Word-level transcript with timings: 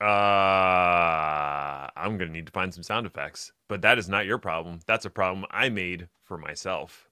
Uh, 0.00 1.88
I'm 1.96 2.18
gonna 2.18 2.30
need 2.30 2.46
to 2.46 2.52
find 2.52 2.72
some 2.72 2.82
sound 2.82 3.06
effects, 3.06 3.52
but 3.68 3.82
that 3.82 3.98
is 3.98 4.08
not 4.08 4.26
your 4.26 4.38
problem. 4.38 4.80
That's 4.86 5.04
a 5.04 5.10
problem 5.10 5.46
I 5.50 5.68
made 5.68 6.08
for 6.24 6.36
myself. 6.36 7.08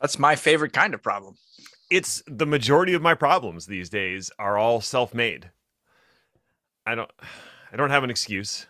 That's 0.00 0.18
my 0.18 0.36
favorite 0.36 0.72
kind 0.72 0.94
of 0.94 1.02
problem. 1.02 1.36
It's 1.90 2.22
the 2.26 2.46
majority 2.46 2.94
of 2.94 3.02
my 3.02 3.14
problems 3.14 3.66
these 3.66 3.88
days 3.88 4.30
are 4.38 4.58
all 4.58 4.80
self-made. 4.80 5.50
I 6.86 6.94
don't, 6.94 7.10
I 7.72 7.76
don't 7.76 7.90
have 7.90 8.04
an 8.04 8.10
excuse. 8.10 8.66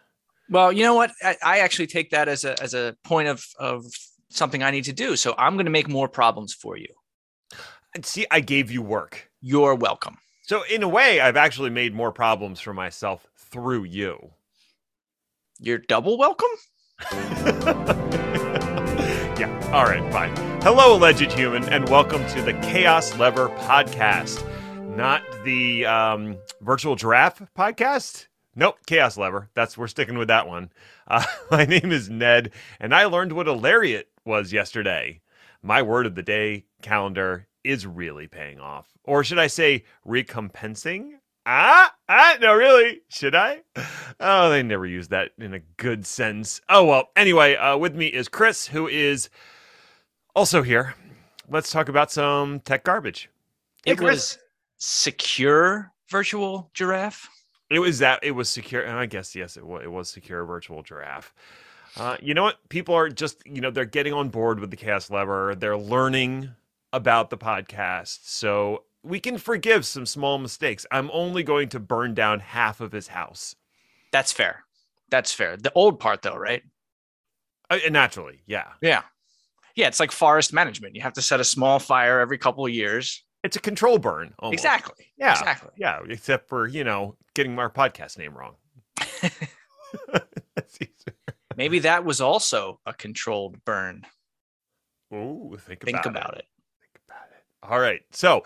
Well, 0.49 0.73
you 0.73 0.85
know 0.85 0.95
what? 0.95 1.13
I, 1.23 1.37
I 1.43 1.59
actually 1.61 1.87
take 1.89 2.11
that 2.11 2.29
as 2.29 2.45
a 2.45 2.61
as 2.63 2.75
a 2.75 2.97
point 3.05 3.29
of 3.29 3.45
of 3.59 3.85
something 4.29 4.63
I 4.63 4.71
need 4.71 4.85
to 4.85 4.93
do. 4.93 5.17
So 5.17 5.35
I'm 5.39 5.55
going 5.55 5.67
to 5.67 5.73
make 5.73 5.89
more 5.89 6.09
problems 6.09 6.53
for 6.53 6.77
you. 6.77 6.89
And 7.95 8.05
see, 8.05 8.27
I 8.31 8.41
gave 8.41 8.71
you 8.71 8.83
work. 8.83 9.31
You're 9.41 9.75
welcome. 9.75 10.19
So 10.43 10.63
in 10.71 10.83
a 10.83 10.89
way, 10.89 11.21
I've 11.21 11.37
actually 11.37 11.71
made 11.71 11.95
more 11.95 12.13
problems 12.13 12.61
for 12.61 12.75
myself 12.75 13.27
through 13.57 13.85
you. 13.85 14.33
You're 15.59 15.79
double 15.79 16.19
welcome. 16.19 16.47
yeah. 19.41 19.71
All 19.73 19.85
right. 19.85 20.13
Fine. 20.13 20.37
Hello, 20.61 20.95
alleged 20.95 21.33
human, 21.33 21.65
and 21.71 21.89
welcome 21.89 22.27
to 22.27 22.43
the 22.43 22.53
Chaos 22.53 23.17
Lever 23.17 23.49
podcast, 23.61 24.45
not 24.95 25.23
the 25.45 25.87
um, 25.87 26.37
virtual 26.61 26.97
giraffe 26.97 27.41
podcast. 27.57 28.27
Nope, 28.55 28.77
Chaos 28.87 29.17
Lever. 29.17 29.49
That's 29.55 29.79
we're 29.79 29.87
sticking 29.87 30.19
with 30.19 30.29
that 30.29 30.47
one. 30.47 30.71
Uh, 31.09 31.25
my 31.51 31.65
name 31.65 31.91
is 31.93 32.11
Ned, 32.11 32.51
and 32.79 32.95
I 32.95 33.07
learned 33.07 33.33
what 33.33 33.49
a 33.49 33.55
lariat 33.55 34.11
was 34.27 34.53
yesterday. 34.53 35.23
My 35.63 35.81
word 35.81 36.05
of 36.05 36.15
the 36.15 36.23
day 36.23 36.67
calendar 36.83 37.49
is 37.65 37.87
really 37.87 38.27
paying 38.27 38.61
off, 38.61 38.93
or 39.03 39.25
should 39.25 39.39
I 39.39 39.47
say, 39.47 39.85
recompensing? 40.07 41.15
Ah, 41.49 41.95
ah, 42.09 42.37
no, 42.41 42.55
really? 42.55 43.03
Should 43.09 43.37
I? 43.37 43.63
Oh, 44.19 44.51
they 44.51 44.65
never 44.65 44.85
use 44.85 45.09
that 45.09 45.31
in 45.39 45.55
a 45.55 45.61
good 45.77 46.05
sense. 46.05 46.61
Oh 46.69 46.85
well. 46.85 47.11
Anyway, 47.15 47.55
uh, 47.55 47.77
with 47.77 47.95
me 47.95 48.07
is 48.07 48.29
Chris, 48.29 48.67
who 48.67 48.89
is 48.89 49.31
also 50.35 50.63
here. 50.63 50.95
Let's 51.49 51.71
talk 51.71 51.89
about 51.89 52.11
some 52.11 52.59
tech 52.61 52.83
garbage. 52.83 53.31
Hey, 53.85 53.93
it 53.93 53.99
Chris. 53.99 54.09
was 54.09 54.39
secure 54.79 55.93
virtual 56.09 56.71
giraffe. 56.75 57.29
It 57.71 57.79
was 57.79 58.01
that. 58.01 58.21
It 58.25 58.33
was 58.33 58.49
secure, 58.49 58.83
and 58.83 58.99
I 58.99 59.07
guess 59.07 59.37
yes, 59.37 59.57
it 59.57 59.65
was. 59.65 59.83
It 59.85 59.93
was 59.93 60.11
secure 60.11 60.45
virtual 60.45 60.83
giraffe. 60.83 61.33
Uh, 61.97 62.17
you 62.21 62.35
know 62.35 62.43
what? 62.43 62.57
People 62.71 62.97
are 62.97 63.09
just 63.09 63.47
you 63.47 63.61
know 63.61 63.71
they're 63.71 63.85
getting 63.85 64.13
on 64.13 64.31
board 64.31 64.59
with 64.59 64.73
the 64.73 64.77
Chaos 64.77 65.11
Lever. 65.11 65.55
They're 65.55 65.79
learning 65.79 66.51
about 66.93 67.31
the 67.31 67.39
podcast, 67.39 68.21
so 68.25 68.83
we 69.07 69.21
can 69.21 69.39
forgive 69.39 69.87
some 69.87 70.05
small 70.07 70.39
mistakes. 70.39 70.85
I'm 70.91 71.11
only 71.13 71.43
going 71.43 71.69
to 71.71 71.81
burn 71.81 72.15
down 72.15 72.41
half 72.41 72.81
of 72.81 72.93
his 72.93 73.09
house. 73.09 73.55
That's 74.13 74.33
fair. 74.33 74.65
That's 75.11 75.33
fair. 75.33 75.57
The 75.57 75.73
old 75.75 76.01
part, 76.01 76.23
though, 76.23 76.37
right? 76.37 76.63
Uh, 77.71 77.79
naturally, 77.91 78.43
yeah. 78.47 78.73
Yeah. 78.83 79.03
Yeah. 79.75 79.89
It's 79.89 80.01
like 80.01 80.13
forest 80.13 80.53
management. 80.53 80.95
You 80.97 81.03
have 81.03 81.13
to 81.15 81.23
set 81.23 81.41
a 81.41 81.45
small 81.45 81.79
fire 81.79 82.21
every 82.21 82.39
couple 82.39 82.67
of 82.67 82.73
years. 82.73 83.25
It's 83.45 83.57
a 83.57 83.61
control 83.61 83.99
burn. 83.99 84.35
Almost. 84.39 84.55
Exactly. 84.55 85.07
Yeah. 85.17 85.33
Exactly. 85.33 85.71
Yeah. 85.77 86.01
Except 86.09 86.49
for, 86.49 86.67
you 86.67 86.85
know, 86.85 87.17
getting 87.35 87.59
our 87.59 87.71
podcast 87.71 88.19
name 88.19 88.37
wrong. 88.37 88.55
Maybe 91.57 91.79
that 91.81 92.05
was 92.05 92.21
also 92.21 92.81
a 92.85 92.93
controlled 92.93 93.65
burn. 93.65 94.05
Oh, 95.13 95.57
think, 95.59 95.83
think 95.85 95.99
about, 95.99 96.07
about 96.07 96.35
it. 96.35 96.39
it. 96.41 96.47
Think 96.81 97.01
about 97.09 97.29
it. 97.31 97.45
All 97.63 97.79
right. 97.79 98.01
So, 98.13 98.45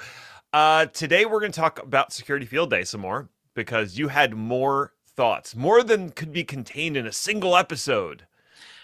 uh, 0.53 0.87
today 0.87 1.25
we're 1.25 1.41
going 1.41 1.53
to 1.53 1.61
talk 1.61 1.83
about 1.83 2.12
Security 2.12 2.47
Field 2.47 2.70
Day 2.70 2.84
some 2.84 3.01
more 3.01 3.29
because 3.55 3.98
you 3.98 4.09
had 4.09 4.34
more 4.34 4.93
thoughts, 5.17 5.55
more 5.55 5.83
than 5.83 6.11
could 6.11 6.33
be 6.33 6.45
contained 6.45 6.97
in 6.97 7.06
a 7.06 7.12
single 7.12 7.56
episode. 7.56 8.27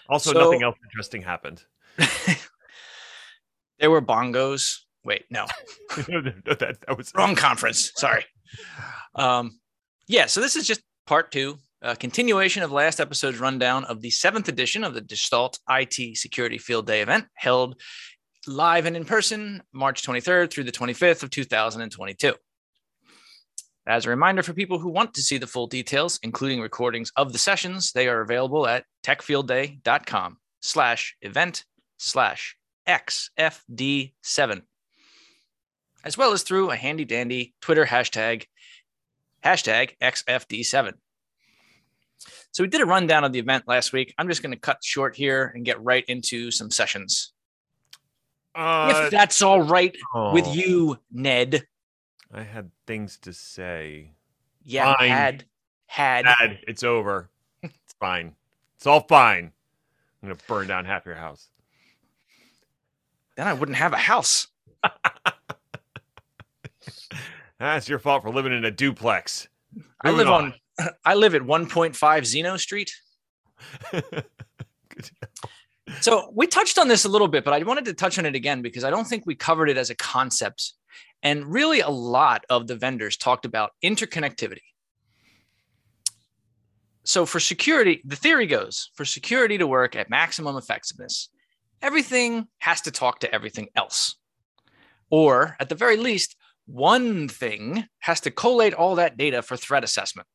Also, 0.09 0.33
so, 0.33 0.39
nothing 0.39 0.63
else 0.63 0.77
interesting 0.83 1.21
happened. 1.21 1.63
there 3.79 3.91
were 3.91 4.01
bongos. 4.01 4.79
Wait, 5.03 5.25
no, 5.29 5.45
that, 5.95 6.77
that, 6.85 6.97
was 6.97 7.11
wrong 7.15 7.35
conference. 7.35 7.91
Sorry. 7.95 8.25
Um, 9.15 9.59
yeah, 10.07 10.25
so 10.25 10.41
this 10.41 10.55
is 10.55 10.67
just 10.67 10.81
part 11.05 11.31
two, 11.31 11.57
a 11.81 11.95
continuation 11.95 12.63
of 12.63 12.71
last 12.71 12.99
episode's 12.99 13.39
rundown 13.39 13.85
of 13.85 14.01
the 14.01 14.09
seventh 14.09 14.47
edition 14.47 14.83
of 14.83 14.93
the 14.93 15.01
Gestalt 15.01 15.59
IT 15.69 16.17
Security 16.17 16.57
Field 16.57 16.87
Day 16.87 17.01
event 17.01 17.25
held 17.35 17.79
live 18.47 18.85
and 18.85 18.95
in 18.95 19.05
person 19.05 19.61
March 19.73 20.03
23rd 20.03 20.51
through 20.51 20.63
the 20.63 20.71
25th 20.71 21.23
of 21.23 21.29
2022. 21.29 22.33
As 23.85 24.05
a 24.05 24.09
reminder 24.09 24.43
for 24.43 24.53
people 24.53 24.79
who 24.79 24.89
want 24.89 25.13
to 25.13 25.21
see 25.21 25.37
the 25.37 25.47
full 25.47 25.67
details, 25.67 26.19
including 26.23 26.59
recordings 26.59 27.11
of 27.15 27.31
the 27.31 27.39
sessions, 27.39 27.93
they 27.93 28.07
are 28.07 28.21
available 28.21 28.67
at 28.67 28.83
techfieldday.com 29.03 30.37
slash 30.61 31.15
event 31.21 31.63
slash 31.97 32.57
XFD7, 32.87 34.61
as 36.03 36.17
well 36.17 36.33
as 36.33 36.43
through 36.43 36.71
a 36.71 36.75
handy 36.75 37.05
dandy 37.05 37.53
Twitter 37.61 37.85
hashtag, 37.85 38.43
hashtag 39.43 39.91
XFD7. 40.01 40.93
So 42.51 42.63
we 42.63 42.69
did 42.69 42.81
a 42.81 42.85
rundown 42.85 43.23
of 43.23 43.31
the 43.31 43.39
event 43.39 43.65
last 43.67 43.93
week. 43.93 44.13
I'm 44.17 44.27
just 44.27 44.41
going 44.41 44.53
to 44.53 44.59
cut 44.59 44.83
short 44.83 45.15
here 45.15 45.51
and 45.53 45.63
get 45.63 45.81
right 45.81 46.03
into 46.07 46.51
some 46.51 46.71
sessions. 46.71 47.33
Uh, 48.57 49.03
if 49.05 49.11
that's 49.11 49.43
all 49.43 49.61
right 49.61 49.95
oh, 50.15 50.33
with 50.33 50.47
you, 50.47 50.97
Ned. 51.11 51.67
I 52.33 52.41
had 52.41 52.71
things 52.87 53.17
to 53.19 53.31
say. 53.31 54.13
Yeah, 54.63 54.95
fine. 54.97 55.09
had 55.09 55.45
had. 55.85 56.25
Had. 56.25 56.59
It's 56.67 56.83
over. 56.83 57.29
it's 57.61 57.93
fine. 57.99 58.33
It's 58.75 58.87
all 58.87 59.01
fine. 59.01 59.51
I'm 60.21 60.29
gonna 60.29 60.39
burn 60.47 60.67
down 60.67 60.85
half 60.85 61.05
your 61.05 61.13
house. 61.15 61.49
Then 63.35 63.47
I 63.47 63.53
wouldn't 63.53 63.77
have 63.77 63.93
a 63.93 63.97
house. 63.97 64.47
That's 67.59 67.87
your 67.87 67.99
fault 67.99 68.23
for 68.23 68.31
living 68.31 68.53
in 68.53 68.65
a 68.65 68.71
duplex. 68.71 69.47
I 70.01 70.09
live 70.11 70.27
on. 70.27 70.53
on. 70.79 70.89
I 71.05 71.13
live 71.13 71.35
at 71.35 71.43
1.5 71.43 72.25
Zeno 72.25 72.57
Street. 72.57 72.91
So 76.01 76.31
we 76.33 76.47
touched 76.47 76.77
on 76.77 76.87
this 76.87 77.05
a 77.05 77.09
little 77.09 77.27
bit, 77.27 77.43
but 77.43 77.53
I 77.53 77.63
wanted 77.63 77.85
to 77.85 77.93
touch 77.93 78.19
on 78.19 78.25
it 78.25 78.35
again 78.35 78.61
because 78.61 78.83
I 78.83 78.89
don't 78.89 79.05
think 79.07 79.25
we 79.25 79.35
covered 79.35 79.69
it 79.69 79.77
as 79.77 79.89
a 79.89 79.95
concept. 79.95 80.73
And 81.23 81.45
really, 81.45 81.79
a 81.79 81.89
lot 81.89 82.45
of 82.49 82.67
the 82.67 82.75
vendors 82.75 83.17
talked 83.17 83.45
about 83.45 83.71
interconnectivity. 83.83 84.61
So, 87.03 87.25
for 87.25 87.39
security, 87.39 88.01
the 88.05 88.15
theory 88.15 88.47
goes 88.47 88.91
for 88.95 89.05
security 89.05 89.57
to 89.57 89.65
work 89.65 89.95
at 89.95 90.09
maximum 90.09 90.57
effectiveness, 90.57 91.29
everything 91.81 92.47
has 92.59 92.81
to 92.81 92.91
talk 92.91 93.19
to 93.21 93.33
everything 93.33 93.69
else. 93.75 94.15
Or, 95.09 95.55
at 95.59 95.69
the 95.69 95.75
very 95.75 95.97
least, 95.97 96.35
one 96.65 97.29
thing 97.29 97.85
has 97.99 98.19
to 98.21 98.31
collate 98.31 98.73
all 98.73 98.95
that 98.95 99.15
data 99.15 99.41
for 99.41 99.55
threat 99.55 99.85
assessment. 99.85 100.27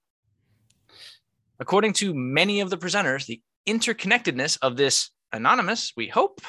According 1.60 1.92
to 1.94 2.14
many 2.14 2.60
of 2.60 2.70
the 2.70 2.78
presenters, 2.78 3.26
the 3.26 3.42
interconnectedness 3.69 4.58
of 4.62 4.76
this 4.76 5.10
anonymous, 5.32 5.93
we 5.97 6.09
hope, 6.09 6.41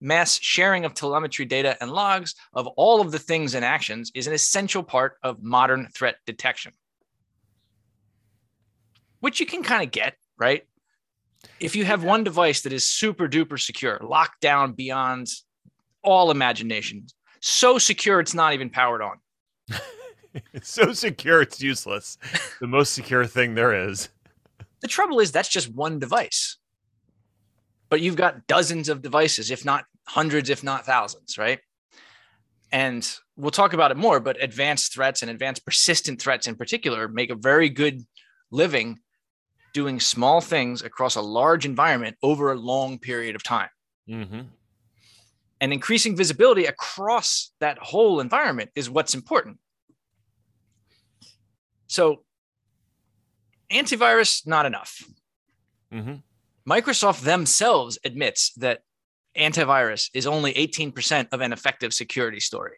mass 0.00 0.38
sharing 0.40 0.84
of 0.84 0.94
telemetry 0.94 1.44
data 1.44 1.76
and 1.80 1.90
logs 1.90 2.34
of 2.52 2.66
all 2.76 3.00
of 3.00 3.12
the 3.12 3.18
things 3.18 3.54
and 3.54 3.64
actions 3.64 4.10
is 4.14 4.26
an 4.26 4.32
essential 4.32 4.82
part 4.82 5.16
of 5.22 5.42
modern 5.42 5.88
threat 5.94 6.16
detection. 6.26 6.72
Which 9.20 9.38
you 9.38 9.46
can 9.46 9.62
kind 9.62 9.84
of 9.84 9.92
get, 9.92 10.16
right? 10.36 10.64
If 11.60 11.76
you 11.76 11.84
have 11.84 12.02
one 12.02 12.24
device 12.24 12.62
that 12.62 12.72
is 12.72 12.86
super 12.86 13.28
duper 13.28 13.60
secure, 13.60 14.00
locked 14.02 14.40
down 14.40 14.72
beyond 14.72 15.28
all 16.02 16.30
imagination, 16.30 17.06
so 17.40 17.78
secure 17.78 18.18
it's 18.20 18.34
not 18.34 18.54
even 18.54 18.70
powered 18.70 19.02
on. 19.02 19.20
it's 20.52 20.68
so 20.72 20.92
secure 20.92 21.42
it's 21.42 21.60
useless. 21.60 22.18
the 22.60 22.66
most 22.66 22.92
secure 22.92 23.26
thing 23.26 23.54
there 23.54 23.88
is. 23.88 24.08
The 24.80 24.88
trouble 24.88 25.20
is 25.20 25.30
that's 25.30 25.48
just 25.48 25.72
one 25.72 26.00
device 26.00 26.58
but 27.92 28.00
you've 28.00 28.16
got 28.16 28.46
dozens 28.46 28.88
of 28.88 29.02
devices, 29.02 29.50
if 29.50 29.66
not 29.66 29.84
hundreds, 30.08 30.48
if 30.48 30.64
not 30.64 30.86
thousands, 30.86 31.36
right? 31.36 31.58
And 32.72 33.06
we'll 33.36 33.50
talk 33.50 33.74
about 33.74 33.90
it 33.90 33.98
more, 33.98 34.18
but 34.18 34.42
advanced 34.42 34.94
threats 34.94 35.20
and 35.20 35.30
advanced 35.30 35.66
persistent 35.66 36.18
threats 36.18 36.46
in 36.46 36.56
particular 36.56 37.06
make 37.06 37.28
a 37.28 37.34
very 37.34 37.68
good 37.68 38.00
living 38.50 39.00
doing 39.74 40.00
small 40.00 40.40
things 40.40 40.80
across 40.80 41.16
a 41.16 41.20
large 41.20 41.66
environment 41.66 42.16
over 42.22 42.50
a 42.50 42.54
long 42.54 42.98
period 42.98 43.36
of 43.36 43.42
time. 43.42 43.68
Mm-hmm. 44.08 44.40
And 45.60 45.72
increasing 45.74 46.16
visibility 46.16 46.64
across 46.64 47.52
that 47.60 47.76
whole 47.76 48.20
environment 48.20 48.70
is 48.74 48.88
what's 48.88 49.14
important. 49.14 49.58
So, 51.88 52.24
antivirus, 53.70 54.46
not 54.46 54.64
enough. 54.64 55.04
Mm-hmm. 55.92 56.14
Microsoft 56.68 57.22
themselves 57.22 57.98
admits 58.04 58.52
that 58.54 58.80
antivirus 59.36 60.10
is 60.14 60.26
only 60.26 60.52
18% 60.54 61.28
of 61.32 61.40
an 61.40 61.52
effective 61.52 61.92
security 61.92 62.40
story. 62.40 62.76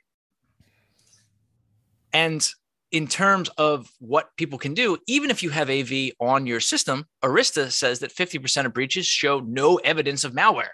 And 2.12 2.48
in 2.92 3.08
terms 3.08 3.48
of 3.58 3.90
what 3.98 4.31
people 4.36 4.58
can 4.58 4.72
do, 4.72 4.96
even 5.08 5.31
if 5.31 5.42
you 5.42 5.50
have 5.50 5.69
AV 5.69 6.12
on 6.20 6.46
your 6.46 6.60
system, 6.60 7.06
Arista 7.25 7.70
says 7.70 7.98
that 7.98 8.14
50% 8.14 8.66
of 8.66 8.72
breaches 8.72 9.04
show 9.04 9.40
no 9.40 9.76
evidence 9.76 10.22
of 10.22 10.32
malware. 10.32 10.69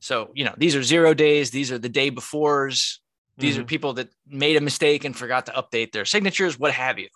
So, 0.00 0.30
you 0.34 0.44
know, 0.44 0.54
these 0.58 0.76
are 0.76 0.82
zero 0.82 1.14
days, 1.14 1.50
these 1.50 1.72
are 1.72 1.78
the 1.78 1.88
day 1.88 2.10
befores, 2.10 2.98
these 3.38 3.54
mm-hmm. 3.54 3.62
are 3.62 3.66
people 3.66 3.94
that 3.94 4.10
made 4.26 4.56
a 4.56 4.60
mistake 4.60 5.04
and 5.04 5.16
forgot 5.16 5.46
to 5.46 5.52
update 5.52 5.92
their 5.92 6.04
signatures, 6.04 6.58
what 6.58 6.72
have 6.72 6.98
you. 6.98 7.08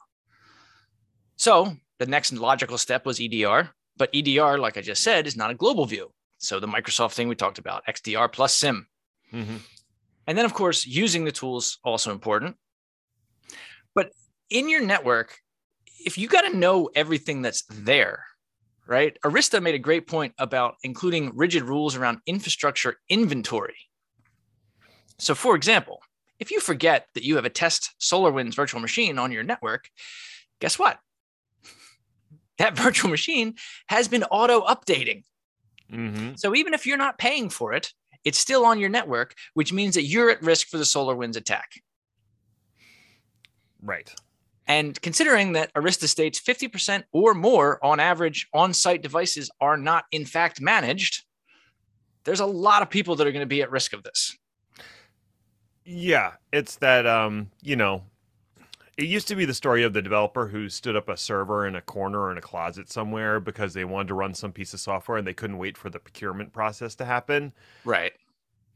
So, 1.37 1.77
the 1.99 2.07
next 2.07 2.33
logical 2.33 2.79
step 2.79 3.07
was 3.07 3.21
EDR, 3.21 3.71
but 3.97 4.11
EDR, 4.15 4.59
like 4.59 4.77
I 4.77 4.83
just 4.83 5.03
said, 5.03 5.27
is 5.27 5.37
not 5.37 5.51
a 5.51 5.55
global 5.55 5.87
view. 5.87 6.13
So, 6.39 6.61
the 6.61 6.69
Microsoft 6.69 7.13
thing 7.13 7.29
we 7.29 7.35
talked 7.35 7.59
about, 7.59 7.87
XDR 7.87 8.31
plus 8.31 8.55
SIEM. 8.55 8.87
Mm-hmm. 9.33 9.57
And 10.27 10.37
then, 10.37 10.45
of 10.45 10.55
course, 10.55 10.87
using 10.87 11.25
the 11.25 11.33
tools 11.33 11.79
also 11.85 12.13
important. 12.13 12.57
But 13.95 14.11
in 14.51 14.69
your 14.69 14.83
network, 14.83 15.39
if 16.05 16.19
you 16.19 16.29
got 16.29 16.43
to 16.43 16.57
know 16.57 16.91
everything 16.95 17.43
that's 17.43 17.63
there, 17.71 18.25
right? 18.87 19.17
Arista 19.25 19.63
made 19.63 19.75
a 19.75 19.79
great 19.79 20.07
point 20.07 20.35
about 20.39 20.75
including 20.83 21.33
rigid 21.35 21.63
rules 21.63 21.97
around 21.97 22.19
infrastructure 22.27 22.97
inventory. 23.09 23.77
So, 25.19 25.35
for 25.35 25.57
example, 25.57 26.01
if 26.39 26.51
you 26.51 26.61
forget 26.61 27.07
that 27.15 27.25
you 27.25 27.37
have 27.37 27.45
a 27.45 27.51
test 27.51 27.95
SolarWinds 28.01 28.55
virtual 28.55 28.81
machine 28.81 29.19
on 29.19 29.33
your 29.33 29.43
network, 29.43 29.89
guess 30.61 30.79
what? 30.79 30.99
That 32.59 32.77
virtual 32.77 33.11
machine 33.11 33.55
has 33.89 34.09
been 34.09 34.25
auto 34.25 34.63
updating. 34.63 35.23
Mm-hmm. 35.93 36.35
So, 36.37 36.55
even 36.55 36.75
if 36.75 36.87
you're 36.87 36.97
not 36.97 37.19
paying 37.19 37.49
for 37.49 37.73
it, 37.73 37.93
it's 38.25 38.39
still 38.39 38.65
on 38.65 38.81
your 38.81 38.89
network, 38.89 39.35
which 39.55 39.73
means 39.73 39.95
that 39.95 40.03
you're 40.03 40.31
at 40.31 40.43
risk 40.43 40.67
for 40.67 40.79
the 40.79 40.85
SolarWinds 40.85 41.37
attack. 41.37 41.81
Right. 43.81 44.13
And 44.67 45.01
considering 45.01 45.53
that 45.53 45.73
Arista 45.75 46.09
states 46.09 46.41
50% 46.41 47.05
or 47.13 47.35
more 47.35 47.79
on 47.85 48.01
average 48.01 48.49
on 48.53 48.73
site 48.73 49.01
devices 49.01 49.49
are 49.61 49.77
not, 49.77 50.07
in 50.11 50.25
fact, 50.25 50.61
managed, 50.61 51.25
there's 52.25 52.41
a 52.41 52.47
lot 52.47 52.83
of 52.83 52.91
people 52.91 53.15
that 53.17 53.27
are 53.27 53.33
going 53.33 53.45
to 53.45 53.47
be 53.47 53.63
at 53.63 53.71
risk 53.71 53.93
of 53.93 54.03
this. 54.03 54.37
Yeah, 55.85 56.33
it's 56.53 56.77
that, 56.77 57.07
um, 57.07 57.51
you 57.63 57.77
know, 57.77 58.03
it 58.97 59.07
used 59.07 59.29
to 59.29 59.37
be 59.37 59.45
the 59.45 59.55
story 59.55 59.83
of 59.83 59.93
the 59.93 60.01
developer 60.01 60.49
who 60.49 60.69
stood 60.69 60.97
up 60.97 61.09
a 61.09 61.17
server 61.17 61.67
in 61.67 61.77
a 61.77 61.83
corner 61.83 62.21
or 62.21 62.33
in 62.33 62.39
a 62.39 62.43
closet 62.43 62.91
somewhere 62.91 63.39
because 63.41 63.75
they 63.75 63.85
wanted 63.85 64.09
to 64.09 64.15
run 64.15 64.33
some 64.35 64.53
piece 64.53 64.73
of 64.73 64.81
software 64.81 65.19
and 65.19 65.27
they 65.27 65.35
couldn't 65.35 65.59
wait 65.59 65.77
for 65.77 65.91
the 65.91 65.99
procurement 65.99 66.53
process 66.53 66.95
to 66.95 67.05
happen. 67.05 67.53
Right. 67.85 68.13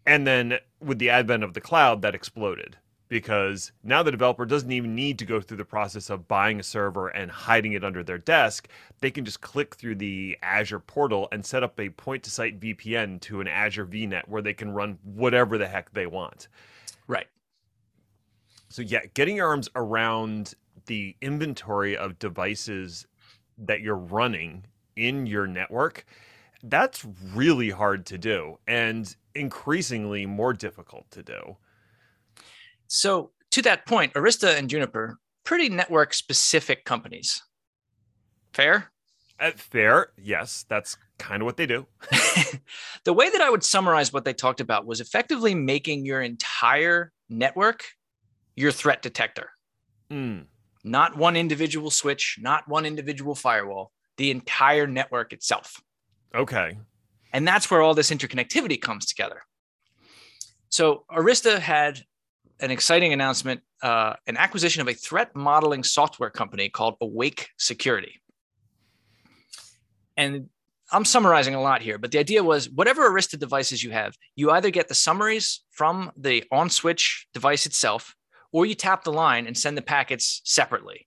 And 0.05 0.26
then 0.26 0.58
with 0.81 0.99
the 0.99 1.11
advent 1.11 1.43
of 1.43 1.55
the 1.55 1.61
cloud, 1.61 2.02
that 2.02 2.14
exploded 2.14 2.76
because 3.08 3.72
now 3.82 4.02
the 4.02 4.11
developer 4.12 4.46
doesn't 4.46 4.70
even 4.70 4.94
need 4.94 5.19
to 5.19 5.26
go 5.26 5.40
through 5.40 5.56
the 5.56 5.64
process 5.64 6.11
of 6.11 6.28
buying 6.28 6.61
a 6.61 6.62
server 6.62 7.08
and 7.08 7.31
hiding 7.31 7.73
it 7.73 7.84
under 7.84 8.05
their 8.05 8.19
desk. 8.19 8.69
They 9.00 9.11
can 9.11 9.25
just 9.25 9.40
click 9.40 9.75
through 9.75 9.96
the 9.96 10.38
Azure 10.43 10.78
portal 10.78 11.28
and 11.32 11.44
set 11.44 11.64
up 11.64 11.78
a 11.81 11.88
point 11.88 12.23
to 12.23 12.31
site 12.31 12.61
VPN 12.61 13.20
to 13.23 13.40
an 13.40 13.49
Azure 13.49 13.84
VNet 13.84 14.28
where 14.28 14.43
they 14.43 14.55
can 14.55 14.70
run 14.70 14.99
whatever 15.02 15.58
the 15.58 15.66
heck 15.66 15.93
they 15.93 16.06
want. 16.06 16.46
So, 18.70 18.82
yeah, 18.82 19.00
getting 19.14 19.37
your 19.37 19.49
arms 19.49 19.69
around 19.75 20.55
the 20.87 21.17
inventory 21.20 21.96
of 21.96 22.19
devices 22.19 23.06
that 23.58 23.81
you're 23.81 23.96
running 23.96 24.64
in 24.96 25.26
your 25.26 25.46
network, 25.46 26.06
that's 26.62 27.05
really 27.34 27.70
hard 27.70 28.06
to 28.06 28.19
do 28.19 28.58
and 28.69 29.14
increasingly 29.34 30.25
more 30.25 30.52
difficult 30.52 31.11
to 31.11 31.22
do. 31.22 31.56
So, 32.87 33.32
to 33.50 33.62
that 33.62 33.87
point, 33.87 34.12
Arista 34.14 34.56
and 34.56 34.70
Juniper, 34.70 35.19
pretty 35.44 35.69
network 35.69 36.14
specific 36.14 36.84
companies. 36.84 37.43
Fair? 38.52 38.93
Uh, 39.40 39.50
fair. 39.56 40.12
Yes, 40.16 40.64
that's 40.69 40.96
kind 41.19 41.43
of 41.43 41.46
what 41.46 41.56
they 41.56 41.66
do. 41.66 41.87
the 43.05 43.12
way 43.12 43.31
that 43.31 43.40
I 43.40 43.50
would 43.50 43.64
summarize 43.64 44.12
what 44.12 44.25
they 44.25 44.32
talked 44.32 44.61
about 44.61 44.87
was 44.87 45.00
effectively 45.00 45.55
making 45.55 46.05
your 46.05 46.20
entire 46.20 47.12
network 47.28 47.84
your 48.56 48.73
threat 48.73 49.02
detector. 49.02 49.50
Mm. 50.11 50.47
Not 50.82 51.17
one 51.17 51.37
individual 51.37 51.91
switch, 51.91 52.38
not 52.41 52.69
one 52.69 52.87
individual 52.87 53.35
firewall, 53.35 53.93
the 54.17 54.31
entire 54.31 54.87
network 54.87 55.32
itself. 55.32 55.81
Okay. 56.35 56.76
And 57.32 57.47
that's 57.47 57.70
where 57.70 57.82
all 57.82 57.94
this 57.94 58.11
interconnectivity 58.11 58.81
comes 58.81 59.06
together. 59.06 59.43
So 60.69 61.05
Arista 61.11 61.58
had 61.58 62.00
an 62.61 62.70
exciting 62.70 63.12
announcement 63.12 63.62
uh, 63.82 64.14
an 64.26 64.37
acquisition 64.37 64.82
of 64.82 64.88
a 64.88 64.94
threat 64.94 65.35
modeling 65.35 65.82
software 65.85 66.31
company 66.31 66.69
called 66.69 66.97
Awake 67.00 67.49
Security. 67.58 68.20
And 70.17 70.49
I'm 70.93 71.05
summarizing 71.05 71.55
a 71.55 71.62
lot 71.62 71.82
here, 71.82 71.99
but 71.99 72.11
the 72.11 72.19
idea 72.19 72.43
was 72.43 72.69
whatever 72.69 73.08
Arista 73.08 73.38
devices 73.38 73.82
you 73.82 73.91
have, 73.91 74.17
you 74.37 74.50
either 74.50 74.70
get 74.70 74.88
the 74.88 74.94
summaries 74.94 75.62
from 75.70 76.11
the 76.17 76.44
on 76.50 76.69
switch 76.69 77.26
device 77.32 77.64
itself, 77.64 78.14
or 78.52 78.67
you 78.67 78.75
tap 78.75 79.05
the 79.05 79.12
line 79.12 79.47
and 79.47 79.56
send 79.56 79.76
the 79.76 79.82
packets 79.82 80.41
separately. 80.44 81.06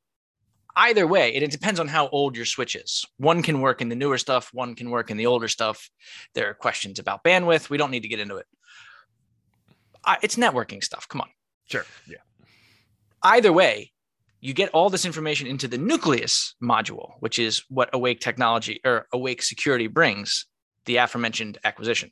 Either 0.75 1.05
way, 1.05 1.33
it, 1.35 1.43
it 1.43 1.51
depends 1.51 1.79
on 1.79 1.87
how 1.87 2.07
old 2.09 2.35
your 2.35 2.45
switch 2.45 2.75
is. 2.75 3.05
One 3.17 3.43
can 3.43 3.61
work 3.61 3.81
in 3.81 3.89
the 3.89 3.95
newer 3.95 4.17
stuff, 4.17 4.49
one 4.53 4.75
can 4.75 4.89
work 4.89 5.11
in 5.11 5.17
the 5.17 5.27
older 5.27 5.47
stuff. 5.47 5.89
There 6.33 6.49
are 6.49 6.53
questions 6.53 6.99
about 6.99 7.23
bandwidth. 7.23 7.69
We 7.69 7.77
don't 7.77 7.91
need 7.91 8.03
to 8.03 8.07
get 8.07 8.19
into 8.19 8.37
it. 8.37 8.47
it's 10.21 10.35
networking 10.35 10.83
stuff. 10.83 11.07
Come 11.07 11.21
on. 11.21 11.29
Sure. 11.65 11.85
Yeah. 12.07 12.17
Either 13.21 13.53
way, 13.53 13.91
you 14.41 14.53
get 14.53 14.69
all 14.71 14.89
this 14.89 15.05
information 15.05 15.47
into 15.47 15.67
the 15.67 15.77
nucleus 15.77 16.55
module, 16.61 17.13
which 17.19 17.39
is 17.39 17.63
what 17.69 17.89
Awake 17.93 18.19
technology 18.19 18.81
or 18.83 19.07
Awake 19.13 19.41
security 19.41 19.87
brings, 19.87 20.47
the 20.85 20.97
aforementioned 20.97 21.59
acquisition. 21.63 22.11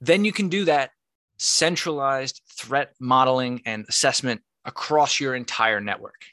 Then 0.00 0.24
you 0.24 0.32
can 0.32 0.48
do 0.48 0.64
that 0.64 0.92
centralized 1.42 2.40
threat 2.48 2.94
modeling 3.00 3.62
and 3.66 3.84
assessment 3.88 4.40
across 4.64 5.18
your 5.18 5.34
entire 5.34 5.80
network. 5.80 6.24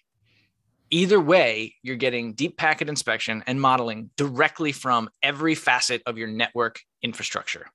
Either 0.92 1.20
way, 1.20 1.76
you're 1.84 1.96
getting 1.96 2.34
deep 2.34 2.58
packet 2.58 2.90
inspection 2.90 3.44
and 3.48 3.60
modeling 3.60 4.10
directly 4.18 4.72
from 4.72 5.10
every 5.22 5.56
facet 5.56 6.02
of 6.06 6.18
your 6.18 6.28
network 6.28 6.80
infrastructure. 7.02 7.68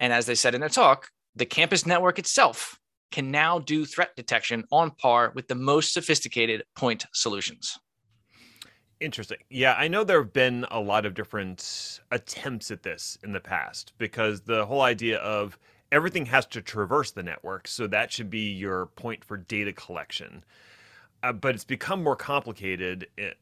And 0.00 0.12
as 0.12 0.26
they 0.26 0.34
said 0.34 0.54
in 0.54 0.60
their 0.60 0.68
talk, 0.68 1.10
the 1.34 1.46
campus 1.46 1.86
network 1.86 2.18
itself 2.18 2.78
can 3.10 3.30
now 3.30 3.58
do 3.58 3.84
threat 3.84 4.14
detection 4.16 4.64
on 4.70 4.90
par 4.90 5.32
with 5.34 5.48
the 5.48 5.54
most 5.54 5.92
sophisticated 5.92 6.64
point 6.76 7.06
solutions. 7.12 7.78
Interesting. 9.00 9.38
Yeah, 9.48 9.74
I 9.74 9.86
know 9.86 10.02
there 10.02 10.22
have 10.22 10.32
been 10.32 10.66
a 10.70 10.80
lot 10.80 11.06
of 11.06 11.14
different 11.14 12.00
attempts 12.10 12.70
at 12.70 12.82
this 12.82 13.16
in 13.22 13.32
the 13.32 13.40
past 13.40 13.92
because 13.96 14.40
the 14.40 14.66
whole 14.66 14.80
idea 14.80 15.18
of 15.18 15.56
everything 15.92 16.26
has 16.26 16.46
to 16.46 16.60
traverse 16.60 17.12
the 17.12 17.22
network. 17.22 17.68
So 17.68 17.86
that 17.86 18.12
should 18.12 18.28
be 18.28 18.50
your 18.50 18.86
point 18.86 19.24
for 19.24 19.36
data 19.36 19.72
collection. 19.72 20.44
Uh, 21.22 21.32
but 21.32 21.54
it's 21.54 21.64
become 21.64 22.02
more 22.02 22.16
complicated 22.16 23.06
eh, 23.18 23.32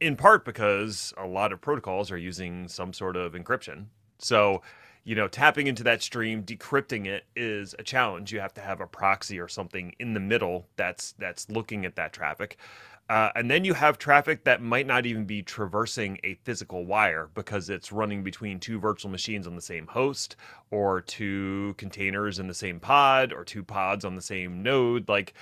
in 0.00 0.16
part 0.16 0.44
because 0.44 1.12
a 1.16 1.26
lot 1.26 1.52
of 1.52 1.60
protocols 1.60 2.10
are 2.10 2.18
using 2.18 2.68
some 2.68 2.92
sort 2.92 3.16
of 3.16 3.32
encryption. 3.32 3.86
So 4.18 4.62
you 5.04 5.14
know, 5.14 5.28
tapping 5.28 5.66
into 5.66 5.82
that 5.84 6.02
stream, 6.02 6.42
decrypting 6.42 7.06
it 7.06 7.24
is 7.34 7.74
a 7.78 7.82
challenge. 7.82 8.32
You 8.32 8.40
have 8.40 8.52
to 8.54 8.60
have 8.60 8.80
a 8.80 8.86
proxy 8.86 9.40
or 9.40 9.48
something 9.48 9.94
in 9.98 10.12
the 10.12 10.20
middle 10.20 10.68
that's 10.76 11.12
that's 11.12 11.48
looking 11.48 11.86
at 11.86 11.96
that 11.96 12.12
traffic. 12.12 12.58
Uh, 13.10 13.32
and 13.34 13.50
then 13.50 13.64
you 13.64 13.74
have 13.74 13.98
traffic 13.98 14.44
that 14.44 14.62
might 14.62 14.86
not 14.86 15.04
even 15.04 15.24
be 15.24 15.42
traversing 15.42 16.16
a 16.22 16.34
physical 16.44 16.86
wire 16.86 17.28
because 17.34 17.68
it's 17.68 17.90
running 17.90 18.22
between 18.22 18.60
two 18.60 18.78
virtual 18.78 19.10
machines 19.10 19.48
on 19.48 19.56
the 19.56 19.60
same 19.60 19.84
host 19.88 20.36
or 20.70 21.00
two 21.00 21.74
containers 21.76 22.38
in 22.38 22.46
the 22.46 22.54
same 22.54 22.78
pod 22.78 23.32
or 23.32 23.44
two 23.44 23.64
pods 23.64 24.04
on 24.04 24.14
the 24.14 24.22
same 24.22 24.62
node. 24.62 25.08
Like 25.08 25.34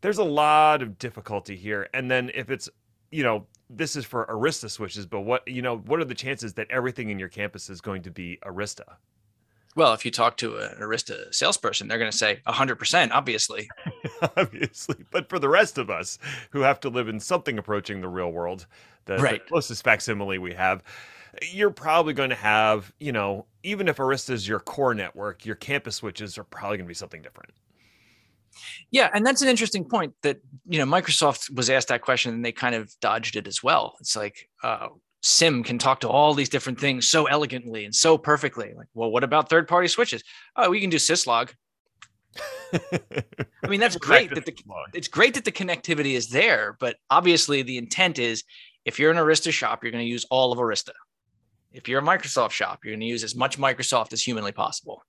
there's 0.00 0.16
a 0.16 0.24
lot 0.24 0.80
of 0.80 0.98
difficulty 0.98 1.56
here. 1.56 1.90
And 1.92 2.10
then 2.10 2.30
if 2.32 2.48
it's, 2.48 2.70
you 3.10 3.22
know, 3.22 3.46
this 3.68 3.96
is 3.96 4.06
for 4.06 4.24
Arista 4.24 4.70
switches, 4.70 5.04
but 5.04 5.20
what 5.20 5.46
you 5.46 5.60
know, 5.60 5.76
what 5.76 6.00
are 6.00 6.06
the 6.06 6.14
chances 6.14 6.54
that 6.54 6.70
everything 6.70 7.10
in 7.10 7.18
your 7.18 7.28
campus 7.28 7.68
is 7.68 7.82
going 7.82 8.00
to 8.04 8.10
be 8.10 8.38
Arista? 8.46 8.94
Well, 9.76 9.94
if 9.94 10.04
you 10.04 10.10
talk 10.10 10.36
to 10.38 10.56
an 10.56 10.78
Arista 10.80 11.32
salesperson, 11.32 11.86
they're 11.86 11.98
going 11.98 12.10
to 12.10 12.16
say 12.16 12.40
100%, 12.46 13.10
obviously. 13.12 13.70
obviously. 14.36 14.96
But 15.10 15.28
for 15.28 15.38
the 15.38 15.48
rest 15.48 15.78
of 15.78 15.90
us 15.90 16.18
who 16.50 16.60
have 16.60 16.80
to 16.80 16.88
live 16.88 17.08
in 17.08 17.20
something 17.20 17.56
approaching 17.56 18.00
the 18.00 18.08
real 18.08 18.32
world, 18.32 18.66
the, 19.04 19.18
right. 19.18 19.42
the 19.44 19.48
closest 19.48 19.84
facsimile 19.84 20.38
we 20.38 20.54
have, 20.54 20.82
you're 21.52 21.70
probably 21.70 22.14
going 22.14 22.30
to 22.30 22.36
have, 22.36 22.92
you 22.98 23.12
know, 23.12 23.46
even 23.62 23.86
if 23.86 23.98
Arista 23.98 24.30
is 24.30 24.48
your 24.48 24.58
core 24.58 24.94
network, 24.94 25.46
your 25.46 25.54
campus 25.54 25.96
switches 25.96 26.36
are 26.36 26.44
probably 26.44 26.78
going 26.78 26.86
to 26.86 26.88
be 26.88 26.94
something 26.94 27.22
different. 27.22 27.52
Yeah, 28.90 29.08
and 29.14 29.24
that's 29.24 29.42
an 29.42 29.48
interesting 29.48 29.84
point 29.84 30.14
that 30.22 30.40
you 30.66 30.78
know 30.78 30.84
Microsoft 30.84 31.54
was 31.54 31.70
asked 31.70 31.88
that 31.88 32.02
question 32.02 32.34
and 32.34 32.44
they 32.44 32.50
kind 32.50 32.74
of 32.74 32.92
dodged 33.00 33.36
it 33.36 33.46
as 33.46 33.62
well. 33.62 33.96
It's 34.00 34.16
like 34.16 34.48
uh, 34.62 34.88
SIEM 35.22 35.62
can 35.62 35.78
talk 35.78 36.00
to 36.00 36.08
all 36.08 36.34
these 36.34 36.48
different 36.48 36.80
things 36.80 37.08
so 37.08 37.26
elegantly 37.26 37.84
and 37.84 37.94
so 37.94 38.16
perfectly. 38.16 38.72
Like, 38.74 38.88
well, 38.94 39.10
what 39.10 39.24
about 39.24 39.50
third-party 39.50 39.88
switches? 39.88 40.22
Oh, 40.56 40.70
we 40.70 40.80
can 40.80 40.90
do 40.90 40.96
syslog. 40.96 41.50
I 42.72 43.68
mean, 43.68 43.80
that's 43.80 43.96
great 43.98 44.34
that 44.34 44.46
the 44.46 44.54
it's 44.94 45.08
great 45.08 45.34
that 45.34 45.44
the 45.44 45.52
connectivity 45.52 46.14
is 46.14 46.28
there, 46.28 46.76
but 46.80 46.96
obviously 47.10 47.62
the 47.62 47.76
intent 47.76 48.18
is 48.18 48.44
if 48.84 48.98
you're 48.98 49.10
an 49.10 49.18
Arista 49.18 49.52
shop, 49.52 49.82
you're 49.82 49.92
going 49.92 50.04
to 50.04 50.10
use 50.10 50.24
all 50.30 50.52
of 50.52 50.58
Arista. 50.58 50.92
If 51.72 51.88
you're 51.88 52.00
a 52.00 52.04
Microsoft 52.04 52.52
shop, 52.52 52.80
you're 52.84 52.92
going 52.92 53.00
to 53.00 53.06
use 53.06 53.24
as 53.24 53.36
much 53.36 53.58
Microsoft 53.58 54.12
as 54.12 54.22
humanly 54.22 54.52
possible. 54.52 55.02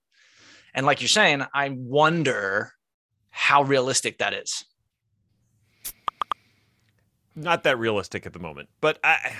And 0.73 0.85
like 0.85 1.01
you're 1.01 1.07
saying, 1.07 1.43
I 1.53 1.69
wonder 1.69 2.73
how 3.29 3.63
realistic 3.63 4.19
that 4.19 4.33
is. 4.33 4.65
Not 7.35 7.63
that 7.63 7.79
realistic 7.79 8.25
at 8.25 8.33
the 8.33 8.39
moment, 8.39 8.69
but 8.81 8.99
I 9.03 9.33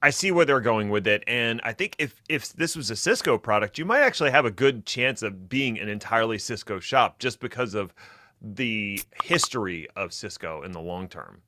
I 0.00 0.10
see 0.10 0.30
where 0.30 0.44
they're 0.44 0.60
going 0.60 0.90
with 0.90 1.06
it, 1.06 1.24
and 1.26 1.60
I 1.64 1.72
think 1.72 1.96
if 1.98 2.22
if 2.28 2.52
this 2.52 2.76
was 2.76 2.90
a 2.90 2.96
Cisco 2.96 3.36
product, 3.36 3.78
you 3.78 3.84
might 3.84 4.02
actually 4.02 4.30
have 4.30 4.44
a 4.44 4.50
good 4.50 4.86
chance 4.86 5.22
of 5.22 5.48
being 5.48 5.78
an 5.78 5.88
entirely 5.88 6.38
Cisco 6.38 6.78
shop 6.78 7.18
just 7.18 7.40
because 7.40 7.74
of 7.74 7.92
the 8.40 9.00
history 9.24 9.88
of 9.96 10.12
Cisco 10.12 10.62
in 10.62 10.72
the 10.72 10.80
long 10.80 11.08
term. 11.08 11.42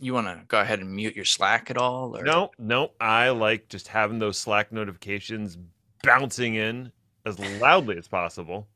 You 0.00 0.14
want 0.14 0.26
to 0.26 0.44
go 0.48 0.60
ahead 0.60 0.80
and 0.80 0.94
mute 0.94 1.16
your 1.16 1.24
Slack 1.24 1.70
at 1.70 1.76
all? 1.76 2.16
Or? 2.16 2.22
No, 2.22 2.50
no. 2.58 2.90
I 3.00 3.30
like 3.30 3.68
just 3.68 3.88
having 3.88 4.18
those 4.18 4.38
Slack 4.38 4.72
notifications 4.72 5.56
bouncing 6.02 6.54
in 6.56 6.92
as 7.24 7.38
loudly 7.60 7.96
as 7.96 8.08
possible. 8.08 8.68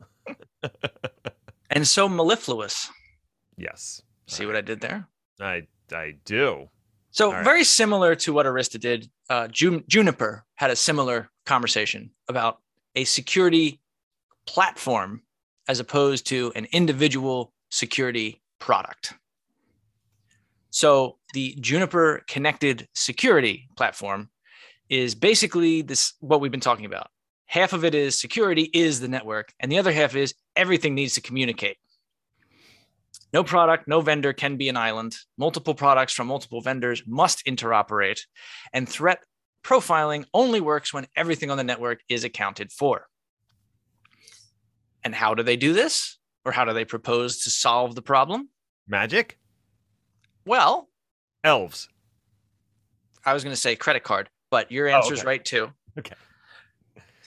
and 1.71 1.87
so 1.87 2.09
mellifluous. 2.09 2.89
Yes. 3.57 4.03
See 4.27 4.47
what 4.47 4.57
I 4.57 4.61
did 4.61 4.81
there? 4.81 5.07
I 5.41 5.67
I 5.93 6.17
do. 6.25 6.69
So 7.19 7.33
right. 7.33 7.43
very 7.43 7.65
similar 7.65 8.15
to 8.15 8.33
what 8.33 8.47
Arista 8.47 8.79
did, 8.79 9.11
uh, 9.29 9.49
Jun- 9.49 9.83
Juniper 9.89 10.45
had 10.55 10.71
a 10.71 10.77
similar 10.77 11.29
conversation 11.47 12.13
about 12.29 12.61
a 12.95 13.03
security 13.03 13.81
platform 14.47 15.23
as 15.67 15.81
opposed 15.81 16.29
to 16.29 16.53
an 16.55 16.69
individual 16.71 17.53
security 17.71 18.41
product. 18.61 19.15
So 20.71 21.19
the 21.35 21.57
Juniper 21.59 22.23
connected 22.29 22.87
security 22.95 23.69
platform 23.77 24.31
is 24.89 25.17
basically 25.17 25.83
this 25.83 26.13
what 26.21 26.41
we've 26.41 26.53
been 26.53 26.61
talking 26.61 26.87
about. 26.87 27.09
Half 27.47 27.73
of 27.73 27.85
it 27.85 27.97
is 27.97 28.17
security 28.17 28.71
is 28.73 29.01
the 29.01 29.09
network, 29.09 29.53
and 29.59 29.73
the 29.73 29.79
other 29.81 29.91
half 29.91 30.15
is 30.15 30.35
everything 30.55 30.95
needs 30.95 31.15
to 31.15 31.21
communicate. 31.21 31.79
No 33.33 33.45
product, 33.45 33.87
no 33.87 34.01
vendor 34.01 34.33
can 34.33 34.57
be 34.57 34.69
an 34.69 34.77
island. 34.77 35.17
Multiple 35.37 35.75
products 35.75 36.13
from 36.13 36.29
multiple 36.29 36.61
vendors 36.61 37.03
must 37.07 37.45
interoperate. 37.45 38.21
And 38.73 38.89
threat 38.89 39.21
profiling 39.63 40.25
only 40.33 40.61
works 40.61 40.95
when 40.95 41.07
everything 41.15 41.51
on 41.51 41.59
the 41.59 41.65
network 41.65 42.01
is 42.09 42.25
accounted 42.25 42.73
for. 42.73 43.07
And 45.05 45.15
how 45.15 45.35
do 45.35 45.43
they 45.43 45.57
do 45.57 45.73
this? 45.73 46.19
Or 46.45 46.53
how 46.53 46.65
do 46.65 46.73
they 46.73 46.85
propose 46.85 47.43
to 47.43 47.51
solve 47.51 47.95
the 47.95 48.03
problem? 48.03 48.49
Magic? 48.87 49.39
Well, 50.47 50.89
elves. 51.45 51.89
I 53.25 53.35
was 53.35 53.45
going 53.45 53.55
to 53.55 53.61
say 53.61 53.77
credit 53.77 54.03
card, 54.03 54.31
but 54.51 54.73
your 54.73 54.89
answer 54.89 55.13
is 55.13 55.21
oh, 55.21 55.23
okay. 55.23 55.29
right 55.29 55.45
too. 55.45 55.71
Okay. 55.99 56.15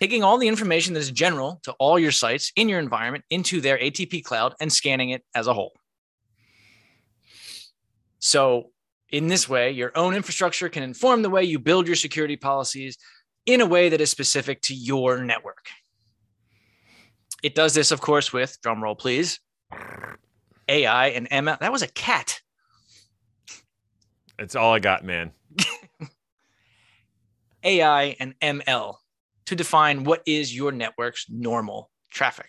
Taking 0.01 0.23
all 0.23 0.39
the 0.39 0.47
information 0.47 0.95
that 0.95 0.99
is 0.99 1.11
general 1.11 1.59
to 1.61 1.73
all 1.73 1.99
your 1.99 2.11
sites 2.11 2.51
in 2.55 2.67
your 2.67 2.79
environment 2.79 3.23
into 3.29 3.61
their 3.61 3.77
ATP 3.77 4.23
cloud 4.23 4.55
and 4.59 4.73
scanning 4.73 5.11
it 5.11 5.23
as 5.35 5.45
a 5.45 5.53
whole. 5.53 5.73
So, 8.17 8.71
in 9.11 9.27
this 9.27 9.47
way, 9.47 9.69
your 9.69 9.91
own 9.95 10.15
infrastructure 10.15 10.69
can 10.69 10.81
inform 10.81 11.21
the 11.21 11.29
way 11.29 11.43
you 11.43 11.59
build 11.59 11.85
your 11.85 11.95
security 11.95 12.35
policies 12.35 12.97
in 13.45 13.61
a 13.61 13.65
way 13.67 13.89
that 13.89 14.01
is 14.01 14.09
specific 14.09 14.63
to 14.63 14.73
your 14.73 15.23
network. 15.23 15.67
It 17.43 17.53
does 17.53 17.75
this, 17.75 17.91
of 17.91 18.01
course, 18.01 18.33
with 18.33 18.57
drumroll, 18.65 18.97
please. 18.97 19.39
AI 20.67 21.09
and 21.09 21.29
ML. 21.29 21.59
That 21.59 21.71
was 21.71 21.83
a 21.83 21.87
cat. 21.87 22.41
It's 24.39 24.55
all 24.55 24.73
I 24.73 24.79
got, 24.79 25.05
man. 25.05 25.31
AI 27.63 28.15
and 28.19 28.33
ML 28.39 28.95
to 29.51 29.55
define 29.57 30.05
what 30.05 30.23
is 30.25 30.55
your 30.55 30.71
network's 30.71 31.25
normal 31.29 31.91
traffic. 32.09 32.47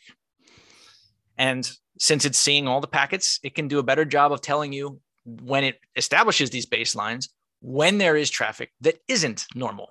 And 1.37 1.69
since 1.99 2.25
it's 2.25 2.39
seeing 2.39 2.69
all 2.69 2.81
the 2.81 2.87
packets, 2.87 3.41
it 3.43 3.57
can 3.57 3.67
do 3.67 3.81
a 3.81 3.83
better 3.83 4.05
job 4.05 4.31
of 4.31 4.41
telling 4.41 4.73
you 4.73 5.01
when 5.25 5.65
it 5.65 5.81
establishes 5.97 6.51
these 6.51 6.65
baselines 6.65 7.29
when 7.61 7.99
there 7.99 8.17
is 8.17 8.31
traffic 8.31 8.71
that 8.83 9.01
isn't 9.09 9.47
normal. 9.57 9.89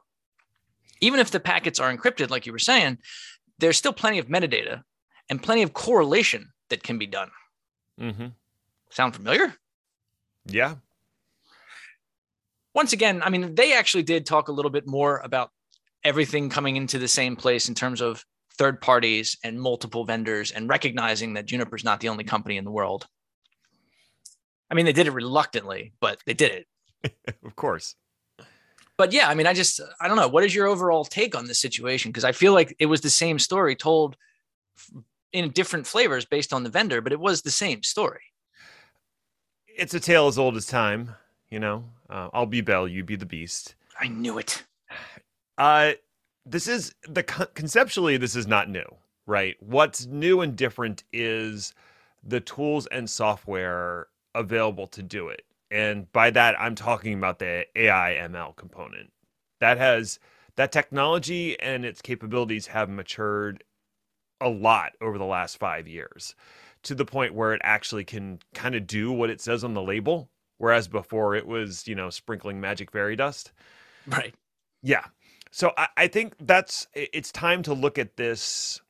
Even 1.01 1.19
if 1.19 1.31
the 1.31 1.39
packets 1.41 1.81
are 1.81 1.93
encrypted, 1.93 2.29
like 2.29 2.45
you 2.45 2.53
were 2.53 2.59
saying, 2.59 2.97
there's 3.59 3.77
still 3.77 3.91
plenty 3.91 4.17
of 4.17 4.27
metadata 4.27 4.83
and 5.29 5.43
plenty 5.43 5.61
of 5.61 5.73
correlation 5.73 6.53
that 6.69 6.81
can 6.81 6.97
be 6.97 7.07
done. 7.07 7.29
Mm-hmm. 7.99 8.27
Sound 8.89 9.15
familiar? 9.15 9.53
Yeah. 10.45 10.75
Once 12.73 12.93
again, 12.93 13.21
I 13.21 13.29
mean, 13.29 13.53
they 13.55 13.73
actually 13.73 14.03
did 14.03 14.25
talk 14.25 14.47
a 14.47 14.53
little 14.53 14.71
bit 14.71 14.87
more 14.87 15.17
about 15.17 15.51
everything 16.03 16.49
coming 16.49 16.75
into 16.75 16.99
the 16.99 17.07
same 17.07 17.35
place 17.35 17.69
in 17.69 17.75
terms 17.75 18.01
of 18.01 18.25
third 18.57 18.81
parties 18.81 19.37
and 19.43 19.59
multiple 19.59 20.05
vendors 20.05 20.51
and 20.51 20.69
recognizing 20.69 21.33
that 21.33 21.45
Juniper's 21.45 21.83
not 21.83 21.99
the 21.99 22.09
only 22.09 22.23
company 22.23 22.57
in 22.57 22.65
the 22.65 22.71
world. 22.71 23.07
I 24.69 24.73
mean, 24.73 24.85
they 24.85 24.93
did 24.93 25.07
it 25.07 25.13
reluctantly, 25.13 25.93
but 25.99 26.19
they 26.25 26.33
did 26.33 26.65
it. 27.03 27.15
of 27.43 27.55
course. 27.55 27.95
But 28.97 29.13
yeah, 29.13 29.27
I 29.27 29.35
mean, 29.35 29.47
I 29.47 29.53
just, 29.53 29.81
I 29.99 30.07
don't 30.07 30.17
know. 30.17 30.27
What 30.27 30.43
is 30.43 30.53
your 30.53 30.67
overall 30.67 31.03
take 31.03 31.35
on 31.35 31.47
this 31.47 31.59
situation? 31.59 32.11
Because 32.11 32.23
I 32.23 32.31
feel 32.31 32.53
like 32.53 32.75
it 32.79 32.85
was 32.85 33.01
the 33.01 33.09
same 33.09 33.39
story 33.39 33.75
told 33.75 34.15
in 35.33 35.49
different 35.51 35.87
flavors 35.87 36.25
based 36.25 36.53
on 36.53 36.63
the 36.63 36.69
vendor, 36.69 37.01
but 37.01 37.11
it 37.11 37.19
was 37.19 37.41
the 37.41 37.51
same 37.51 37.83
story. 37.83 38.21
It's 39.67 39.93
a 39.93 39.99
tale 39.99 40.27
as 40.27 40.37
old 40.37 40.55
as 40.55 40.65
time, 40.65 41.15
you 41.49 41.59
know. 41.59 41.85
Uh, 42.09 42.29
I'll 42.33 42.45
be 42.45 42.61
Bell, 42.61 42.87
you 42.87 43.03
be 43.03 43.15
the 43.15 43.25
Beast. 43.25 43.75
I 43.99 44.07
knew 44.07 44.37
it. 44.37 44.63
Uh, 45.61 45.91
this 46.43 46.67
is 46.67 46.95
the 47.07 47.21
conceptually, 47.21 48.17
this 48.17 48.35
is 48.35 48.47
not 48.47 48.67
new, 48.67 48.95
right? 49.27 49.57
What's 49.59 50.07
new 50.07 50.41
and 50.41 50.55
different 50.55 51.03
is 51.13 51.75
the 52.23 52.39
tools 52.39 52.87
and 52.87 53.07
software 53.07 54.07
available 54.33 54.87
to 54.87 55.03
do 55.03 55.27
it. 55.27 55.45
And 55.69 56.11
by 56.13 56.31
that, 56.31 56.59
I'm 56.59 56.73
talking 56.73 57.13
about 57.13 57.37
the 57.37 57.67
AI 57.75 58.17
ML 58.27 58.55
component. 58.55 59.11
That 59.59 59.77
has 59.77 60.17
that 60.55 60.71
technology 60.71 61.59
and 61.59 61.85
its 61.85 62.01
capabilities 62.01 62.65
have 62.65 62.89
matured 62.89 63.63
a 64.41 64.49
lot 64.49 64.93
over 64.99 65.19
the 65.19 65.25
last 65.25 65.57
five 65.57 65.87
years 65.87 66.33
to 66.81 66.95
the 66.95 67.05
point 67.05 67.35
where 67.35 67.53
it 67.53 67.61
actually 67.63 68.03
can 68.03 68.39
kind 68.55 68.73
of 68.73 68.87
do 68.87 69.11
what 69.11 69.29
it 69.29 69.39
says 69.39 69.63
on 69.63 69.75
the 69.75 69.83
label. 69.83 70.27
Whereas 70.57 70.87
before 70.87 71.35
it 71.35 71.45
was, 71.45 71.87
you 71.87 71.93
know, 71.93 72.09
sprinkling 72.09 72.59
magic 72.59 72.91
fairy 72.91 73.15
dust. 73.15 73.51
Right. 74.07 74.33
Yeah. 74.81 75.05
So 75.51 75.73
I, 75.77 75.87
I 75.97 76.07
think 76.07 76.33
that's 76.39 76.87
it's 76.93 77.31
time 77.31 77.61
to 77.63 77.73
look 77.73 77.99
at 77.99 78.17
this 78.17 78.81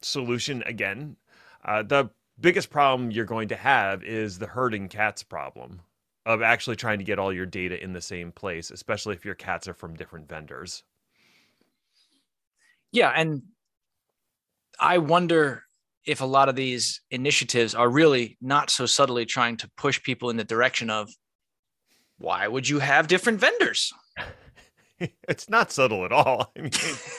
solution 0.00 0.62
again. 0.66 1.16
Uh, 1.64 1.82
the 1.82 2.10
biggest 2.40 2.70
problem 2.70 3.10
you're 3.10 3.24
going 3.24 3.48
to 3.48 3.56
have 3.56 4.02
is 4.02 4.38
the 4.38 4.46
herding 4.46 4.88
cats 4.88 5.22
problem 5.22 5.80
of 6.24 6.42
actually 6.42 6.76
trying 6.76 6.98
to 6.98 7.04
get 7.04 7.18
all 7.18 7.32
your 7.32 7.46
data 7.46 7.82
in 7.82 7.92
the 7.92 8.00
same 8.00 8.32
place, 8.32 8.70
especially 8.70 9.14
if 9.14 9.24
your 9.24 9.34
cats 9.34 9.68
are 9.68 9.74
from 9.74 9.96
different 9.96 10.28
vendors. 10.28 10.82
Yeah, 12.92 13.12
and 13.14 13.42
I 14.80 14.98
wonder 14.98 15.64
if 16.06 16.20
a 16.20 16.26
lot 16.26 16.48
of 16.48 16.56
these 16.56 17.02
initiatives 17.10 17.74
are 17.74 17.88
really 17.88 18.38
not 18.40 18.70
so 18.70 18.86
subtly 18.86 19.26
trying 19.26 19.56
to 19.58 19.70
push 19.76 20.02
people 20.02 20.30
in 20.30 20.36
the 20.36 20.44
direction 20.44 20.88
of 20.88 21.10
why 22.18 22.48
would 22.48 22.68
you 22.68 22.78
have 22.78 23.08
different 23.08 23.40
vendors? 23.40 23.92
it's 25.28 25.48
not 25.48 25.72
subtle 25.72 26.04
at 26.04 26.12
all. 26.12 26.52
I 26.56 26.60
mean, 26.60 26.70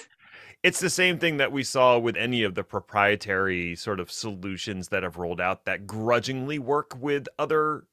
it's 0.63 0.79
the 0.79 0.89
same 0.89 1.17
thing 1.17 1.38
that 1.38 1.51
we 1.51 1.63
saw 1.63 1.98
with 1.98 2.17
any 2.17 2.43
of 2.43 2.55
the 2.55 2.63
proprietary 2.63 3.75
sort 3.75 4.00
of 4.00 4.12
solutions 4.12 4.89
that 4.89 5.03
have 5.03 5.17
rolled 5.17 5.41
out 5.41 5.65
that 5.65 5.88
grudgingly 5.88 6.59
work 6.59 6.95
with 7.00 7.27
other 7.38 7.86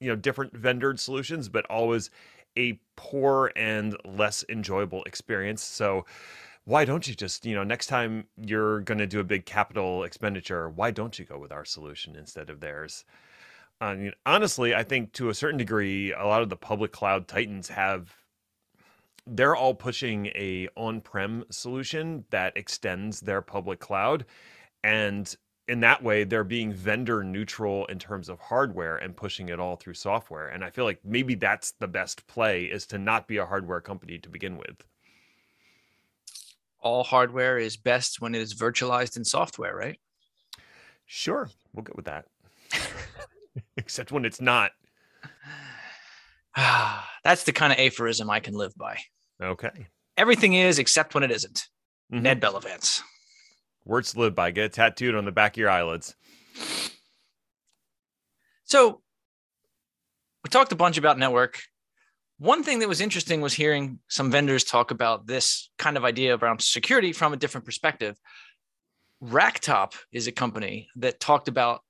you 0.00 0.08
know 0.08 0.16
different 0.16 0.52
vendored 0.54 1.00
solutions 1.00 1.48
but 1.48 1.66
always 1.66 2.10
a 2.56 2.78
poor 2.96 3.50
and 3.56 3.96
less 4.04 4.44
enjoyable 4.48 5.02
experience 5.04 5.62
so 5.62 6.04
why 6.64 6.84
don't 6.84 7.08
you 7.08 7.14
just 7.14 7.44
you 7.44 7.54
know 7.54 7.64
next 7.64 7.86
time 7.86 8.24
you're 8.36 8.80
going 8.80 8.98
to 8.98 9.06
do 9.06 9.18
a 9.18 9.24
big 9.24 9.44
capital 9.44 10.04
expenditure 10.04 10.68
why 10.68 10.90
don't 10.90 11.18
you 11.18 11.24
go 11.24 11.38
with 11.38 11.50
our 11.50 11.64
solution 11.64 12.14
instead 12.14 12.48
of 12.50 12.60
theirs 12.60 13.04
I 13.80 13.94
mean, 13.94 14.12
honestly, 14.26 14.74
I 14.74 14.82
think 14.82 15.12
to 15.12 15.28
a 15.28 15.34
certain 15.34 15.56
degree, 15.58 16.12
a 16.12 16.24
lot 16.26 16.42
of 16.42 16.48
the 16.48 16.56
public 16.56 16.90
cloud 16.90 17.28
titans 17.28 17.68
have 17.68 18.12
they're 19.30 19.56
all 19.56 19.74
pushing 19.74 20.26
a 20.26 20.68
on-prem 20.76 21.44
solution 21.50 22.24
that 22.30 22.56
extends 22.56 23.20
their 23.20 23.42
public 23.42 23.80
cloud 23.80 24.24
and 24.84 25.36
in 25.66 25.80
that 25.80 26.02
way 26.02 26.24
they're 26.24 26.44
being 26.44 26.72
vendor 26.72 27.22
neutral 27.22 27.84
in 27.86 27.98
terms 27.98 28.28
of 28.28 28.38
hardware 28.40 28.96
and 28.96 29.16
pushing 29.16 29.48
it 29.48 29.60
all 29.60 29.76
through 29.76 29.94
software 29.94 30.48
and 30.48 30.64
i 30.64 30.70
feel 30.70 30.84
like 30.84 31.00
maybe 31.04 31.34
that's 31.34 31.72
the 31.72 31.88
best 31.88 32.26
play 32.26 32.64
is 32.64 32.86
to 32.86 32.98
not 32.98 33.28
be 33.28 33.36
a 33.36 33.46
hardware 33.46 33.80
company 33.80 34.18
to 34.18 34.28
begin 34.28 34.56
with 34.56 34.84
all 36.80 37.04
hardware 37.04 37.58
is 37.58 37.76
best 37.76 38.20
when 38.20 38.34
it 38.34 38.40
is 38.40 38.54
virtualized 38.54 39.16
in 39.16 39.24
software 39.24 39.74
right 39.76 39.98
Sure, 41.10 41.48
we'll 41.72 41.84
go 41.84 41.94
with 41.96 42.04
that. 42.04 42.26
Except 43.78 44.12
when 44.12 44.26
it's 44.26 44.42
not. 44.42 44.72
That's 47.24 47.44
the 47.44 47.52
kind 47.52 47.72
of 47.72 47.78
aphorism 47.78 48.28
I 48.28 48.40
can 48.40 48.52
live 48.52 48.74
by. 48.76 48.98
Okay. 49.42 49.88
Everything 50.16 50.54
is 50.54 50.78
except 50.78 51.14
when 51.14 51.22
it 51.22 51.30
isn't. 51.30 51.68
Mhm. 52.12 52.22
Ned 52.22 52.40
Bellavance. 52.40 53.02
Words 53.84 54.12
to 54.12 54.20
live 54.20 54.34
by. 54.34 54.50
Get 54.50 54.72
tattooed 54.72 55.14
on 55.14 55.24
the 55.24 55.32
back 55.32 55.54
of 55.54 55.58
your 55.58 55.70
eyelids. 55.70 56.14
So 58.64 59.02
we 60.44 60.50
talked 60.50 60.72
a 60.72 60.76
bunch 60.76 60.98
about 60.98 61.18
network. 61.18 61.62
One 62.38 62.62
thing 62.62 62.78
that 62.80 62.88
was 62.88 63.00
interesting 63.00 63.40
was 63.40 63.54
hearing 63.54 63.98
some 64.08 64.30
vendors 64.30 64.62
talk 64.64 64.90
about 64.90 65.26
this 65.26 65.70
kind 65.78 65.96
of 65.96 66.04
idea 66.04 66.36
around 66.36 66.60
security 66.62 67.12
from 67.12 67.32
a 67.32 67.36
different 67.36 67.64
perspective. 67.64 68.16
Racktop 69.22 69.94
is 70.12 70.26
a 70.26 70.32
company 70.32 70.88
that 70.96 71.18
talked 71.18 71.48
about 71.48 71.82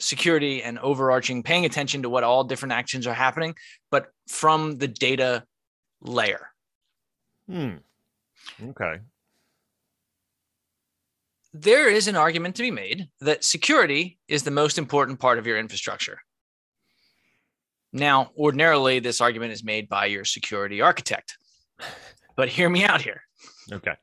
security 0.00 0.62
and 0.62 0.78
overarching, 0.80 1.42
paying 1.44 1.64
attention 1.64 2.02
to 2.02 2.10
what 2.10 2.24
all 2.24 2.42
different 2.42 2.72
actions 2.72 3.06
are 3.06 3.14
happening, 3.14 3.54
but 3.90 4.06
from 4.28 4.78
the 4.78 4.88
data 4.88 5.44
layer. 6.00 6.48
Hmm. 7.48 7.76
Okay. 8.62 8.98
there 11.56 11.88
is 11.88 12.08
an 12.08 12.16
argument 12.16 12.56
to 12.56 12.62
be 12.62 12.70
made 12.72 13.08
that 13.20 13.44
security 13.44 14.18
is 14.26 14.42
the 14.42 14.50
most 14.50 14.76
important 14.76 15.20
part 15.20 15.38
of 15.38 15.46
your 15.46 15.56
infrastructure. 15.56 16.18
Now, 17.92 18.32
ordinarily, 18.36 18.98
this 18.98 19.20
argument 19.20 19.52
is 19.52 19.62
made 19.62 19.88
by 19.88 20.06
your 20.06 20.24
security 20.24 20.80
architect. 20.80 21.38
But 22.36 22.48
hear 22.48 22.68
me 22.68 22.84
out 22.84 23.00
here. 23.00 23.22
Okay. 23.72 23.94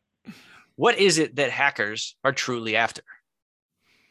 What 0.78 0.98
is 0.98 1.18
it 1.18 1.36
that 1.36 1.52
hackers 1.52 2.16
are 2.24 2.32
truly 2.32 2.78
after? 2.78 3.02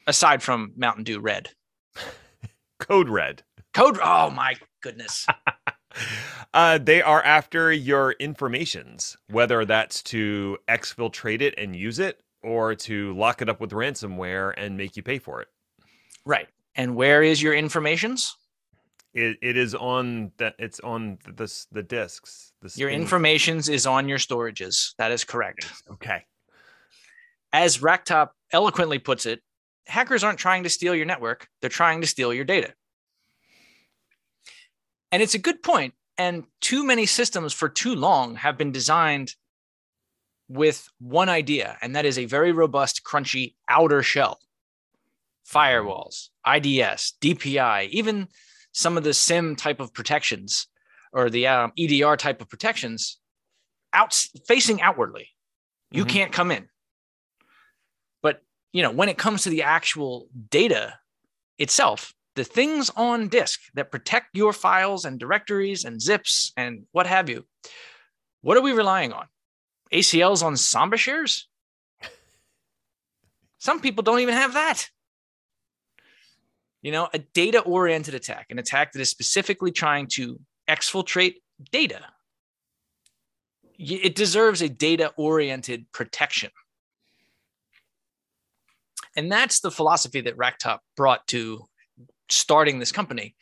Aside 0.07 0.43
from 0.43 0.75
Mountain 0.77 1.05
Dew 1.05 1.21
Red. 1.21 1.49
Code 2.79 3.09
red. 3.09 3.43
Code, 3.73 3.99
oh 4.03 4.29
my 4.29 4.57
goodness. 4.83 5.27
Uh, 6.53 6.79
they 6.79 7.01
are 7.01 7.23
after 7.23 7.73
your 7.73 8.13
informations, 8.13 9.17
whether 9.29 9.65
that's 9.65 10.03
to 10.03 10.59
exfiltrate 10.69 11.41
it 11.41 11.55
and 11.57 11.77
use 11.77 11.99
it, 11.99 12.21
or 12.43 12.75
to 12.75 13.15
lock 13.17 13.41
it 13.41 13.49
up 13.49 13.61
with 13.61 13.71
ransomware 13.71 14.53
and 14.57 14.77
make 14.77 14.97
you 14.97 15.03
pay 15.03 15.19
for 15.19 15.41
it. 15.41 15.49
right. 16.25 16.49
And 16.77 16.95
where 16.97 17.23
is 17.23 17.43
your 17.43 17.55
informations? 17.55 18.37
It, 19.13 19.39
it 19.43 19.57
is 19.57 19.75
on 19.75 20.31
that. 20.39 20.55
It's 20.59 20.79
on 20.81 21.19
the 21.25 21.33
the, 21.33 21.65
the 21.73 21.83
discs. 21.83 22.53
The 22.63 22.73
Your 22.77 22.91
informations 22.91 23.69
is 23.69 23.87
on 23.87 24.09
your 24.09 24.19
storages. 24.19 24.95
That 24.99 25.11
is 25.11 25.25
correct. 25.25 25.67
Okay. 25.93 26.25
as 27.53 27.79
Racktop 27.79 28.31
eloquently 28.53 28.99
puts 29.01 29.27
it, 29.27 29.41
hackers 29.87 30.23
aren't 30.23 30.39
trying 30.39 30.63
to 30.63 30.71
steal 30.71 30.95
your 30.95 31.07
network, 31.07 31.49
they're 31.61 31.71
trying 31.71 32.01
to 32.03 32.07
steal 32.07 32.33
your 32.33 32.45
data. 32.45 32.73
And 35.12 35.23
it's 35.23 35.35
a 35.35 35.38
good 35.38 35.62
point. 35.62 35.95
And 36.19 36.45
too 36.61 36.85
many 36.85 37.07
systems 37.07 37.52
for 37.52 37.69
too 37.69 37.95
long 37.95 38.37
have 38.37 38.59
been 38.59 38.73
designed 38.73 39.35
with 40.49 40.88
one 40.99 41.29
idea, 41.29 41.79
and 41.81 41.95
that 41.95 42.05
is 42.05 42.19
a 42.19 42.25
very 42.25 42.52
robust, 42.52 43.02
crunchy 43.05 43.55
outer 43.69 44.02
shell. 44.02 44.40
Firewalls, 45.49 46.29
IDS, 46.47 47.14
DPI, 47.21 47.88
even 47.90 48.29
some 48.73 48.97
of 48.97 49.05
the 49.05 49.14
SIEM 49.14 49.57
type 49.57 49.81
of 49.81 49.95
protections 49.95 50.67
or 51.12 51.31
the 51.31 51.47
um, 51.47 51.73
EDR 51.79 52.17
type 52.17 52.40
of 52.40 52.49
protections 52.49 53.19
out 53.93 54.12
facing 54.47 54.81
outwardly. 54.81 55.29
You 55.90 56.05
Mhm. 56.05 56.09
can't 56.09 56.33
come 56.33 56.50
in 56.52 56.69
but 58.23 58.43
you 58.73 58.83
know 58.83 58.90
when 58.90 59.09
it 59.09 59.19
comes 59.19 59.43
to 59.43 59.50
the 59.50 59.62
actual 59.62 60.29
data 60.50 60.95
itself 61.59 62.14
the 62.37 62.45
things 62.45 62.91
on 62.97 63.29
disk 63.29 63.61
that 63.75 63.91
protect 63.91 64.29
your 64.35 64.53
files 64.53 65.05
and 65.05 65.19
directories 65.19 65.85
and 65.85 66.01
zips 66.01 66.53
and 66.57 66.85
what 66.93 67.07
have 67.07 67.28
you 67.28 67.45
what 68.43 68.57
are 68.57 68.63
we 68.63 68.73
relying 68.73 69.13
on? 69.13 69.26
Acls 69.93 70.43
on 70.43 70.57
samba 70.57 70.97
shares? 70.97 71.49
Some 73.59 73.81
people 73.81 74.02
don't 74.02 74.21
even 74.21 74.35
have 74.35 74.54
that. 74.54 74.89
You 76.83 76.93
know 76.93 77.09
a 77.13 77.19
data 77.19 77.61
oriented 77.61 78.15
attack 78.15 78.47
an 78.49 78.59
attack 78.59 78.93
that 78.93 79.00
is 79.00 79.11
specifically 79.11 79.71
trying 79.71 80.07
to 80.13 80.41
exfiltrate 80.69 81.35
data. 81.71 82.00
It 83.78 84.15
deserves 84.15 84.63
a 84.63 84.69
data 84.69 85.13
oriented 85.17 85.87
protection. 85.93 86.50
And 89.17 89.31
that's 89.31 89.61
the 89.61 89.71
philosophy 89.71 90.21
that 90.23 90.37
Racktop 90.37 90.78
brought 90.97 91.26
to 91.28 91.67
starting 92.32 92.78
this 92.78 92.93
company. 92.93 93.34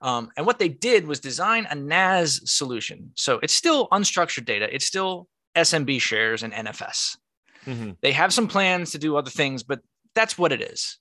Um, 0.00 0.30
and 0.36 0.46
what 0.46 0.58
they 0.58 0.68
did 0.68 1.06
was 1.06 1.20
design 1.20 1.66
a 1.70 1.74
NAS 1.74 2.40
solution. 2.44 3.12
So 3.14 3.38
it's 3.42 3.54
still 3.54 3.88
unstructured 3.88 4.44
data, 4.44 4.72
it's 4.74 4.84
still 4.84 5.28
SMB 5.56 6.00
shares 6.00 6.42
and 6.42 6.52
NFS. 6.52 7.16
Mhm. 7.64 7.96
They 8.02 8.12
have 8.12 8.32
some 8.32 8.46
plans 8.46 8.92
to 8.92 8.98
do 8.98 9.16
other 9.16 9.30
things, 9.30 9.62
but 9.62 9.80
that's 10.14 10.36
what 10.38 10.52
it 10.52 10.60
is. 10.60 10.98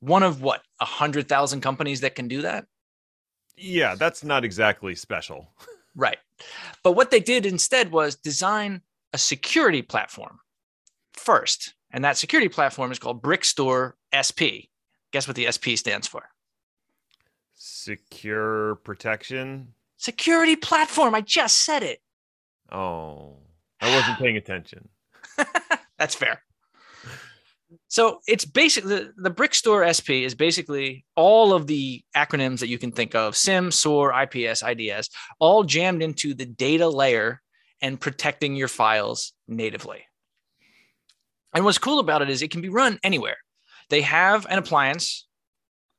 One 0.00 0.22
of 0.22 0.42
what, 0.42 0.62
a 0.80 0.84
100,000 0.84 1.60
companies 1.60 2.00
that 2.02 2.14
can 2.14 2.28
do 2.28 2.42
that? 2.42 2.66
Yeah, 3.56 3.96
that's 3.96 4.22
not 4.22 4.44
exactly 4.44 4.94
special. 4.94 5.52
Right. 5.96 6.18
But 6.84 6.92
what 6.92 7.10
they 7.10 7.18
did 7.18 7.44
instead 7.44 7.90
was 7.90 8.14
design 8.14 8.82
a 9.12 9.18
security 9.18 9.82
platform 9.82 10.38
first. 11.12 11.74
And 11.90 12.04
that 12.04 12.16
security 12.16 12.48
platform 12.48 12.92
is 12.92 13.00
called 13.00 13.20
BrickStor 13.20 13.94
SP. 14.14 14.70
Guess 15.12 15.26
what 15.26 15.34
the 15.34 15.50
SP 15.50 15.74
stands 15.74 16.06
for? 16.06 16.22
Secure 17.70 18.76
protection. 18.76 19.74
Security 19.98 20.56
platform. 20.56 21.14
I 21.14 21.20
just 21.20 21.64
said 21.64 21.82
it. 21.82 22.00
Oh, 22.72 23.36
I 23.80 23.94
wasn't 23.94 24.18
paying 24.18 24.38
attention. 24.38 24.88
That's 25.98 26.14
fair. 26.14 26.42
So 27.88 28.20
it's 28.26 28.46
basically 28.46 28.94
the, 28.94 29.12
the 29.18 29.30
BrickStor 29.30 29.84
SP 29.84 30.24
is 30.24 30.34
basically 30.34 31.04
all 31.14 31.52
of 31.52 31.66
the 31.66 32.02
acronyms 32.16 32.60
that 32.60 32.68
you 32.68 32.78
can 32.78 32.90
think 32.90 33.14
of 33.14 33.36
SIEM, 33.36 33.70
SOAR, 33.70 34.14
IPS, 34.22 34.62
IDS, 34.62 35.10
all 35.38 35.62
jammed 35.62 36.02
into 36.02 36.32
the 36.32 36.46
data 36.46 36.88
layer 36.88 37.42
and 37.82 38.00
protecting 38.00 38.56
your 38.56 38.68
files 38.68 39.34
natively. 39.46 40.04
And 41.54 41.66
what's 41.66 41.78
cool 41.78 41.98
about 41.98 42.22
it 42.22 42.30
is 42.30 42.40
it 42.40 42.50
can 42.50 42.62
be 42.62 42.70
run 42.70 42.98
anywhere. 43.02 43.36
They 43.90 44.00
have 44.00 44.46
an 44.46 44.58
appliance 44.58 45.27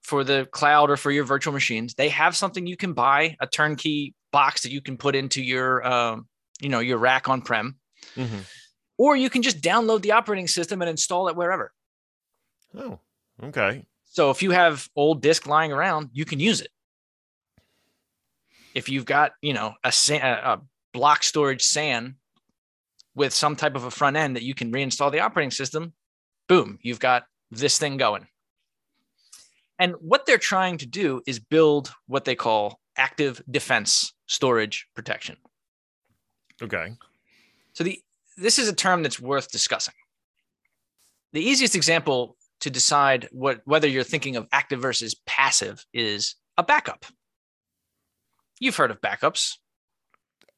for 0.04 0.24
the 0.24 0.48
cloud 0.52 0.90
or 0.90 0.98
for 0.98 1.12
your 1.12 1.24
virtual 1.24 1.54
machines. 1.54 1.94
They 1.94 2.10
have 2.10 2.36
something 2.36 2.66
you 2.66 2.78
can 2.78 2.94
buy, 2.94 3.36
a 3.40 3.48
turnkey 3.48 4.14
box 4.32 4.62
that 4.62 4.72
you 4.72 4.82
can 4.82 4.98
put 4.98 5.16
into 5.16 5.42
your, 5.42 5.86
um, 5.86 6.28
you 6.62 6.70
know, 6.70 6.80
your 6.80 6.98
rack 6.98 7.30
on 7.30 7.42
prem 7.42 7.78
Mhm. 8.16 8.44
or 8.98 9.16
you 9.16 9.30
can 9.30 9.42
just 9.42 9.62
download 9.62 10.02
the 10.02 10.12
operating 10.14 10.48
system 10.48 10.82
and 10.82 10.90
install 10.90 11.28
it 11.28 11.36
wherever. 11.36 11.74
Oh, 12.76 13.00
okay. 13.44 13.86
So 14.06 14.30
if 14.32 14.42
you 14.42 14.52
have 14.52 14.90
old 14.96 15.22
disk 15.22 15.48
lying 15.48 15.72
around, 15.72 16.10
you 16.14 16.26
can 16.26 16.40
use 16.40 16.62
it. 16.62 16.72
If 18.76 18.90
you've 18.90 19.06
got, 19.06 19.34
you 19.42 19.54
know, 19.54 19.74
a, 19.84 19.92
a 20.18 20.62
block 20.94 21.24
storage 21.24 21.64
SAN 21.64 22.16
with 23.16 23.34
some 23.34 23.56
type 23.56 23.76
of 23.76 23.84
a 23.84 23.92
front 23.92 24.16
end 24.16 24.36
that 24.36 24.44
you 24.44 24.54
can 24.54 24.72
reinstall 24.72 25.12
the 25.12 25.20
operating 25.20 25.52
system, 25.52 25.94
boom, 26.48 26.80
you've 26.82 27.00
got 27.00 27.26
this 27.52 27.78
thing 27.78 27.98
going. 27.98 28.28
And 29.80 29.96
what 30.00 30.26
they're 30.26 30.38
trying 30.38 30.78
to 30.80 30.86
do 30.86 31.22
is 31.26 31.40
build 31.40 31.92
what 32.06 32.26
they 32.26 32.36
call 32.36 32.82
active 32.98 33.42
defense 33.50 34.14
storage 34.28 34.88
protection. 34.94 35.38
Okay. 36.62 36.94
So 37.74 37.84
the 37.86 38.02
this 38.38 38.60
is 38.60 38.68
a 38.68 38.76
term 38.76 39.04
that's 39.04 39.20
worth 39.20 39.52
discussing. 39.52 39.94
The 41.34 41.42
easiest 41.42 41.76
example 41.76 42.36
to 42.60 42.70
decide 42.70 43.30
what 43.32 43.62
whether 43.66 43.88
you're 43.88 44.04
thinking 44.04 44.36
of 44.36 44.48
active 44.52 44.82
versus 44.82 45.16
passive 45.26 45.86
is 45.94 46.36
a 46.58 46.64
backup. 46.64 47.06
You've 48.60 48.76
heard 48.76 48.92
of 48.92 49.00
backups. 49.00 49.56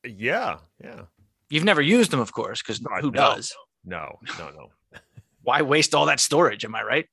Yeah. 0.04 0.58
Yeah. 0.84 1.02
You've 1.50 1.64
never 1.64 1.82
used 1.82 2.10
them, 2.10 2.20
of 2.20 2.34
course, 2.34 2.62
because 2.62 2.80
who 3.02 3.12
no. 3.12 3.12
does? 3.12 3.54
No. 3.86 4.18
No. 4.40 4.50
No. 4.50 5.00
Why 5.44 5.62
waste 5.62 5.94
all 5.94 6.08
that 6.08 6.20
storage? 6.20 6.66
Am 6.66 6.74
I 6.74 6.84
right? 6.84 7.06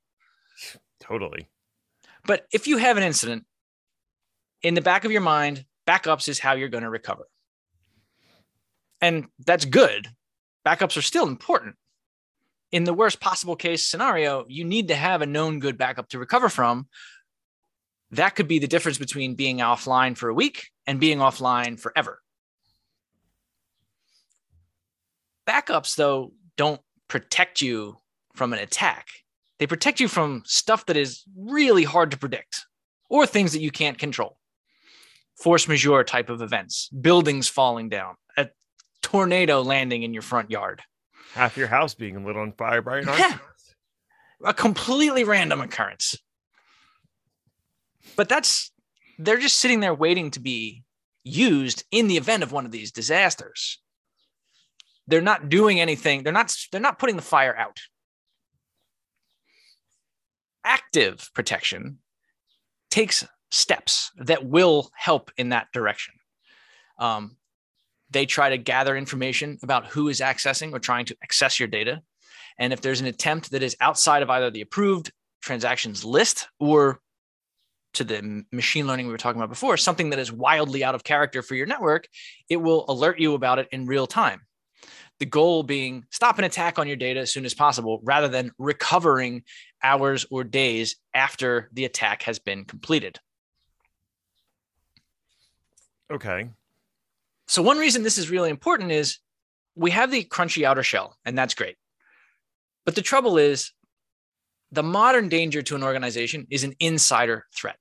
Totally. 1.00 1.48
But 2.24 2.46
if 2.52 2.66
you 2.66 2.78
have 2.78 2.96
an 2.96 3.02
incident, 3.02 3.44
in 4.62 4.74
the 4.74 4.80
back 4.80 5.04
of 5.04 5.12
your 5.12 5.20
mind, 5.20 5.64
backups 5.86 6.28
is 6.28 6.38
how 6.38 6.52
you're 6.52 6.68
going 6.68 6.84
to 6.84 6.90
recover. 6.90 7.28
And 9.00 9.26
that's 9.46 9.64
good. 9.64 10.08
Backups 10.66 10.96
are 10.96 11.02
still 11.02 11.26
important. 11.26 11.76
In 12.72 12.84
the 12.84 12.92
worst 12.92 13.20
possible 13.20 13.56
case 13.56 13.86
scenario, 13.86 14.44
you 14.48 14.64
need 14.64 14.88
to 14.88 14.94
have 14.94 15.22
a 15.22 15.26
known 15.26 15.60
good 15.60 15.78
backup 15.78 16.08
to 16.10 16.18
recover 16.18 16.48
from. 16.48 16.88
That 18.10 18.34
could 18.34 18.48
be 18.48 18.58
the 18.58 18.66
difference 18.66 18.98
between 18.98 19.34
being 19.34 19.58
offline 19.58 20.16
for 20.16 20.28
a 20.28 20.34
week 20.34 20.68
and 20.86 21.00
being 21.00 21.18
offline 21.18 21.78
forever. 21.78 22.20
Backups, 25.46 25.96
though, 25.96 26.32
don't 26.56 26.80
protect 27.08 27.62
you 27.62 27.96
from 28.34 28.52
an 28.52 28.58
attack. 28.58 29.06
They 29.58 29.66
protect 29.66 30.00
you 30.00 30.08
from 30.08 30.42
stuff 30.46 30.86
that 30.86 30.96
is 30.96 31.24
really 31.36 31.84
hard 31.84 32.10
to 32.12 32.18
predict 32.18 32.66
or 33.10 33.26
things 33.26 33.52
that 33.52 33.60
you 33.60 33.70
can't 33.70 33.98
control. 33.98 34.38
Force 35.36 35.68
majeure 35.68 36.04
type 36.04 36.30
of 36.30 36.42
events, 36.42 36.88
buildings 36.88 37.48
falling 37.48 37.88
down, 37.88 38.16
a 38.36 38.48
tornado 39.02 39.62
landing 39.62 40.02
in 40.02 40.12
your 40.12 40.22
front 40.22 40.50
yard, 40.50 40.82
Half 41.34 41.56
your 41.56 41.68
house 41.68 41.94
being 41.94 42.24
lit 42.24 42.36
on 42.36 42.52
fire 42.52 42.80
by 42.82 42.98
an 42.98 43.06
Yeah. 43.06 43.38
a 44.42 44.54
completely 44.54 45.24
random 45.24 45.60
occurrence. 45.60 46.16
But 48.16 48.28
that's, 48.28 48.72
they're 49.18 49.38
just 49.38 49.58
sitting 49.58 49.80
there 49.80 49.94
waiting 49.94 50.30
to 50.32 50.40
be 50.40 50.84
used 51.24 51.84
in 51.90 52.08
the 52.08 52.16
event 52.16 52.42
of 52.42 52.50
one 52.52 52.64
of 52.64 52.72
these 52.72 52.90
disasters. 52.92 53.78
They're 55.06 55.20
not 55.20 55.48
doing 55.48 55.80
anything. 55.80 56.22
They're 56.22 56.32
not, 56.32 56.54
they're 56.72 56.80
not 56.80 56.98
putting 56.98 57.16
the 57.16 57.22
fire 57.22 57.56
out. 57.56 57.78
Active 60.68 61.30
protection 61.34 61.98
takes 62.90 63.26
steps 63.50 64.10
that 64.18 64.44
will 64.44 64.90
help 64.94 65.30
in 65.38 65.48
that 65.48 65.68
direction. 65.72 66.14
Um, 66.98 67.38
they 68.10 68.26
try 68.26 68.50
to 68.50 68.58
gather 68.58 68.94
information 68.94 69.58
about 69.62 69.86
who 69.86 70.08
is 70.08 70.20
accessing 70.20 70.72
or 70.72 70.78
trying 70.78 71.06
to 71.06 71.16
access 71.22 71.58
your 71.58 71.68
data. 71.68 72.02
And 72.58 72.74
if 72.74 72.82
there's 72.82 73.00
an 73.00 73.06
attempt 73.06 73.50
that 73.52 73.62
is 73.62 73.76
outside 73.80 74.22
of 74.22 74.28
either 74.28 74.50
the 74.50 74.60
approved 74.60 75.10
transactions 75.40 76.04
list 76.04 76.48
or 76.60 77.00
to 77.94 78.04
the 78.04 78.44
machine 78.52 78.86
learning 78.86 79.06
we 79.06 79.12
were 79.12 79.18
talking 79.18 79.40
about 79.40 79.48
before, 79.48 79.78
something 79.78 80.10
that 80.10 80.18
is 80.18 80.30
wildly 80.30 80.84
out 80.84 80.94
of 80.94 81.02
character 81.02 81.40
for 81.40 81.54
your 81.54 81.66
network, 81.66 82.08
it 82.50 82.58
will 82.58 82.84
alert 82.88 83.18
you 83.18 83.32
about 83.32 83.58
it 83.58 83.68
in 83.72 83.86
real 83.86 84.06
time. 84.06 84.42
The 85.20 85.26
goal 85.26 85.62
being 85.62 86.04
stop 86.10 86.38
an 86.38 86.44
attack 86.44 86.78
on 86.78 86.86
your 86.86 86.96
data 86.96 87.20
as 87.20 87.32
soon 87.32 87.44
as 87.44 87.54
possible 87.54 88.00
rather 88.04 88.28
than 88.28 88.52
recovering 88.58 89.42
hours 89.82 90.26
or 90.30 90.44
days 90.44 90.96
after 91.12 91.68
the 91.72 91.84
attack 91.84 92.22
has 92.22 92.38
been 92.38 92.64
completed. 92.64 93.18
Okay. 96.10 96.48
So 97.46 97.62
one 97.62 97.78
reason 97.78 98.02
this 98.02 98.18
is 98.18 98.30
really 98.30 98.50
important 98.50 98.92
is 98.92 99.18
we 99.74 99.90
have 99.90 100.10
the 100.10 100.24
crunchy 100.24 100.64
outer 100.64 100.82
shell, 100.82 101.16
and 101.24 101.36
that's 101.36 101.54
great. 101.54 101.76
But 102.84 102.94
the 102.94 103.02
trouble 103.02 103.38
is 103.38 103.72
the 104.70 104.82
modern 104.82 105.28
danger 105.28 105.62
to 105.62 105.76
an 105.76 105.82
organization 105.82 106.46
is 106.50 106.64
an 106.64 106.74
insider 106.78 107.46
threat. 107.54 107.78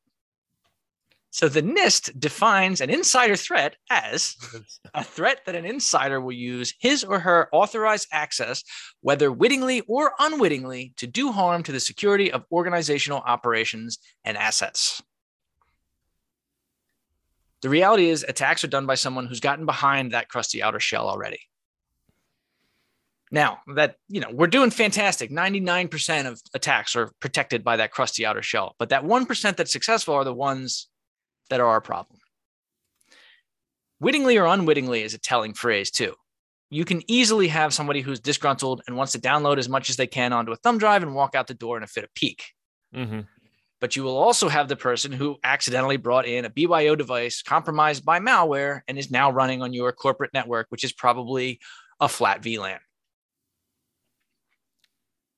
So 1.37 1.47
the 1.47 1.61
NIST 1.61 2.19
defines 2.19 2.81
an 2.81 2.89
insider 2.89 3.35
threat 3.35 3.75
as 3.91 4.35
a 4.95 5.03
threat 5.03 5.41
that 5.45 5.53
an 5.53 5.65
insider 5.65 6.19
will 6.19 6.31
use 6.31 6.73
his 6.79 7.03
or 7.03 7.19
her 7.19 7.47
authorized 7.51 8.07
access, 8.11 8.63
whether 9.01 9.31
wittingly 9.31 9.81
or 9.81 10.13
unwittingly, 10.17 10.95
to 10.97 11.05
do 11.05 11.31
harm 11.31 11.61
to 11.61 11.71
the 11.71 11.79
security 11.79 12.31
of 12.31 12.43
organizational 12.51 13.19
operations 13.19 13.99
and 14.23 14.35
assets. 14.35 14.99
The 17.61 17.69
reality 17.69 18.09
is, 18.09 18.25
attacks 18.27 18.63
are 18.63 18.67
done 18.67 18.87
by 18.87 18.95
someone 18.95 19.27
who's 19.27 19.39
gotten 19.39 19.67
behind 19.67 20.13
that 20.13 20.29
crusty 20.29 20.63
outer 20.63 20.79
shell 20.79 21.07
already. 21.07 21.41
Now, 23.29 23.59
that, 23.75 23.97
you 24.07 24.21
know, 24.21 24.31
we're 24.31 24.47
doing 24.47 24.71
fantastic. 24.71 25.29
99% 25.29 26.25
of 26.25 26.41
attacks 26.55 26.95
are 26.95 27.11
protected 27.19 27.63
by 27.63 27.77
that 27.77 27.91
crusty 27.91 28.25
outer 28.25 28.41
shell, 28.41 28.75
but 28.79 28.89
that 28.89 29.03
1% 29.03 29.55
that's 29.55 29.71
successful 29.71 30.15
are 30.15 30.23
the 30.23 30.33
ones 30.33 30.87
that 31.49 31.59
are 31.59 31.67
our 31.67 31.81
problem. 31.81 32.19
Wittingly 33.99 34.37
or 34.37 34.45
unwittingly 34.45 35.01
is 35.01 35.13
a 35.13 35.19
telling 35.19 35.53
phrase, 35.53 35.89
too. 35.89 36.13
You 36.69 36.85
can 36.85 37.01
easily 37.09 37.47
have 37.47 37.73
somebody 37.73 38.01
who's 38.01 38.19
disgruntled 38.19 38.81
and 38.85 38.95
wants 38.97 39.13
to 39.13 39.19
download 39.19 39.57
as 39.57 39.69
much 39.69 39.89
as 39.89 39.95
they 39.95 40.07
can 40.07 40.33
onto 40.33 40.51
a 40.51 40.57
thumb 40.57 40.77
drive 40.77 41.01
and 41.01 41.15
walk 41.15 41.33
out 41.33 41.47
the 41.47 41.53
door 41.53 41.77
in 41.77 41.83
a 41.83 41.87
fit 41.87 42.03
of 42.03 42.13
pique 42.13 42.53
Mm-hmm. 42.95 43.21
but 43.81 43.95
you 43.95 44.03
will 44.03 44.17
also 44.17 44.47
have 44.47 44.69
the 44.69 44.75
person 44.75 45.11
who 45.11 45.37
accidentally 45.43 45.97
brought 45.97 46.25
in 46.25 46.45
a 46.45 46.49
BYO 46.49 46.95
device 46.95 47.41
compromised 47.41 48.05
by 48.05 48.19
malware 48.19 48.81
and 48.87 48.97
is 48.97 49.11
now 49.11 49.29
running 49.29 49.61
on 49.61 49.73
your 49.73 49.91
corporate 49.91 50.33
network, 50.33 50.67
which 50.69 50.85
is 50.85 50.93
probably 50.93 51.59
a 51.99 52.07
flat 52.07 52.41
VLAN. 52.41 52.79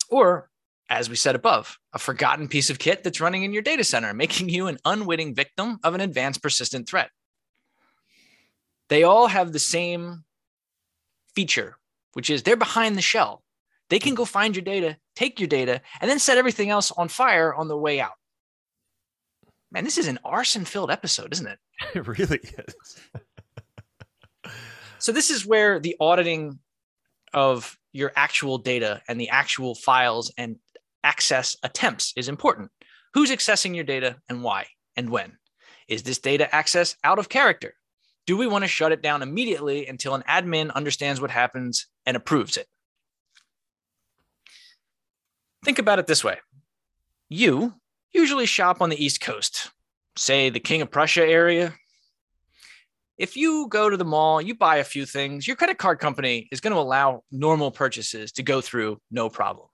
Or, 0.10 0.49
as 0.90 1.10
we 1.10 1.16
said 1.16 1.36
above, 1.36 1.78
a 1.94 2.00
forgotten 2.00 2.48
piece 2.48 2.70
of 2.70 2.80
kit 2.80 3.04
that's 3.04 3.22
running 3.22 3.44
in 3.44 3.54
your 3.54 3.62
data 3.62 3.84
center, 3.84 4.14
making 4.14 4.50
you 4.50 4.68
an 4.68 4.78
unwitting 4.86 5.36
victim 5.36 5.80
of 5.84 5.94
an 5.94 6.02
advanced 6.02 6.42
persistent 6.42 6.88
threat. 6.90 7.12
They 8.90 9.04
all 9.04 9.28
have 9.28 9.54
the 9.54 9.60
same 9.60 10.24
feature, 11.36 11.78
which 12.14 12.30
is 12.30 12.44
they're 12.44 12.56
behind 12.56 12.98
the 12.98 13.02
shell. 13.02 13.44
They 13.90 14.00
can 14.00 14.16
go 14.16 14.26
find 14.26 14.56
your 14.56 14.64
data, 14.64 14.98
take 15.16 15.40
your 15.40 15.48
data, 15.48 15.82
and 16.02 16.10
then 16.10 16.20
set 16.20 16.38
everything 16.38 16.70
else 16.70 16.92
on 16.92 17.08
fire 17.08 17.54
on 17.54 17.68
the 17.68 17.78
way 17.78 18.00
out. 18.02 18.14
Man, 19.72 19.84
this 19.84 20.00
is 20.00 20.08
an 20.08 20.20
arson 20.24 20.66
filled 20.66 20.92
episode, 20.92 21.34
isn't 21.34 21.48
it? 21.48 21.60
It 21.96 22.08
really 22.08 22.40
is. 22.40 23.00
So, 25.00 25.14
this 25.14 25.30
is 25.30 25.46
where 25.46 25.80
the 25.80 25.96
auditing 26.00 26.60
of 27.34 27.78
your 27.94 28.12
actual 28.16 28.58
data 28.58 29.02
and 29.08 29.20
the 29.20 29.30
actual 29.30 29.76
files 29.76 30.32
and 30.38 30.58
access 31.04 31.58
attempts 31.64 32.14
is 32.16 32.30
important. 32.30 32.72
Who's 33.14 33.32
accessing 33.32 33.76
your 33.76 33.84
data 33.84 34.18
and 34.30 34.44
why 34.44 34.68
and 34.96 35.10
when? 35.10 35.38
Is 35.88 36.04
this 36.04 36.20
data 36.20 36.54
access 36.54 36.96
out 37.04 37.20
of 37.20 37.30
character? 37.30 37.74
Do 38.28 38.38
we 38.38 38.46
want 38.46 38.64
to 38.64 38.68
shut 38.68 38.92
it 38.92 39.02
down 39.02 39.24
immediately 39.24 39.88
until 39.88 40.14
an 40.14 40.24
admin 40.30 40.72
understands 40.72 41.20
what 41.20 41.32
happens 41.32 41.88
and 42.06 42.16
approves 42.16 42.58
it? 42.58 42.68
Think 45.66 45.80
about 45.80 46.00
it 46.00 46.08
this 46.08 46.24
way 46.24 46.38
you 47.30 47.74
usually 48.12 48.46
shop 48.46 48.82
on 48.82 48.90
the 48.90 49.04
East 49.04 49.22
Coast, 49.22 49.72
say 50.16 50.50
the 50.50 50.60
King 50.60 50.82
of 50.82 50.92
Prussia 50.92 51.26
area. 51.26 51.74
If 53.18 53.36
you 53.36 53.68
go 53.70 53.90
to 53.90 53.98
the 53.98 54.06
mall, 54.06 54.42
you 54.42 54.56
buy 54.56 54.78
a 54.78 54.84
few 54.84 55.06
things, 55.06 55.48
your 55.48 55.56
credit 55.56 55.78
card 55.78 56.00
company 56.00 56.48
is 56.52 56.62
going 56.62 56.74
to 56.74 56.80
allow 56.80 57.24
normal 57.32 57.72
purchases 57.72 58.32
to 58.34 58.44
go 58.44 58.62
through 58.62 59.00
no 59.12 59.30
problem. 59.30 59.69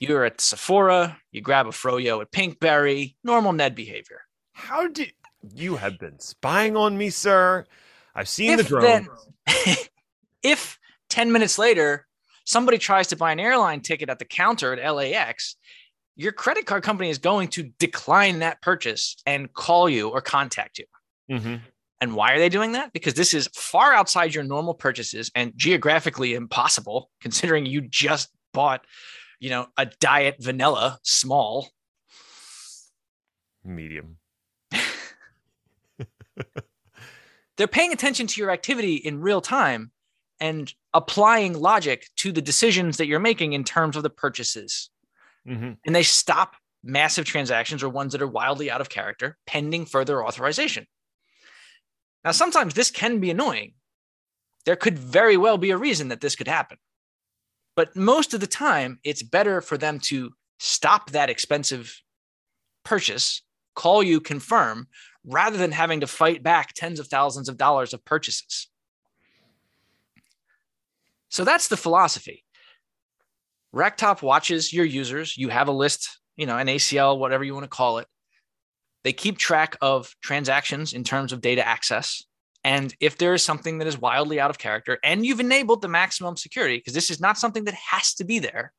You're 0.00 0.24
at 0.24 0.40
Sephora, 0.40 1.18
you 1.32 1.40
grab 1.40 1.66
a 1.66 1.70
froyo 1.70 2.20
at 2.20 2.30
Pinkberry, 2.30 3.16
normal 3.24 3.52
Ned 3.52 3.74
behavior. 3.74 4.20
How 4.52 4.88
did 4.88 5.12
you 5.54 5.76
have 5.76 5.98
been 5.98 6.18
spying 6.20 6.76
on 6.76 6.96
me, 6.96 7.10
sir? 7.10 7.64
I've 8.14 8.28
seen 8.28 8.56
the 8.56 8.62
drone. 8.62 8.82
then- 8.84 9.08
if 10.42 10.78
10 11.10 11.32
minutes 11.32 11.58
later, 11.58 12.06
somebody 12.44 12.78
tries 12.78 13.08
to 13.08 13.16
buy 13.16 13.32
an 13.32 13.40
airline 13.40 13.80
ticket 13.80 14.08
at 14.08 14.18
the 14.18 14.24
counter 14.24 14.72
at 14.72 14.94
LAX, 14.94 15.56
your 16.16 16.32
credit 16.32 16.66
card 16.66 16.82
company 16.82 17.10
is 17.10 17.18
going 17.18 17.48
to 17.48 17.64
decline 17.78 18.40
that 18.40 18.60
purchase 18.62 19.16
and 19.26 19.52
call 19.52 19.88
you 19.88 20.08
or 20.08 20.20
contact 20.20 20.78
you. 20.78 20.84
Mhm. 21.30 21.60
And 22.00 22.14
why 22.14 22.32
are 22.32 22.38
they 22.38 22.48
doing 22.48 22.72
that? 22.72 22.92
Because 22.92 23.14
this 23.14 23.34
is 23.34 23.48
far 23.54 23.92
outside 23.92 24.34
your 24.34 24.44
normal 24.44 24.74
purchases 24.74 25.30
and 25.34 25.52
geographically 25.56 26.34
impossible, 26.34 27.10
considering 27.20 27.66
you 27.66 27.80
just 27.82 28.30
bought, 28.54 28.84
you 29.38 29.50
know, 29.50 29.68
a 29.76 29.86
diet 29.86 30.36
vanilla 30.40 30.98
small. 31.02 31.70
Medium. 33.64 34.18
They're 37.56 37.66
paying 37.66 37.92
attention 37.92 38.26
to 38.28 38.40
your 38.40 38.50
activity 38.50 38.94
in 38.96 39.20
real 39.20 39.40
time 39.40 39.90
and 40.40 40.72
applying 40.94 41.54
logic 41.54 42.08
to 42.16 42.32
the 42.32 42.42
decisions 42.42 42.96
that 42.96 43.06
you're 43.06 43.18
making 43.18 43.52
in 43.52 43.64
terms 43.64 43.96
of 43.96 44.02
the 44.02 44.10
purchases. 44.10 44.90
hmm 45.46 45.72
And 45.84 45.94
they 45.94 46.02
stop 46.02 46.54
massive 46.82 47.24
transactions 47.24 47.82
or 47.82 47.88
ones 47.88 48.12
that 48.12 48.22
are 48.22 48.26
wildly 48.26 48.70
out 48.70 48.80
of 48.80 48.88
character 48.88 49.36
pending 49.46 49.86
further 49.86 50.24
authorization. 50.24 50.86
Now, 52.24 52.30
sometimes 52.32 52.74
this 52.74 52.90
can 52.90 53.20
be 53.20 53.30
annoying. 53.30 53.74
There 54.64 54.76
could 54.76 54.98
very 54.98 55.36
well 55.36 55.58
be 55.58 55.70
a 55.70 55.76
reason 55.76 56.08
that 56.08 56.20
this 56.20 56.36
could 56.36 56.48
happen. 56.48 56.78
But 57.78 57.94
most 57.94 58.34
of 58.34 58.40
the 58.40 58.48
time, 58.48 58.98
it's 59.04 59.22
better 59.22 59.60
for 59.60 59.78
them 59.78 60.00
to 60.00 60.32
stop 60.58 61.12
that 61.12 61.30
expensive 61.30 62.02
purchase, 62.82 63.42
call 63.76 64.02
you, 64.02 64.20
confirm, 64.20 64.88
rather 65.24 65.56
than 65.56 65.70
having 65.70 66.00
to 66.00 66.08
fight 66.08 66.42
back 66.42 66.72
tens 66.74 66.98
of 66.98 67.06
thousands 67.06 67.48
of 67.48 67.56
dollars 67.56 67.94
of 67.94 68.04
purchases. 68.04 68.66
So 71.28 71.44
that's 71.44 71.68
the 71.68 71.76
philosophy. 71.76 72.44
Racktop 73.72 74.22
watches 74.22 74.72
your 74.72 74.84
users. 74.84 75.38
You 75.38 75.48
have 75.50 75.68
a 75.68 75.72
list, 75.72 76.18
you 76.36 76.46
know, 76.46 76.58
an 76.58 76.66
ACL, 76.66 77.16
whatever 77.16 77.44
you 77.44 77.54
want 77.54 77.62
to 77.62 77.68
call 77.68 77.98
it. 77.98 78.08
They 79.04 79.12
keep 79.12 79.38
track 79.38 79.76
of 79.80 80.16
transactions 80.20 80.94
in 80.94 81.04
terms 81.04 81.32
of 81.32 81.40
data 81.40 81.64
access. 81.64 82.24
And 82.64 82.94
if 83.00 83.16
there 83.18 83.34
is 83.34 83.42
something 83.42 83.78
that 83.78 83.86
is 83.86 83.98
wildly 83.98 84.40
out 84.40 84.50
of 84.50 84.58
character 84.58 84.98
and 85.02 85.24
you've 85.24 85.40
enabled 85.40 85.80
the 85.80 85.88
maximum 85.88 86.36
security, 86.36 86.78
because 86.78 86.92
this 86.92 87.10
is 87.10 87.20
not 87.20 87.38
something 87.38 87.64
that 87.64 87.74
has 87.74 88.14
to 88.14 88.24
be 88.24 88.38
there, 88.38 88.72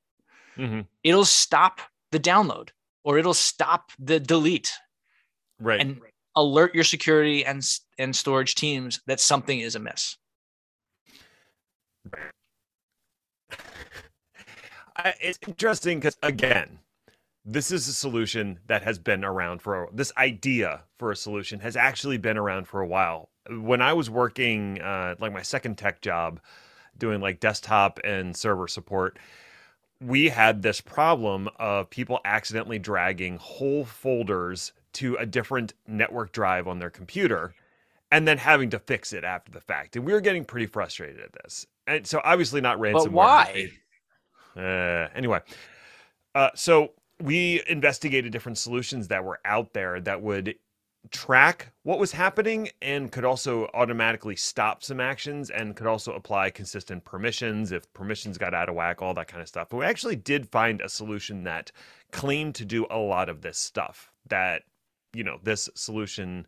hmm 0.55 0.81
it'll 1.03 1.25
stop 1.25 1.79
the 2.11 2.19
download 2.19 2.69
or 3.03 3.17
it'll 3.17 3.33
stop 3.33 3.91
the 3.97 4.19
delete 4.19 4.73
Right. 5.59 5.79
and 5.81 6.01
alert 6.35 6.73
your 6.73 6.83
security 6.83 7.45
and, 7.45 7.63
and 7.97 8.15
storage 8.15 8.55
teams 8.55 9.01
that 9.07 9.19
something 9.19 9.59
is 9.59 9.75
amiss. 9.75 10.17
I, 14.95 15.13
it's 15.21 15.39
interesting 15.47 15.99
because 15.99 16.17
again, 16.23 16.79
this 17.51 17.71
is 17.71 17.87
a 17.87 17.93
solution 17.93 18.59
that 18.67 18.83
has 18.83 18.99
been 18.99 19.23
around 19.25 19.59
for 19.59 19.89
this 19.91 20.11
idea 20.17 20.83
for 20.99 21.09
a 21.11 21.15
solution 21.15 21.59
has 21.59 21.75
actually 21.75 22.17
been 22.17 22.37
around 22.37 22.67
for 22.67 22.79
a 22.79 22.87
while. 22.87 23.29
When 23.49 23.81
I 23.81 23.93
was 23.93 24.07
working 24.07 24.79
uh, 24.79 25.15
like 25.19 25.33
my 25.33 25.41
second 25.41 25.77
tech 25.77 26.01
job, 26.01 26.39
doing 26.95 27.21
like 27.21 27.39
desktop 27.39 27.99
and 28.03 28.37
server 28.37 28.67
support, 28.67 29.17
we 29.99 30.29
had 30.29 30.61
this 30.61 30.79
problem 30.79 31.49
of 31.57 31.89
people 31.89 32.19
accidentally 32.23 32.77
dragging 32.77 33.37
whole 33.37 33.83
folders 33.83 34.71
to 34.93 35.15
a 35.15 35.25
different 35.25 35.73
network 35.87 36.31
drive 36.31 36.67
on 36.67 36.77
their 36.77 36.91
computer 36.91 37.55
and 38.11 38.27
then 38.27 38.37
having 38.37 38.69
to 38.69 38.79
fix 38.79 39.11
it 39.11 39.23
after 39.23 39.51
the 39.51 39.61
fact. 39.61 39.95
And 39.95 40.05
we 40.05 40.13
were 40.13 40.21
getting 40.21 40.45
pretty 40.45 40.67
frustrated 40.67 41.19
at 41.19 41.33
this. 41.33 41.65
And 41.87 42.05
so 42.05 42.21
obviously 42.23 42.61
not 42.61 42.77
ransomware. 42.77 43.03
But 43.05 43.11
why? 43.11 43.71
Uh, 44.55 45.07
anyway, 45.15 45.39
uh, 46.35 46.49
so 46.53 46.91
we 47.21 47.61
investigated 47.67 48.31
different 48.31 48.57
solutions 48.57 49.07
that 49.09 49.23
were 49.23 49.39
out 49.45 49.73
there 49.73 49.99
that 50.01 50.21
would 50.21 50.55
track 51.11 51.71
what 51.83 51.99
was 51.99 52.11
happening 52.11 52.69
and 52.81 53.11
could 53.11 53.23
also 53.23 53.69
automatically 53.73 54.35
stop 54.35 54.83
some 54.83 54.99
actions 54.99 55.49
and 55.49 55.75
could 55.75 55.87
also 55.87 56.13
apply 56.13 56.49
consistent 56.49 57.03
permissions 57.05 57.71
if 57.71 57.91
permissions 57.93 58.37
got 58.37 58.53
out 58.53 58.69
of 58.69 58.75
whack, 58.75 59.01
all 59.01 59.13
that 59.13 59.27
kind 59.27 59.41
of 59.41 59.47
stuff. 59.47 59.69
But 59.69 59.77
we 59.77 59.85
actually 59.85 60.17
did 60.17 60.49
find 60.49 60.81
a 60.81 60.89
solution 60.89 61.43
that 61.45 61.71
claimed 62.11 62.55
to 62.55 62.65
do 62.65 62.85
a 62.89 62.97
lot 62.97 63.29
of 63.29 63.41
this 63.41 63.57
stuff 63.57 64.11
that, 64.27 64.63
you 65.13 65.23
know, 65.23 65.39
this 65.41 65.69
solution 65.73 66.45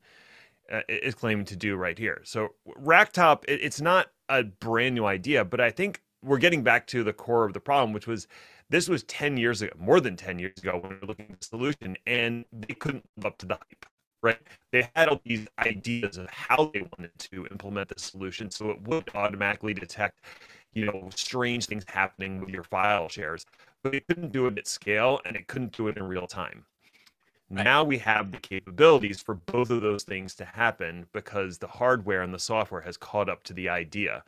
uh, 0.71 0.81
is 0.87 1.15
claiming 1.15 1.45
to 1.45 1.55
do 1.55 1.75
right 1.75 1.97
here. 1.97 2.21
So 2.23 2.49
Racktop, 2.77 3.45
it, 3.47 3.61
it's 3.61 3.81
not 3.81 4.07
a 4.29 4.43
brand 4.43 4.95
new 4.95 5.05
idea, 5.05 5.45
but 5.45 5.61
I 5.61 5.71
think 5.71 6.01
we're 6.23 6.37
getting 6.37 6.61
back 6.61 6.87
to 6.87 7.03
the 7.03 7.13
core 7.13 7.45
of 7.45 7.53
the 7.53 7.59
problem, 7.59 7.93
which 7.93 8.07
was 8.07 8.27
this 8.71 8.87
was 8.87 9.03
10 9.03 9.35
years 9.37 9.61
ago, 9.61 9.73
more 9.77 9.99
than 9.99 10.15
10 10.15 10.39
years 10.39 10.57
ago 10.57 10.79
when 10.81 10.91
we 10.91 10.97
were 10.99 11.07
looking 11.07 11.27
at 11.29 11.41
the 11.41 11.45
solution, 11.45 11.97
and 12.07 12.45
they 12.53 12.73
couldn't 12.73 13.05
live 13.17 13.25
up 13.25 13.37
to 13.39 13.45
the 13.45 13.55
hype, 13.55 13.85
right? 14.23 14.39
They 14.71 14.89
had 14.95 15.09
all 15.09 15.19
these 15.25 15.45
ideas 15.59 16.17
of 16.17 16.29
how 16.29 16.71
they 16.73 16.81
wanted 16.81 17.11
to 17.19 17.47
implement 17.47 17.89
the 17.89 17.99
solution 17.99 18.49
so 18.49 18.69
it 18.69 18.81
would 18.83 19.09
automatically 19.13 19.73
detect, 19.73 20.21
you 20.73 20.85
know, 20.85 21.09
strange 21.13 21.65
things 21.65 21.83
happening 21.87 22.39
with 22.39 22.49
your 22.49 22.63
file 22.63 23.09
shares, 23.09 23.45
but 23.83 23.93
it 23.93 24.07
couldn't 24.07 24.31
do 24.31 24.47
it 24.47 24.57
at 24.57 24.67
scale 24.67 25.19
and 25.25 25.35
it 25.35 25.47
couldn't 25.47 25.75
do 25.75 25.89
it 25.89 25.97
in 25.97 26.03
real 26.03 26.25
time. 26.25 26.65
Now 27.49 27.83
we 27.83 27.97
have 27.97 28.31
the 28.31 28.37
capabilities 28.37 29.21
for 29.21 29.35
both 29.35 29.69
of 29.69 29.81
those 29.81 30.03
things 30.03 30.33
to 30.35 30.45
happen 30.45 31.07
because 31.11 31.57
the 31.57 31.67
hardware 31.67 32.21
and 32.21 32.33
the 32.33 32.39
software 32.39 32.79
has 32.79 32.95
caught 32.95 33.27
up 33.27 33.43
to 33.43 33.53
the 33.53 33.67
idea. 33.67 34.23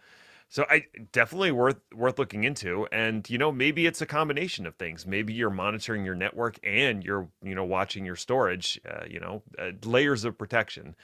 So 0.53 0.67
I 0.69 0.85
definitely 1.11 1.51
worth 1.51 1.79
worth 1.95 2.19
looking 2.19 2.43
into, 2.43 2.87
and 2.91 3.27
you 3.27 3.39
know 3.39 3.51
maybe 3.51 3.87
it's 3.87 4.03
a 4.03 4.05
combination 4.05 4.67
of 4.67 4.75
things. 4.75 5.07
Maybe 5.07 5.33
you're 5.33 5.49
monitoring 5.49 6.05
your 6.05 6.13
network 6.13 6.59
and 6.63 7.03
you're 7.03 7.27
you 7.41 7.55
know 7.55 7.63
watching 7.63 8.05
your 8.05 8.15
storage. 8.15 8.79
Uh, 8.87 9.05
you 9.09 9.19
know 9.19 9.41
uh, 9.57 9.71
layers 9.83 10.25
of 10.25 10.37
protection. 10.37 10.95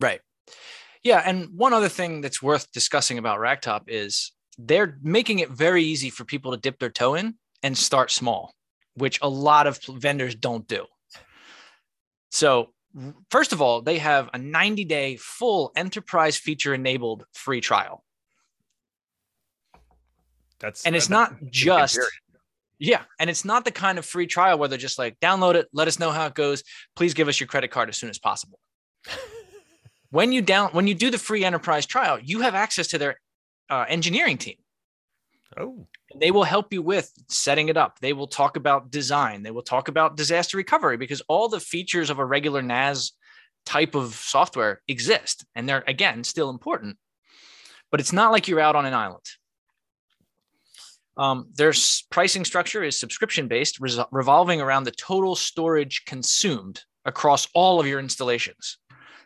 Right. 0.00 0.20
Yeah, 1.02 1.24
and 1.26 1.48
one 1.56 1.72
other 1.72 1.88
thing 1.88 2.20
that's 2.20 2.40
worth 2.40 2.70
discussing 2.70 3.18
about 3.18 3.40
Racktop 3.40 3.86
is 3.88 4.30
they're 4.58 4.96
making 5.02 5.40
it 5.40 5.50
very 5.50 5.82
easy 5.82 6.08
for 6.08 6.24
people 6.24 6.52
to 6.52 6.56
dip 6.56 6.78
their 6.78 6.90
toe 6.90 7.16
in 7.16 7.34
and 7.64 7.76
start 7.76 8.12
small, 8.12 8.54
which 8.94 9.18
a 9.22 9.28
lot 9.28 9.66
of 9.66 9.80
vendors 9.88 10.36
don't 10.36 10.68
do. 10.68 10.86
So 12.30 12.68
first 13.28 13.52
of 13.52 13.60
all, 13.60 13.82
they 13.82 13.98
have 13.98 14.30
a 14.32 14.38
90 14.38 14.84
day 14.84 15.16
full 15.16 15.72
enterprise 15.74 16.36
feature 16.36 16.74
enabled 16.74 17.24
free 17.32 17.60
trial. 17.60 18.03
That's 20.60 20.84
and 20.84 20.94
it's 20.94 21.10
not 21.10 21.34
just 21.50 21.98
yeah, 22.78 23.02
and 23.18 23.30
it's 23.30 23.44
not 23.44 23.64
the 23.64 23.70
kind 23.70 23.98
of 23.98 24.04
free 24.04 24.26
trial 24.26 24.58
where 24.58 24.68
they're 24.68 24.78
just 24.78 24.98
like 24.98 25.18
download 25.20 25.54
it, 25.54 25.68
let 25.72 25.88
us 25.88 25.98
know 25.98 26.10
how 26.10 26.26
it 26.26 26.34
goes, 26.34 26.62
please 26.96 27.14
give 27.14 27.28
us 27.28 27.38
your 27.38 27.46
credit 27.46 27.70
card 27.70 27.88
as 27.88 27.96
soon 27.96 28.10
as 28.10 28.18
possible. 28.18 28.58
when 30.10 30.32
you 30.32 30.42
down 30.42 30.70
when 30.70 30.86
you 30.86 30.94
do 30.94 31.10
the 31.10 31.18
free 31.18 31.44
enterprise 31.44 31.86
trial, 31.86 32.18
you 32.18 32.40
have 32.40 32.54
access 32.54 32.88
to 32.88 32.98
their 32.98 33.20
uh, 33.70 33.84
engineering 33.88 34.38
team. 34.38 34.56
Oh. 35.56 35.86
They 36.16 36.30
will 36.30 36.44
help 36.44 36.72
you 36.72 36.82
with 36.82 37.10
setting 37.28 37.68
it 37.68 37.76
up. 37.76 37.98
They 38.00 38.12
will 38.12 38.26
talk 38.26 38.56
about 38.56 38.90
design. 38.90 39.42
They 39.42 39.50
will 39.50 39.62
talk 39.62 39.88
about 39.88 40.16
disaster 40.16 40.56
recovery 40.56 40.96
because 40.96 41.22
all 41.28 41.48
the 41.48 41.60
features 41.60 42.10
of 42.10 42.18
a 42.18 42.24
regular 42.24 42.62
NAS 42.62 43.12
type 43.66 43.94
of 43.94 44.14
software 44.14 44.82
exist. 44.86 45.44
And 45.54 45.68
they're, 45.68 45.84
again, 45.86 46.22
still 46.24 46.50
important. 46.50 46.98
But 47.90 48.00
it's 48.00 48.12
not 48.12 48.32
like 48.32 48.48
you're 48.48 48.60
out 48.60 48.76
on 48.76 48.86
an 48.86 48.94
island. 48.94 49.24
Um, 51.16 51.48
their 51.54 51.72
pricing 52.10 52.44
structure 52.44 52.82
is 52.82 52.98
subscription 52.98 53.48
based, 53.48 53.78
revolving 54.10 54.60
around 54.60 54.84
the 54.84 54.90
total 54.90 55.36
storage 55.36 56.04
consumed 56.06 56.82
across 57.04 57.46
all 57.54 57.80
of 57.80 57.86
your 57.86 58.00
installations. 58.00 58.78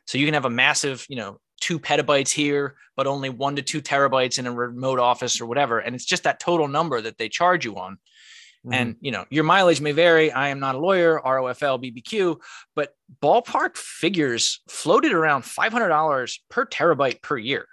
So 0.06 0.18
you 0.18 0.26
can 0.26 0.34
have 0.34 0.44
a 0.44 0.50
massive, 0.50 1.06
you 1.08 1.16
know, 1.16 1.40
two 1.60 1.78
petabytes 1.78 2.30
here, 2.30 2.76
but 2.96 3.06
only 3.06 3.30
one 3.30 3.56
to 3.56 3.62
two 3.62 3.82
terabytes 3.82 4.38
in 4.38 4.46
a 4.46 4.52
remote 4.52 4.98
office 4.98 5.40
or 5.40 5.46
whatever. 5.46 5.78
And 5.78 5.94
it's 5.94 6.04
just 6.04 6.24
that 6.24 6.40
total 6.40 6.68
number 6.68 7.00
that 7.00 7.18
they 7.18 7.28
charge 7.28 7.64
you 7.64 7.76
on. 7.76 7.94
Mm-hmm. 7.94 8.72
And 8.72 8.96
you 9.00 9.10
know, 9.10 9.24
your 9.30 9.44
mileage 9.44 9.80
may 9.80 9.92
vary. 9.92 10.32
I 10.32 10.48
am 10.48 10.60
not 10.60 10.74
a 10.74 10.78
lawyer, 10.78 11.20
ROFL, 11.24 11.82
BBQ, 11.82 12.36
but 12.74 12.94
ballpark 13.22 13.76
figures 13.76 14.60
floated 14.68 15.12
around 15.12 15.42
$500 15.42 16.38
per 16.50 16.66
terabyte 16.66 17.22
per 17.22 17.36
year. 17.36 17.66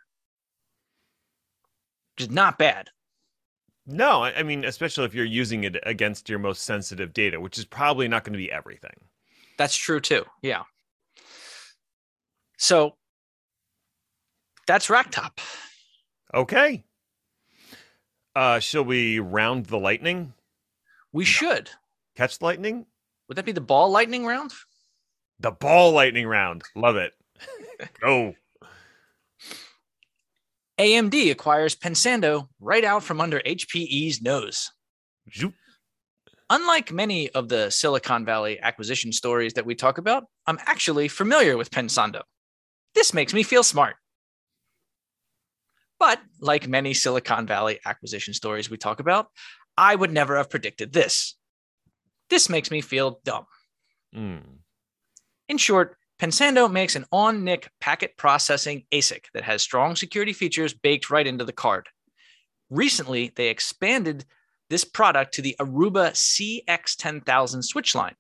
Which 2.15 2.28
is 2.28 2.34
not 2.34 2.58
bad. 2.58 2.89
No, 3.88 4.24
I 4.24 4.41
mean, 4.41 4.65
especially 4.65 5.06
if 5.06 5.13
you're 5.13 5.26
using 5.26 5.63
it 5.63 5.78
against 5.84 6.28
your 6.28 6.39
most 6.39 6.63
sensitive 6.63 7.13
data, 7.13 7.39
which 7.39 7.60
is 7.60 7.65
probably 7.65 8.08
not 8.08 8.24
going 8.24 8.34
to 8.34 8.38
be 8.38 8.52
everything. 8.52 8.95
That's 9.58 9.76
true 9.76 10.00
too. 10.00 10.26
Yeah. 10.41 10.63
So 12.58 12.95
that's 14.65 14.88
Racktop. 14.88 15.38
Okay. 16.34 16.84
Uh, 18.36 18.60
shall 18.60 18.84
we 18.84 19.19
round 19.19 19.67
the 19.67 19.78
lightning? 19.78 20.34
We 21.13 21.24
no. 21.24 21.28
should. 21.28 21.69
Catch 22.15 22.41
lightning? 22.41 22.88
Would 23.28 23.38
that 23.38 23.45
be 23.45 23.52
the 23.52 23.62
ball 23.62 23.91
lightning 23.91 24.26
round? 24.26 24.52
The 25.39 25.52
ball 25.52 25.91
lightning 25.91 26.28
round. 26.28 26.63
Love 26.76 26.95
it. 26.95 27.13
Go. 28.02 28.36
AMD 30.80 31.32
acquires 31.32 31.76
Pensando 31.76 32.48
right 32.60 32.84
out 32.84 33.04
from 33.04 33.22
under 33.22 33.40
HPE's 33.40 34.22
nose. 34.22 34.72
Zoop. 35.34 35.54
Unlike 36.50 36.92
many 36.92 37.30
of 37.32 37.50
the 37.50 37.70
Silicon 37.70 38.26
Valley 38.26 38.60
acquisition 38.60 39.12
stories 39.12 39.54
that 39.54 39.66
we 39.66 39.74
talk 39.74 39.98
about, 39.98 40.26
I'm 40.46 40.60
actually 40.66 41.08
familiar 41.08 41.58
with 41.58 41.72
Pensando. 41.72 42.22
This 42.94 43.14
makes 43.14 43.34
me 43.34 43.42
feel 43.42 43.64
smart. 43.64 43.96
But 45.98 46.20
like 46.40 46.68
many 46.68 46.94
Silicon 46.94 47.48
Valley 47.48 47.80
acquisition 47.86 48.34
stories 48.34 48.70
we 48.70 48.78
talk 48.78 49.00
about, 49.00 49.28
I 49.78 49.96
would 49.96 50.12
never 50.12 50.36
have 50.38 50.50
predicted 50.50 50.94
this. 50.94 51.36
This 52.30 52.50
makes 52.50 52.70
me 52.70 52.82
feel 52.82 53.22
dumb. 53.24 53.46
Mm. 54.16 54.60
In 55.48 55.58
short, 55.58 55.98
Pensando 56.19 56.71
makes 56.71 56.95
an 56.95 57.06
on 57.12 57.43
NIC 57.43 57.69
packet 57.82 58.17
processing 58.17 58.84
ASIC 58.91 59.25
that 59.34 59.43
has 59.43 59.62
strong 59.62 59.95
security 59.95 60.32
features 60.32 60.73
baked 60.73 61.10
right 61.10 61.28
into 61.28 61.43
the 61.43 61.51
card. 61.51 61.89
Recently, 62.69 63.32
they 63.36 63.49
expanded 63.49 64.25
this 64.69 64.86
product 64.86 65.34
to 65.36 65.41
the 65.41 65.56
Aruba 65.60 66.12
CX10000 66.13 67.63
switch 67.63 67.93
line. 67.95 68.15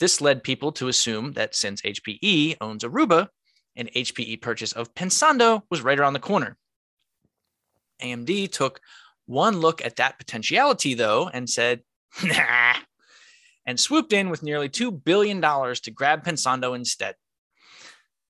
This 0.00 0.20
led 0.20 0.42
people 0.42 0.72
to 0.72 0.88
assume 0.88 1.32
that 1.32 1.54
since 1.54 1.82
HPE 1.82 2.56
owns 2.60 2.82
Aruba, 2.82 3.28
an 3.76 3.88
HPE 3.94 4.40
purchase 4.40 4.72
of 4.72 4.94
Pensando 4.94 5.62
was 5.70 5.82
right 5.82 5.98
around 5.98 6.14
the 6.14 6.18
corner. 6.20 6.56
AMD 8.02 8.50
took 8.52 8.80
one 9.26 9.58
look 9.58 9.84
at 9.84 9.96
that 9.96 10.18
potentiality, 10.18 10.94
though, 10.94 11.28
and 11.28 11.48
said, 11.48 11.82
nah, 12.24 12.74
and 13.68 13.78
swooped 13.78 14.14
in 14.14 14.30
with 14.30 14.42
nearly 14.42 14.70
$2 14.70 15.04
billion 15.04 15.42
to 15.42 15.90
grab 15.90 16.24
Pensando 16.24 16.74
instead. 16.74 17.16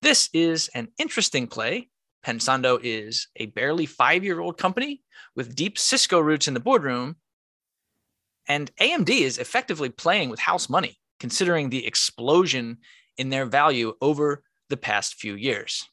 This 0.01 0.29
is 0.33 0.69
an 0.75 0.89
interesting 0.99 1.47
play. 1.47 1.87
Pensando 2.25 2.77
is 2.83 3.29
a 3.37 3.45
barely 3.45 3.85
five 3.85 4.25
year 4.25 4.41
old 4.41 4.57
company 4.57 5.01
with 5.37 5.55
deep 5.55 5.77
Cisco 5.79 6.19
roots 6.19 6.49
in 6.49 6.53
the 6.53 6.59
boardroom. 6.59 7.15
And 8.49 8.69
AMD 8.81 9.09
is 9.09 9.37
effectively 9.37 9.87
playing 9.87 10.29
with 10.29 10.41
house 10.41 10.67
money, 10.67 10.99
considering 11.21 11.69
the 11.69 11.87
explosion 11.87 12.79
in 13.17 13.29
their 13.29 13.45
value 13.45 13.93
over 14.01 14.43
the 14.67 14.75
past 14.75 15.15
few 15.15 15.35
years. 15.35 15.85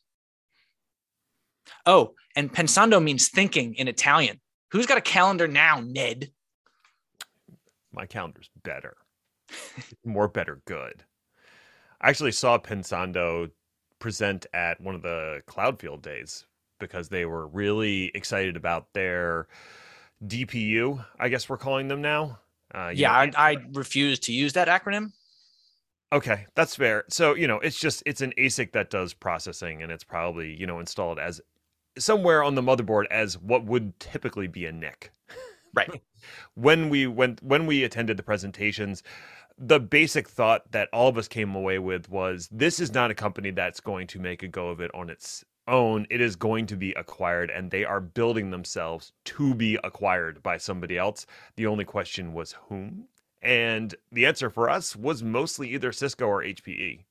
Oh, 1.84 2.14
and 2.34 2.52
pensando 2.52 3.00
means 3.00 3.28
thinking 3.28 3.76
in 3.76 3.86
Italian. 3.86 4.40
Who's 4.72 4.86
got 4.86 4.98
a 4.98 5.02
calendar 5.02 5.46
now, 5.46 5.80
Ned? 5.80 6.30
My 7.92 8.06
calendar's 8.06 8.50
better. 8.64 8.96
More 10.04 10.28
better 10.28 10.60
good. 10.64 11.04
I 12.00 12.10
actually 12.10 12.32
saw 12.32 12.58
Pensando 12.58 13.50
present 13.98 14.46
at 14.52 14.80
one 14.80 14.94
of 14.94 15.02
the 15.02 15.42
Cloud 15.46 15.80
Field 15.80 16.02
Days 16.02 16.44
because 16.78 17.08
they 17.08 17.24
were 17.24 17.46
really 17.46 18.10
excited 18.14 18.56
about 18.56 18.92
their 18.92 19.48
DPU, 20.26 21.04
I 21.18 21.28
guess 21.28 21.48
we're 21.48 21.56
calling 21.58 21.88
them 21.88 22.02
now. 22.02 22.40
Uh, 22.74 22.92
Yeah, 22.94 23.10
know, 23.12 23.32
I, 23.36 23.52
I 23.52 23.56
refuse 23.72 24.18
to 24.20 24.32
use 24.32 24.52
that 24.54 24.68
acronym. 24.68 25.12
Okay, 26.12 26.46
that's 26.54 26.76
fair. 26.76 27.04
So, 27.08 27.34
you 27.34 27.48
know, 27.48 27.58
it's 27.58 27.78
just 27.78 28.02
it's 28.06 28.20
an 28.20 28.32
ASIC 28.38 28.72
that 28.72 28.90
does 28.90 29.12
processing 29.12 29.82
and 29.82 29.90
it's 29.90 30.04
probably, 30.04 30.54
you 30.54 30.66
know, 30.66 30.78
installed 30.78 31.18
as 31.18 31.40
somewhere 31.98 32.42
on 32.44 32.54
the 32.54 32.62
motherboard 32.62 33.06
as 33.10 33.38
what 33.38 33.64
would 33.64 33.98
typically 34.00 34.46
be 34.46 34.66
a 34.66 34.72
NIC. 34.72 35.12
Right. 35.74 36.02
when 36.54 36.88
we 36.88 37.06
went 37.06 37.42
when 37.42 37.66
we 37.66 37.84
attended 37.84 38.16
the 38.16 38.22
presentations, 38.22 39.02
the 39.58 39.80
basic 39.80 40.28
thought 40.28 40.70
that 40.72 40.88
all 40.92 41.08
of 41.08 41.18
us 41.18 41.28
came 41.28 41.54
away 41.54 41.78
with 41.78 42.08
was 42.08 42.48
this 42.50 42.80
is 42.80 42.92
not 42.92 43.10
a 43.10 43.14
company 43.14 43.50
that's 43.50 43.80
going 43.80 44.06
to 44.08 44.18
make 44.18 44.42
a 44.42 44.48
go 44.48 44.68
of 44.68 44.80
it 44.80 44.90
on 44.94 45.10
its 45.10 45.44
own. 45.68 46.06
It 46.10 46.20
is 46.20 46.36
going 46.36 46.66
to 46.66 46.76
be 46.76 46.92
acquired 46.92 47.50
and 47.50 47.70
they 47.70 47.84
are 47.84 48.00
building 48.00 48.50
themselves 48.50 49.12
to 49.24 49.54
be 49.54 49.78
acquired 49.82 50.42
by 50.42 50.58
somebody 50.58 50.96
else. 50.98 51.26
The 51.56 51.66
only 51.66 51.84
question 51.84 52.32
was 52.32 52.54
whom? 52.68 53.08
And 53.42 53.94
the 54.10 54.26
answer 54.26 54.50
for 54.50 54.68
us 54.68 54.96
was 54.96 55.22
mostly 55.22 55.70
either 55.70 55.92
Cisco 55.92 56.26
or 56.26 56.42
HPE. 56.42 57.04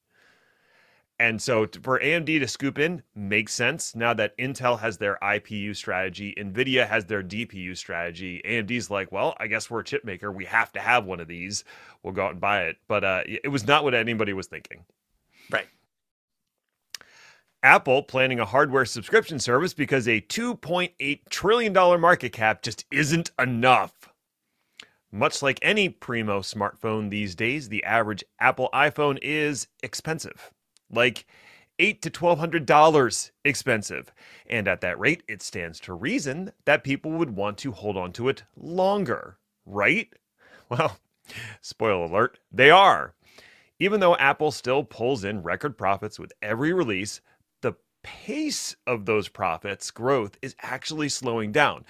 And 1.17 1.41
so 1.41 1.65
for 1.81 1.99
AMD 1.99 2.25
to 2.39 2.47
scoop 2.47 2.77
in 2.77 3.01
makes 3.15 3.53
sense 3.53 3.95
now 3.95 4.13
that 4.15 4.37
Intel 4.37 4.79
has 4.79 4.97
their 4.97 5.17
IPU 5.23 5.73
strategy, 5.75 6.33
Nvidia 6.37 6.87
has 6.87 7.05
their 7.05 7.23
DPU 7.23 7.77
strategy. 7.77 8.41
AMD's 8.45 8.91
like, 8.91 9.11
well, 9.13 9.33
I 9.39 9.47
guess 9.47 9.69
we're 9.69 9.79
a 9.79 9.83
chip 9.83 10.03
maker. 10.03 10.29
We 10.31 10.43
have 10.45 10.73
to 10.73 10.81
have 10.81 11.05
one 11.05 11.21
of 11.21 11.29
these. 11.29 11.63
We'll 12.03 12.13
go 12.13 12.25
out 12.25 12.31
and 12.31 12.41
buy 12.41 12.63
it. 12.63 12.77
But 12.89 13.03
uh, 13.05 13.21
it 13.25 13.49
was 13.49 13.65
not 13.65 13.85
what 13.85 13.93
anybody 13.93 14.33
was 14.33 14.47
thinking. 14.47 14.83
Right. 15.49 15.67
Apple 17.63 18.03
planning 18.03 18.39
a 18.41 18.45
hardware 18.45 18.85
subscription 18.85 19.39
service 19.39 19.73
because 19.73 20.07
a 20.07 20.21
$2.8 20.21 21.19
trillion 21.29 21.73
market 21.73 22.33
cap 22.33 22.61
just 22.61 22.85
isn't 22.91 23.31
enough. 23.39 24.09
Much 25.11 25.41
like 25.41 25.59
any 25.61 25.87
primo 25.87 26.41
smartphone 26.41 27.09
these 27.09 27.35
days, 27.35 27.69
the 27.69 27.83
average 27.85 28.23
Apple 28.39 28.69
iPhone 28.73 29.17
is 29.21 29.67
expensive. 29.81 30.51
Like 30.89 31.25
eight 31.79 32.01
to 32.03 32.09
twelve 32.09 32.39
hundred 32.39 32.65
dollars 32.65 33.31
expensive. 33.43 34.11
And 34.47 34.67
at 34.67 34.81
that 34.81 34.99
rate, 34.99 35.23
it 35.27 35.41
stands 35.41 35.79
to 35.81 35.93
reason 35.93 36.51
that 36.65 36.83
people 36.83 37.11
would 37.11 37.35
want 37.35 37.57
to 37.59 37.71
hold 37.71 37.97
on 37.97 38.11
to 38.13 38.29
it 38.29 38.43
longer, 38.55 39.37
right? 39.65 40.09
Well, 40.67 40.97
spoiler 41.61 42.05
alert, 42.05 42.39
they 42.51 42.71
are. 42.71 43.13
Even 43.79 43.99
though 43.99 44.15
Apple 44.15 44.51
still 44.51 44.83
pulls 44.83 45.23
in 45.23 45.43
record 45.43 45.77
profits 45.77 46.17
with 46.17 46.33
every 46.41 46.73
release, 46.73 47.21
the 47.61 47.73
pace 48.03 48.75
of 48.87 49.05
those 49.05 49.27
profits 49.27 49.91
growth 49.91 50.37
is 50.41 50.55
actually 50.61 51.09
slowing 51.09 51.51
down. 51.51 51.85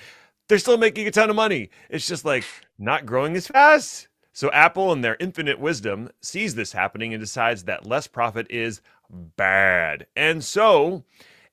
They're 0.50 0.58
still 0.60 0.78
making 0.78 1.08
a 1.08 1.12
ton 1.12 1.30
of 1.30 1.36
money. 1.38 1.70
It's 1.90 2.08
just 2.08 2.26
like 2.26 2.44
not 2.78 3.06
growing 3.06 3.36
as 3.36 3.48
fast. 3.48 4.10
So 4.36 4.52
Apple, 4.52 4.92
in 4.92 5.00
their 5.00 5.16
infinite 5.22 5.62
wisdom, 5.62 6.10
sees 6.22 6.56
this 6.56 6.74
happening 6.74 7.14
and 7.14 7.24
decides 7.24 7.64
that 7.64 7.88
less 7.88 8.06
profit 8.06 8.48
is 8.50 8.82
bad. 9.10 10.08
And 10.14 10.44
so 10.44 11.06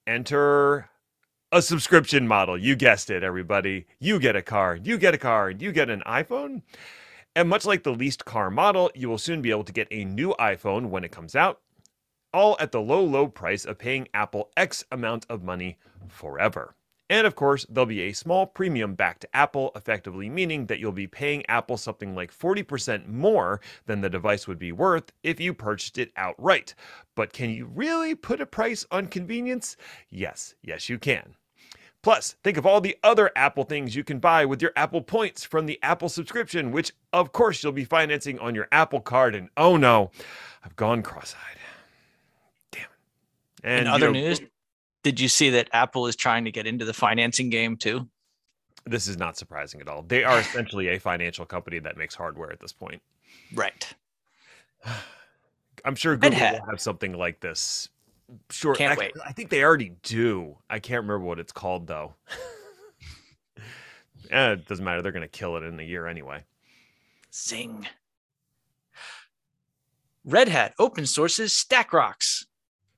enter 0.04 0.90
a 1.52 1.62
subscription 1.62 2.26
model. 2.26 2.58
You 2.58 2.74
guessed 2.74 3.08
it, 3.08 3.22
everybody. 3.22 3.86
You 4.00 4.18
get 4.18 4.34
a 4.34 4.42
car, 4.42 4.74
you 4.74 4.98
get 4.98 5.14
a 5.14 5.18
car, 5.18 5.48
you 5.48 5.70
get 5.70 5.90
an 5.90 6.02
iPhone. 6.08 6.62
And 7.36 7.48
much 7.48 7.64
like 7.64 7.84
the 7.84 7.94
leased 7.94 8.24
car 8.24 8.50
model, 8.50 8.90
you 8.96 9.08
will 9.08 9.16
soon 9.16 9.42
be 9.42 9.52
able 9.52 9.62
to 9.62 9.72
get 9.72 9.86
a 9.92 10.04
new 10.04 10.34
iPhone 10.40 10.86
when 10.86 11.04
it 11.04 11.12
comes 11.12 11.36
out, 11.36 11.60
all 12.34 12.56
at 12.58 12.72
the 12.72 12.80
low, 12.80 13.04
low 13.04 13.28
price 13.28 13.64
of 13.64 13.78
paying 13.78 14.08
Apple 14.12 14.50
X 14.56 14.84
amount 14.90 15.24
of 15.28 15.44
money 15.44 15.78
forever. 16.08 16.74
And 17.12 17.26
of 17.26 17.34
course, 17.34 17.66
there'll 17.68 17.84
be 17.84 18.00
a 18.00 18.14
small 18.14 18.46
premium 18.46 18.94
back 18.94 19.18
to 19.18 19.36
Apple, 19.36 19.70
effectively 19.76 20.30
meaning 20.30 20.64
that 20.64 20.78
you'll 20.78 20.92
be 20.92 21.06
paying 21.06 21.44
Apple 21.46 21.76
something 21.76 22.14
like 22.14 22.32
40% 22.32 23.06
more 23.06 23.60
than 23.84 24.00
the 24.00 24.08
device 24.08 24.48
would 24.48 24.58
be 24.58 24.72
worth 24.72 25.12
if 25.22 25.38
you 25.38 25.52
purchased 25.52 25.98
it 25.98 26.10
outright. 26.16 26.74
But 27.14 27.34
can 27.34 27.50
you 27.50 27.66
really 27.66 28.14
put 28.14 28.40
a 28.40 28.46
price 28.46 28.86
on 28.90 29.08
convenience? 29.08 29.76
Yes, 30.08 30.54
yes, 30.62 30.88
you 30.88 30.98
can. 30.98 31.34
Plus, 32.02 32.36
think 32.42 32.56
of 32.56 32.64
all 32.64 32.80
the 32.80 32.96
other 33.02 33.30
Apple 33.36 33.64
things 33.64 33.94
you 33.94 34.04
can 34.04 34.18
buy 34.18 34.46
with 34.46 34.62
your 34.62 34.72
Apple 34.74 35.02
points 35.02 35.44
from 35.44 35.66
the 35.66 35.78
Apple 35.82 36.08
subscription, 36.08 36.72
which 36.72 36.92
of 37.12 37.32
course 37.32 37.62
you'll 37.62 37.72
be 37.72 37.84
financing 37.84 38.38
on 38.38 38.54
your 38.54 38.68
Apple 38.72 39.00
card. 39.00 39.34
And 39.34 39.50
oh 39.58 39.76
no, 39.76 40.10
I've 40.64 40.76
gone 40.76 41.02
cross 41.02 41.34
eyed. 41.34 41.58
Damn 42.70 42.86
it. 43.70 43.80
In 43.80 43.86
you 43.86 43.92
other 43.92 44.06
know, 44.06 44.12
news, 44.12 44.40
did 45.02 45.20
you 45.20 45.28
see 45.28 45.50
that 45.50 45.68
Apple 45.72 46.06
is 46.06 46.16
trying 46.16 46.44
to 46.44 46.50
get 46.50 46.66
into 46.66 46.84
the 46.84 46.92
financing 46.92 47.50
game 47.50 47.76
too? 47.76 48.08
This 48.84 49.06
is 49.06 49.16
not 49.16 49.36
surprising 49.36 49.80
at 49.80 49.88
all. 49.88 50.02
They 50.02 50.24
are 50.24 50.38
essentially 50.38 50.88
a 50.88 50.98
financial 50.98 51.46
company 51.46 51.78
that 51.80 51.96
makes 51.96 52.14
hardware 52.14 52.52
at 52.52 52.60
this 52.60 52.72
point. 52.72 53.00
Right. 53.54 53.94
I'm 55.84 55.94
sure 55.94 56.16
Google 56.16 56.38
will 56.38 56.66
have 56.70 56.80
something 56.80 57.12
like 57.12 57.40
this. 57.40 57.88
Sure. 58.50 58.74
Can't 58.74 58.92
I, 58.92 59.00
wait. 59.00 59.12
I 59.26 59.32
think 59.32 59.50
they 59.50 59.64
already 59.64 59.92
do. 60.02 60.56
I 60.70 60.78
can't 60.78 61.02
remember 61.02 61.26
what 61.26 61.38
it's 61.38 61.52
called 61.52 61.86
though. 61.86 62.14
eh, 64.30 64.52
it 64.52 64.66
doesn't 64.66 64.84
matter. 64.84 65.02
They're 65.02 65.12
going 65.12 65.22
to 65.22 65.28
kill 65.28 65.56
it 65.56 65.64
in 65.64 65.78
a 65.78 65.82
year 65.82 66.06
anyway. 66.06 66.44
Zing. 67.34 67.86
Red 70.24 70.48
Hat 70.48 70.74
open 70.78 71.06
sources 71.06 71.52
StackRox. 71.52 72.46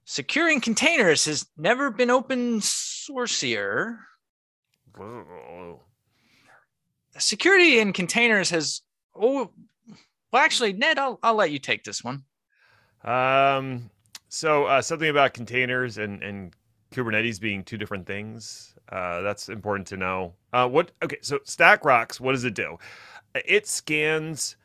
Securing 0.05 0.61
containers 0.61 1.25
has 1.25 1.47
never 1.57 1.91
been 1.91 2.11
open 2.11 2.61
sourcier. 2.61 3.99
Whoa. 4.97 5.81
Security 7.19 7.79
in 7.79 7.93
containers 7.93 8.51
has 8.51 8.83
oh 9.15 9.51
well 10.33 10.43
actually 10.43 10.73
Ned, 10.73 10.99
I'll 10.99 11.19
I'll 11.23 11.35
let 11.35 11.51
you 11.51 11.59
take 11.59 11.85
this 11.85 12.05
one. 12.05 12.25
Um, 13.05 13.91
so 14.29 14.65
uh, 14.65 14.83
something 14.83 15.09
about 15.09 15.33
containers 15.33 15.99
and 15.99 16.23
and 16.23 16.55
Kubernetes 16.93 17.41
being 17.41 17.65
two 17.65 17.79
different 17.79 18.07
things. 18.07 18.75
Uh, 18.91 19.23
that's 19.23 19.49
important 19.49 19.87
to 19.89 19.97
know. 19.97 20.35
Uh, 20.53 20.69
what? 20.69 20.91
Okay, 21.03 21.19
so 21.23 21.39
StackRox, 21.39 22.21
what 22.21 22.33
does 22.33 22.45
it 22.45 22.55
do? 22.55 22.79
It 23.35 23.67
scans 23.67 24.57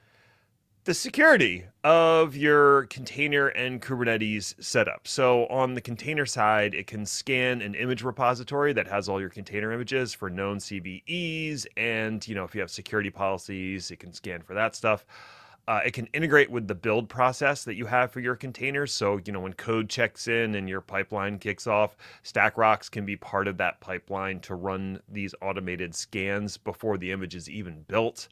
the 0.85 0.93
security 0.93 1.65
of 1.83 2.35
your 2.35 2.85
container 2.85 3.47
and 3.49 3.81
Kubernetes 3.81 4.55
setup. 4.63 5.07
So 5.07 5.45
on 5.47 5.73
the 5.73 5.81
container 5.81 6.25
side, 6.25 6.73
it 6.73 6.87
can 6.87 7.05
scan 7.05 7.61
an 7.61 7.75
image 7.75 8.01
repository 8.01 8.73
that 8.73 8.87
has 8.87 9.09
all 9.09 9.19
your 9.19 9.29
container 9.29 9.71
images 9.71 10.13
for 10.13 10.29
known 10.29 10.57
CVEs, 10.57 11.67
and 11.75 12.25
you 12.27 12.35
know 12.35 12.43
if 12.43 12.55
you 12.55 12.61
have 12.61 12.71
security 12.71 13.09
policies, 13.09 13.91
it 13.91 13.99
can 13.99 14.13
scan 14.13 14.41
for 14.41 14.53
that 14.53 14.75
stuff. 14.75 15.05
Uh, 15.67 15.81
it 15.85 15.93
can 15.93 16.07
integrate 16.13 16.49
with 16.49 16.67
the 16.67 16.73
build 16.73 17.07
process 17.07 17.63
that 17.63 17.75
you 17.75 17.85
have 17.85 18.11
for 18.11 18.21
your 18.21 18.35
containers. 18.35 18.91
So, 18.91 19.19
you 19.23 19.31
know, 19.31 19.41
when 19.41 19.53
code 19.53 19.87
checks 19.87 20.27
in 20.27 20.55
and 20.55 20.67
your 20.67 20.81
pipeline 20.81 21.37
kicks 21.37 21.67
off, 21.67 21.95
Stack 22.23 22.55
StackRox 22.55 22.89
can 22.89 23.05
be 23.05 23.15
part 23.15 23.47
of 23.47 23.57
that 23.57 23.79
pipeline 23.79 24.39
to 24.39 24.55
run 24.55 24.99
these 25.07 25.35
automated 25.43 25.93
scans 25.93 26.57
before 26.57 26.97
the 26.97 27.11
image 27.11 27.35
is 27.35 27.47
even 27.47 27.83
built. 27.83 28.29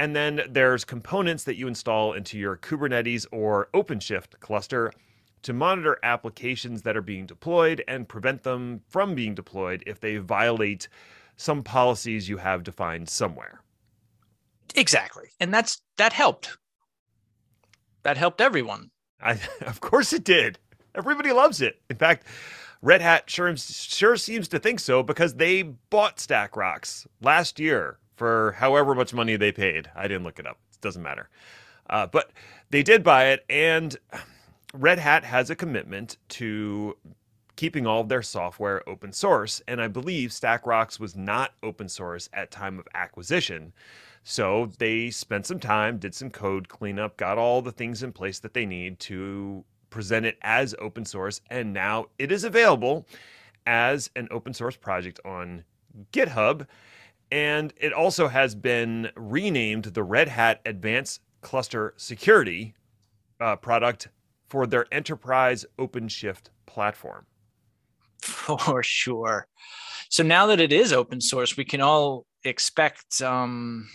And 0.00 0.16
then 0.16 0.40
there's 0.48 0.86
components 0.86 1.44
that 1.44 1.56
you 1.56 1.68
install 1.68 2.14
into 2.14 2.38
your 2.38 2.56
Kubernetes 2.56 3.26
or 3.30 3.68
OpenShift 3.74 4.40
cluster 4.40 4.94
to 5.42 5.52
monitor 5.52 5.98
applications 6.02 6.80
that 6.82 6.96
are 6.96 7.02
being 7.02 7.26
deployed 7.26 7.84
and 7.86 8.08
prevent 8.08 8.42
them 8.42 8.80
from 8.88 9.14
being 9.14 9.34
deployed 9.34 9.82
if 9.86 10.00
they 10.00 10.16
violate 10.16 10.88
some 11.36 11.62
policies 11.62 12.30
you 12.30 12.38
have 12.38 12.62
defined 12.62 13.10
somewhere. 13.10 13.60
Exactly. 14.74 15.28
And 15.38 15.52
that's 15.52 15.82
that 15.98 16.14
helped. 16.14 16.56
That 18.02 18.16
helped 18.16 18.40
everyone. 18.40 18.92
I, 19.20 19.38
of 19.66 19.82
course 19.82 20.14
it 20.14 20.24
did. 20.24 20.58
Everybody 20.94 21.30
loves 21.30 21.60
it. 21.60 21.78
In 21.90 21.96
fact, 21.96 22.26
Red 22.80 23.02
Hat 23.02 23.28
sure, 23.28 23.54
sure 23.54 24.16
seems 24.16 24.48
to 24.48 24.58
think 24.58 24.80
so 24.80 25.02
because 25.02 25.34
they 25.34 25.60
bought 25.62 26.16
StackRox 26.16 27.06
last 27.20 27.60
year 27.60 27.98
for 28.20 28.52
however 28.58 28.94
much 28.94 29.14
money 29.14 29.34
they 29.36 29.50
paid. 29.50 29.90
I 29.96 30.02
didn't 30.02 30.24
look 30.24 30.38
it 30.38 30.46
up. 30.46 30.58
It 30.74 30.82
doesn't 30.82 31.02
matter. 31.02 31.30
Uh, 31.88 32.06
but 32.06 32.32
they 32.68 32.82
did 32.82 33.02
buy 33.02 33.28
it, 33.28 33.46
and 33.48 33.96
Red 34.74 34.98
Hat 34.98 35.24
has 35.24 35.48
a 35.48 35.56
commitment 35.56 36.18
to 36.28 36.98
keeping 37.56 37.86
all 37.86 38.02
of 38.02 38.10
their 38.10 38.20
software 38.20 38.86
open 38.86 39.10
source. 39.14 39.62
And 39.66 39.80
I 39.80 39.88
believe 39.88 40.28
StackRox 40.32 41.00
was 41.00 41.16
not 41.16 41.54
open 41.62 41.88
source 41.88 42.28
at 42.34 42.50
time 42.50 42.78
of 42.78 42.86
acquisition. 42.92 43.72
So 44.22 44.70
they 44.76 45.08
spent 45.08 45.46
some 45.46 45.58
time, 45.58 45.96
did 45.96 46.14
some 46.14 46.28
code 46.28 46.68
cleanup, 46.68 47.16
got 47.16 47.38
all 47.38 47.62
the 47.62 47.72
things 47.72 48.02
in 48.02 48.12
place 48.12 48.38
that 48.40 48.52
they 48.52 48.66
need 48.66 48.98
to 49.00 49.64
present 49.88 50.26
it 50.26 50.36
as 50.42 50.74
open 50.78 51.06
source. 51.06 51.40
And 51.48 51.72
now 51.72 52.08
it 52.18 52.30
is 52.30 52.44
available 52.44 53.06
as 53.64 54.10
an 54.14 54.28
open 54.30 54.52
source 54.52 54.76
project 54.76 55.20
on 55.24 55.64
GitHub. 56.12 56.66
And 57.30 57.72
it 57.76 57.92
also 57.92 58.28
has 58.28 58.54
been 58.54 59.10
renamed 59.16 59.84
the 59.84 60.02
Red 60.02 60.28
Hat 60.28 60.60
Advanced 60.64 61.20
Cluster 61.42 61.94
Security 61.96 62.74
uh, 63.40 63.56
product 63.56 64.08
for 64.48 64.66
their 64.66 64.86
enterprise 64.92 65.64
OpenShift 65.78 66.48
platform. 66.66 67.26
For 68.22 68.82
sure. 68.82 69.46
So 70.08 70.22
now 70.22 70.46
that 70.46 70.60
it 70.60 70.72
is 70.72 70.92
open 70.92 71.20
source, 71.20 71.56
we 71.56 71.64
can 71.64 71.80
all 71.80 72.26
expect 72.44 73.22
um 73.22 73.88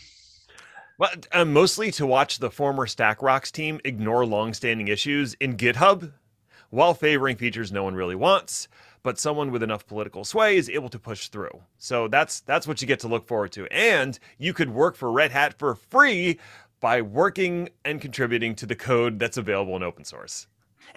Well, 0.97 1.11
uh, 1.31 1.45
mostly 1.45 1.91
to 1.91 2.05
watch 2.05 2.39
the 2.39 2.49
former 2.49 2.85
StackRox 2.85 3.51
team 3.51 3.79
ignore 3.83 4.25
long-standing 4.25 4.87
issues 4.87 5.33
in 5.35 5.57
GitHub 5.57 6.13
while 6.69 6.93
favoring 6.93 7.37
features 7.37 7.71
no 7.71 7.83
one 7.83 7.95
really 7.95 8.15
wants, 8.15 8.67
but 9.05 9.19
someone 9.19 9.51
with 9.51 9.61
enough 9.61 9.85
political 9.85 10.25
sway 10.25 10.57
is 10.57 10.67
able 10.67 10.89
to 10.89 10.97
push 10.97 11.27
through. 11.27 11.61
So 11.77 12.07
that's 12.07 12.39
that's 12.41 12.67
what 12.67 12.81
you 12.81 12.87
get 12.87 12.99
to 13.01 13.07
look 13.07 13.27
forward 13.27 13.51
to. 13.51 13.67
And 13.67 14.17
you 14.39 14.51
could 14.51 14.71
work 14.71 14.95
for 14.95 15.11
Red 15.11 15.31
Hat 15.31 15.59
for 15.59 15.75
free 15.75 16.39
by 16.79 17.03
working 17.03 17.69
and 17.85 18.01
contributing 18.01 18.55
to 18.55 18.65
the 18.65 18.75
code 18.75 19.19
that's 19.19 19.37
available 19.37 19.75
in 19.75 19.83
open 19.83 20.05
source. 20.05 20.47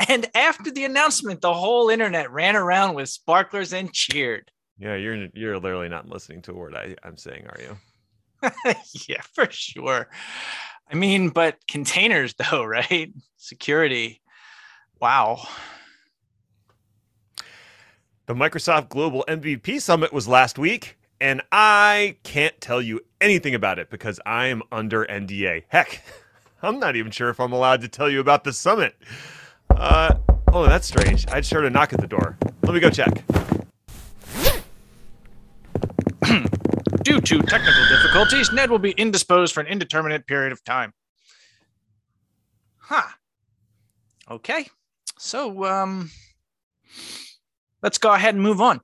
And 0.08 0.26
after 0.34 0.70
the 0.70 0.86
announcement, 0.86 1.42
the 1.42 1.52
whole 1.52 1.90
internet 1.90 2.30
ran 2.32 2.56
around 2.56 2.94
with 2.94 3.10
sparklers 3.10 3.74
and 3.74 3.92
cheered. 3.92 4.50
Yeah, 4.78 4.96
you're 4.96 5.28
you're 5.34 5.58
literally 5.58 5.90
not 5.90 6.08
listening 6.08 6.40
to 6.42 6.52
a 6.52 6.54
word 6.54 6.74
I, 6.74 6.96
I'm 7.04 7.18
saying, 7.18 7.46
are 7.46 7.60
you? 7.60 7.76
yeah, 9.06 9.20
for 9.34 9.48
sure. 9.50 10.08
I 10.90 10.94
mean, 10.94 11.28
but 11.28 11.58
containers 11.68 12.32
though, 12.34 12.64
right? 12.64 13.12
Security. 13.36 14.22
Wow. 14.98 15.46
The 18.28 18.34
Microsoft 18.34 18.90
Global 18.90 19.24
MVP 19.26 19.80
Summit 19.80 20.12
was 20.12 20.28
last 20.28 20.58
week, 20.58 20.98
and 21.18 21.40
I 21.50 22.18
can't 22.24 22.60
tell 22.60 22.82
you 22.82 23.00
anything 23.22 23.54
about 23.54 23.78
it 23.78 23.88
because 23.88 24.20
I 24.26 24.48
am 24.48 24.62
under 24.70 25.06
NDA. 25.06 25.64
Heck, 25.68 26.02
I'm 26.62 26.78
not 26.78 26.94
even 26.94 27.10
sure 27.10 27.30
if 27.30 27.40
I'm 27.40 27.52
allowed 27.52 27.80
to 27.80 27.88
tell 27.88 28.10
you 28.10 28.20
about 28.20 28.44
the 28.44 28.52
summit. 28.52 28.96
Uh, 29.70 30.16
oh, 30.48 30.66
that's 30.66 30.86
strange. 30.86 31.26
I 31.28 31.40
just 31.40 31.50
heard 31.50 31.64
a 31.64 31.70
knock 31.70 31.94
at 31.94 32.02
the 32.02 32.06
door. 32.06 32.36
Let 32.64 32.74
me 32.74 32.80
go 32.80 32.90
check. 32.90 33.24
Due 37.04 37.22
to 37.22 37.42
technical 37.44 37.88
difficulties, 37.88 38.52
Ned 38.52 38.70
will 38.70 38.78
be 38.78 38.90
indisposed 38.90 39.54
for 39.54 39.60
an 39.60 39.68
indeterminate 39.68 40.26
period 40.26 40.52
of 40.52 40.62
time. 40.64 40.92
Huh. 42.76 43.08
Okay. 44.30 44.68
So, 45.16 45.64
um, 45.64 46.10
let's 47.82 47.98
go 47.98 48.12
ahead 48.12 48.34
and 48.34 48.42
move 48.42 48.60
on. 48.60 48.80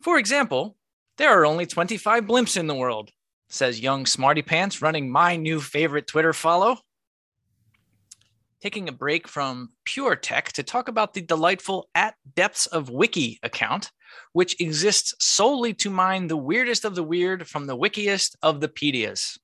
For 0.00 0.18
example, 0.18 0.76
there 1.16 1.38
are 1.38 1.46
only 1.46 1.66
25 1.66 2.24
blimps 2.24 2.56
in 2.56 2.66
the 2.66 2.74
world, 2.74 3.10
says 3.48 3.80
young 3.80 4.06
Smarty 4.06 4.42
Pants 4.42 4.80
running 4.80 5.10
my 5.10 5.36
new 5.36 5.60
favorite 5.60 6.06
Twitter 6.06 6.32
follow. 6.32 6.78
Taking 8.60 8.88
a 8.88 8.92
break 8.92 9.28
from 9.28 9.70
pure 9.84 10.16
tech 10.16 10.52
to 10.52 10.62
talk 10.62 10.88
about 10.88 11.14
the 11.14 11.20
delightful 11.20 11.88
at 11.94 12.14
depths 12.34 12.66
of 12.66 12.90
wiki 12.90 13.38
account, 13.42 13.90
which 14.32 14.60
exists 14.60 15.14
solely 15.20 15.74
to 15.74 15.90
mine 15.90 16.26
the 16.26 16.36
weirdest 16.36 16.84
of 16.84 16.94
the 16.94 17.02
weird 17.02 17.48
from 17.48 17.66
the 17.66 17.76
wikiest 17.76 18.36
of 18.42 18.60
the 18.60 18.68
pedias. 18.68 19.38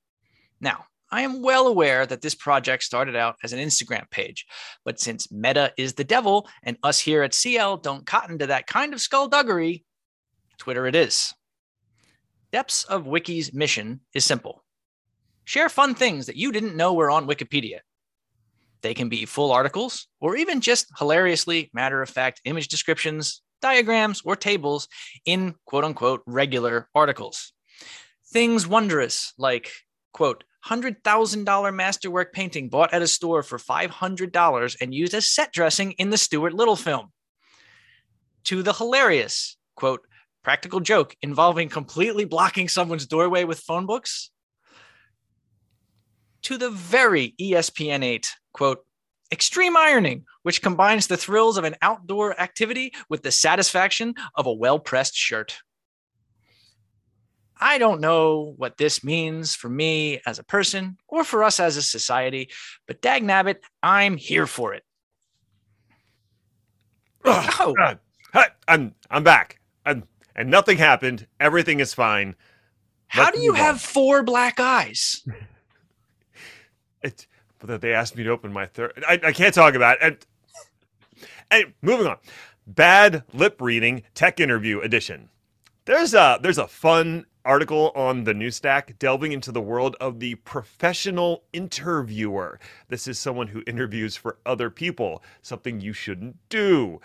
Now, 0.61 0.87
I 1.11 1.23
am 1.23 1.43
well 1.43 1.67
aware 1.67 2.07
that 2.07 2.23
this 2.23 2.35
project 2.35 2.83
started 2.83 3.15
out 3.15 3.37
as 3.43 3.53
an 3.53 3.61
Instagram 3.61 4.11
page, 4.11 4.47
but 4.85 4.99
since 4.99 5.31
Meta 5.31 5.73
is 5.77 5.95
the 5.95 6.05
devil 6.05 6.49
and 6.63 6.77
us 6.83 6.99
here 6.99 7.23
at 7.23 7.35
CL 7.35 7.79
don't 7.79 8.07
cotton 8.07 8.39
to 8.39 8.49
that 8.49 8.67
kind 8.67 8.93
of 8.93 9.01
skullduggery, 9.01 9.85
Twitter 10.59 10.87
it 10.87 10.97
is. 10.97 11.35
Depths 12.53 12.85
of 12.85 13.07
Wiki's 13.07 13.53
mission 13.53 14.01
is 14.15 14.25
simple 14.25 14.65
share 15.45 15.69
fun 15.69 15.95
things 15.95 16.27
that 16.27 16.37
you 16.37 16.53
didn't 16.53 16.77
know 16.77 16.95
were 16.95 17.11
on 17.11 17.27
Wikipedia. 17.27 17.81
They 18.83 18.95
can 18.95 19.09
be 19.09 19.25
full 19.25 19.53
articles 19.53 20.09
or 20.21 20.37
even 20.37 20.61
just 20.61 20.87
hilariously 20.99 21.71
matter 21.73 22.03
of 22.03 22.11
fact 22.11 22.41
image 22.45 22.69
descriptions, 22.69 23.43
diagrams, 23.63 24.23
or 24.25 24.37
tables 24.37 24.89
in 25.25 25.55
quote 25.65 25.85
unquote 25.85 26.23
regular 26.27 26.89
articles. 26.95 27.53
Things 28.33 28.67
wondrous 28.67 29.33
like, 29.39 29.71
quote, 30.13 30.45
$100,000 30.67 31.75
masterwork 31.75 32.33
painting 32.33 32.69
bought 32.69 32.95
at 32.95 33.03
a 33.03 33.07
store 33.07 33.43
for 33.43 33.59
$500 33.59 34.77
and 34.81 34.95
used 34.95 35.15
as 35.15 35.31
set 35.31 35.53
dressing 35.53 35.93
in 35.93 36.11
the 36.11 36.19
Stuart 36.19 36.55
Little 36.55 36.77
film. 36.77 37.13
To 38.45 38.63
the 38.63 38.73
hilarious, 38.73 39.57
quote, 39.75 40.07
practical 40.43 40.81
joke 40.81 41.17
involving 41.23 41.69
completely 41.69 42.25
blocking 42.25 42.69
someone's 42.69 43.07
doorway 43.07 43.45
with 43.45 43.61
phone 43.61 43.87
books. 43.87 44.31
To 46.43 46.59
the 46.59 46.71
very 46.71 47.35
ESPN 47.41 48.05
8, 48.05 48.31
quote, 48.53 48.85
extreme 49.33 49.77
ironing, 49.77 50.25
which 50.43 50.63
combines 50.63 51.07
the 51.07 51.17
thrills 51.17 51.57
of 51.57 51.65
an 51.65 51.77
outdoor 51.83 52.39
activity 52.39 52.93
with 53.09 53.23
the 53.23 53.31
satisfaction 53.31 54.15
of 54.35 54.47
a 54.47 54.53
well 54.53 54.79
pressed 54.79 55.17
shirt. 55.17 55.59
I 57.65 57.79
don't 57.79 58.03
know 58.03 58.53
what 58.59 58.77
this 58.77 59.03
means 59.03 59.55
for 59.55 59.71
me 59.71 60.21
as 60.27 60.39
a 60.39 60.45
person 60.45 60.99
or 61.09 61.25
for 61.25 61.43
us 61.43 61.59
as 61.59 61.79
a 61.79 61.83
society, 61.83 62.51
but 62.87 63.01
dag 63.01 63.23
nabbit, 63.23 63.57
I'm 63.83 64.19
here 64.19 64.47
for 64.47 64.75
it. 64.75 64.83
Oh. 67.25 67.75
Hi, 68.35 68.49
I'm 68.69 68.95
I'm 69.11 69.25
back. 69.25 69.61
I'm, 69.87 70.05
and 70.37 70.51
nothing 70.51 70.77
happened. 70.77 71.27
Everything 71.41 71.81
is 71.81 71.95
fine. 71.95 72.35
How 73.07 73.25
Let's 73.25 73.39
do 73.39 73.43
you 73.43 73.53
move 73.53 73.61
on. 73.61 73.67
have 73.67 73.81
four 73.81 74.23
black 74.23 74.61
eyes? 74.61 75.27
It, 77.03 77.27
but 77.59 77.83
they 77.83 77.93
asked 77.93 78.17
me 78.17 78.25
to 78.25 78.31
open 78.31 78.51
my 78.51 78.65
third. 78.65 79.05
I, 79.07 79.21
I 79.23 79.33
can't 79.33 79.55
talk 79.55 79.75
about 79.75 79.99
it. 80.01 80.03
And, 80.03 81.27
and 81.51 81.75
moving 81.83 82.07
on. 82.07 82.17
Bad 82.67 83.25
lip 83.35 83.61
reading 83.61 84.05
tech 84.15 84.41
interview 84.41 84.81
edition. 84.81 85.29
There's 85.85 86.15
a 86.15 86.39
there's 86.41 86.57
a 86.57 86.67
fun 86.67 87.27
article 87.45 87.93
on 87.95 88.25
the 88.25 88.35
new 88.35 88.51
stack 88.51 88.99
delving 88.99 89.33
into 89.33 89.53
the 89.53 89.61
world 89.61 89.97
of 90.01 90.19
the 90.21 90.35
professional 90.37 91.45
interviewer. 91.53 92.59
This 92.89 93.07
is 93.07 93.19
someone 93.19 93.49
who 93.49 93.63
interviews 93.67 94.17
for 94.17 94.39
other 94.47 94.71
people, 94.71 95.23
something 95.43 95.81
you 95.81 95.93
shouldn't 95.93 96.37
do. 96.49 97.01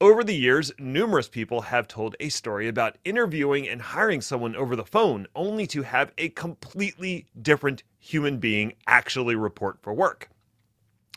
Over 0.00 0.22
the 0.22 0.34
years, 0.34 0.72
numerous 0.78 1.28
people 1.28 1.62
have 1.62 1.88
told 1.88 2.16
a 2.20 2.28
story 2.28 2.68
about 2.68 2.98
interviewing 3.04 3.66
and 3.66 3.80
hiring 3.80 4.20
someone 4.20 4.54
over 4.54 4.76
the 4.76 4.84
phone 4.84 5.26
only 5.34 5.66
to 5.68 5.82
have 5.82 6.12
a 6.18 6.28
completely 6.30 7.26
different 7.40 7.82
human 7.98 8.36
being 8.36 8.74
actually 8.86 9.36
report 9.36 9.78
for 9.80 9.94
work. 9.94 10.28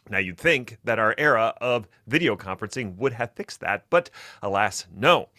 Now, 0.10 0.18
you'd 0.18 0.38
think 0.38 0.78
that 0.84 0.98
our 0.98 1.14
era 1.18 1.54
of 1.62 1.88
video 2.08 2.36
conferencing 2.36 2.96
would 2.96 3.14
have 3.14 3.34
fixed 3.34 3.60
that, 3.60 3.86
but 3.90 4.10
alas, 4.42 4.88
no. 4.96 5.30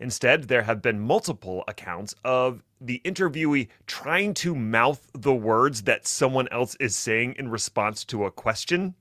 Instead, 0.00 0.44
there 0.44 0.62
have 0.62 0.80
been 0.80 0.98
multiple 0.98 1.62
accounts 1.68 2.14
of 2.24 2.62
the 2.80 3.02
interviewee 3.04 3.68
trying 3.86 4.32
to 4.32 4.54
mouth 4.54 5.10
the 5.12 5.34
words 5.34 5.82
that 5.82 6.06
someone 6.06 6.48
else 6.50 6.74
is 6.80 6.96
saying 6.96 7.34
in 7.38 7.50
response 7.50 8.02
to 8.02 8.24
a 8.24 8.30
question, 8.30 8.94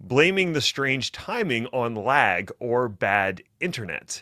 blaming 0.00 0.52
the 0.52 0.60
strange 0.60 1.12
timing 1.12 1.66
on 1.66 1.94
lag 1.94 2.50
or 2.58 2.88
bad 2.88 3.40
internet. 3.60 4.20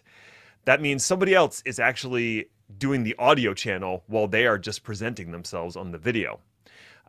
That 0.67 0.83
means 0.83 1.03
somebody 1.03 1.35
else 1.35 1.63
is 1.65 1.81
actually 1.81 2.51
doing 2.77 3.03
the 3.03 3.17
audio 3.19 3.55
channel 3.55 4.05
while 4.07 4.27
they 4.27 4.47
are 4.47 4.59
just 4.59 4.83
presenting 4.83 5.31
themselves 5.31 5.77
on 5.77 5.93
the 5.93 5.99
video. 5.99 6.41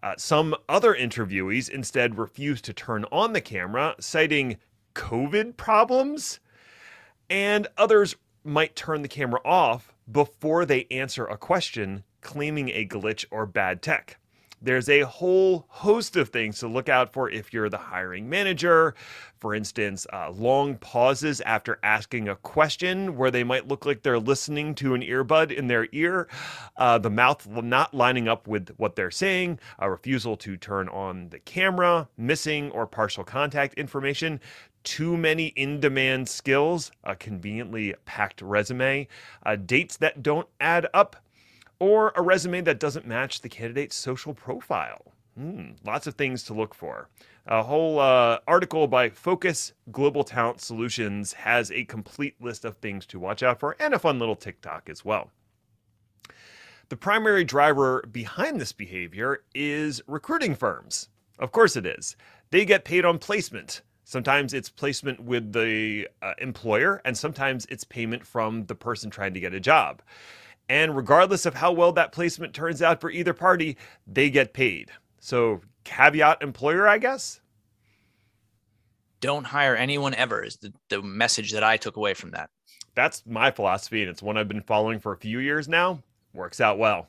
Uh, 0.02 0.14
some 0.18 0.56
other 0.70 0.94
interviewees 0.94 1.70
instead 1.70 2.18
refuse 2.18 2.62
to 2.62 2.72
turn 2.72 3.04
on 3.12 3.34
the 3.34 3.42
camera, 3.42 3.96
citing 4.00 4.58
COVID 4.94 5.58
problems, 5.58 6.40
and 7.30 7.68
others 7.78 8.16
might 8.48 8.76
turn 8.76 9.02
the 9.02 9.08
camera 9.08 9.42
off 9.44 9.94
before 10.12 10.66
they 10.66 10.88
answer 10.90 11.26
a 11.26 11.38
question, 11.38 12.04
claiming 12.22 12.70
a 12.70 12.88
glitch 12.88 13.26
or 13.30 13.46
bad 13.46 13.82
tech. 13.82 14.18
There's 14.62 14.90
a 14.90 15.02
whole 15.02 15.66
host 15.70 16.16
of 16.16 16.30
things 16.30 16.60
to 16.60 16.68
look 16.68 16.90
out 16.90 17.14
for 17.14 17.30
if 17.30 17.54
you're 17.54 17.70
the 17.70 17.78
hiring 17.78 18.28
manager. 18.28 18.96
For 19.40 19.54
instance, 19.54 20.08
uh, 20.12 20.32
long 20.32 20.78
pauses 20.78 21.42
after 21.42 21.78
asking 21.84 22.28
a 22.28 22.36
question 22.38 23.16
where 23.16 23.30
they 23.30 23.44
might 23.44 23.68
look 23.68 23.86
like 23.86 24.02
they're 24.02 24.18
listening 24.20 24.74
to 24.76 24.96
an 24.96 25.02
earbud 25.02 25.52
in 25.52 25.68
their 25.68 25.88
ear, 25.92 26.28
uh, 26.76 26.98
the 26.98 27.12
mouth 27.12 27.48
not 27.48 27.94
lining 27.94 28.28
up 28.28 28.48
with 28.48 28.70
what 28.78 28.96
they're 28.96 29.12
saying, 29.12 29.60
a 29.78 29.92
refusal 29.92 30.36
to 30.38 30.58
turn 30.58 30.90
on 30.90 31.30
the 31.30 31.40
camera, 31.40 32.10
missing 32.18 32.72
or 32.72 32.88
partial 32.88 33.24
contact 33.24 33.76
information, 33.76 34.40
too 34.84 35.18
many 35.18 35.48
in 35.48 35.80
demand 35.80 36.30
skills, 36.30 36.92
a 37.04 37.16
conveniently 37.16 37.94
packed 38.06 38.42
resume, 38.42 39.08
uh, 39.46 39.56
dates 39.56 39.98
that 39.98 40.24
don't 40.24 40.48
add 40.62 40.88
up, 40.94 41.18
or 41.80 42.12
a 42.16 42.22
resume 42.22 42.62
that 42.62 42.80
doesn't 42.80 43.08
match 43.08 43.42
the 43.42 43.50
candidate's 43.50 43.96
social 43.96 44.34
profile. 44.34 45.14
Hmm, 45.38 45.72
lots 45.86 46.08
of 46.08 46.16
things 46.16 46.44
to 46.44 46.54
look 46.54 46.74
for. 46.74 47.10
A 47.46 47.64
whole 47.64 48.00
uh, 48.00 48.40
article 48.48 48.88
by 48.88 49.10
Focus 49.10 49.74
Global 49.92 50.24
Talent 50.24 50.60
Solutions 50.60 51.34
has 51.34 51.72
a 51.72 51.86
complete 51.86 52.36
list 52.42 52.66
of 52.66 52.78
things 52.78 53.06
to 53.08 53.20
watch 53.20 53.44
out 53.44 53.60
for 53.60 53.76
and 53.80 53.94
a 53.94 54.00
fun 54.00 54.20
little 54.20 54.36
TikTok 54.36 54.90
as 54.90 55.06
well. 55.06 55.30
The 56.90 56.98
primary 56.98 57.44
driver 57.44 58.04
behind 58.12 58.60
this 58.60 58.72
behavior 58.72 59.44
is 59.54 60.02
recruiting 60.08 60.56
firms. 60.56 61.10
Of 61.38 61.52
course, 61.52 61.76
it 61.76 61.86
is. 61.86 62.16
They 62.50 62.66
get 62.66 62.86
paid 62.86 63.06
on 63.06 63.20
placement. 63.20 63.82
Sometimes 64.06 64.54
it's 64.54 64.70
placement 64.70 65.20
with 65.20 65.52
the 65.52 66.08
uh, 66.22 66.34
employer, 66.40 67.02
and 67.04 67.18
sometimes 67.18 67.66
it's 67.70 67.84
payment 67.84 68.26
from 68.26 68.66
the 68.66 68.76
person 68.76 69.10
trying 69.10 69.34
to 69.34 69.40
get 69.42 69.54
a 69.54 69.60
job. 69.60 70.02
And 70.70 70.96
regardless 70.96 71.46
of 71.46 71.56
how 71.56 71.72
well 71.72 71.92
that 71.94 72.12
placement 72.12 72.54
turns 72.54 72.82
out 72.82 73.00
for 73.00 73.10
either 73.10 73.34
party, 73.34 73.78
they 74.06 74.30
get 74.30 74.54
paid. 74.54 74.92
So, 75.20 75.62
caveat 75.84 76.42
employer, 76.42 76.88
I 76.88 76.98
guess. 76.98 77.40
Don't 79.22 79.46
hire 79.46 79.76
anyone 79.76 80.14
ever 80.14 80.44
is 80.44 80.58
the, 80.58 80.74
the 80.90 81.02
message 81.02 81.52
that 81.54 81.64
I 81.64 81.78
took 81.78 81.96
away 81.96 82.14
from 82.14 82.32
that. 82.32 82.50
That's 82.96 83.24
my 83.26 83.52
philosophy, 83.52 84.02
and 84.02 84.10
it's 84.10 84.22
one 84.22 84.38
I've 84.38 84.48
been 84.48 84.62
following 84.62 85.00
for 85.00 85.14
a 85.14 85.18
few 85.18 85.40
years 85.40 85.68
now. 85.68 86.02
Works 86.34 86.60
out 86.60 86.78
well. 86.78 87.08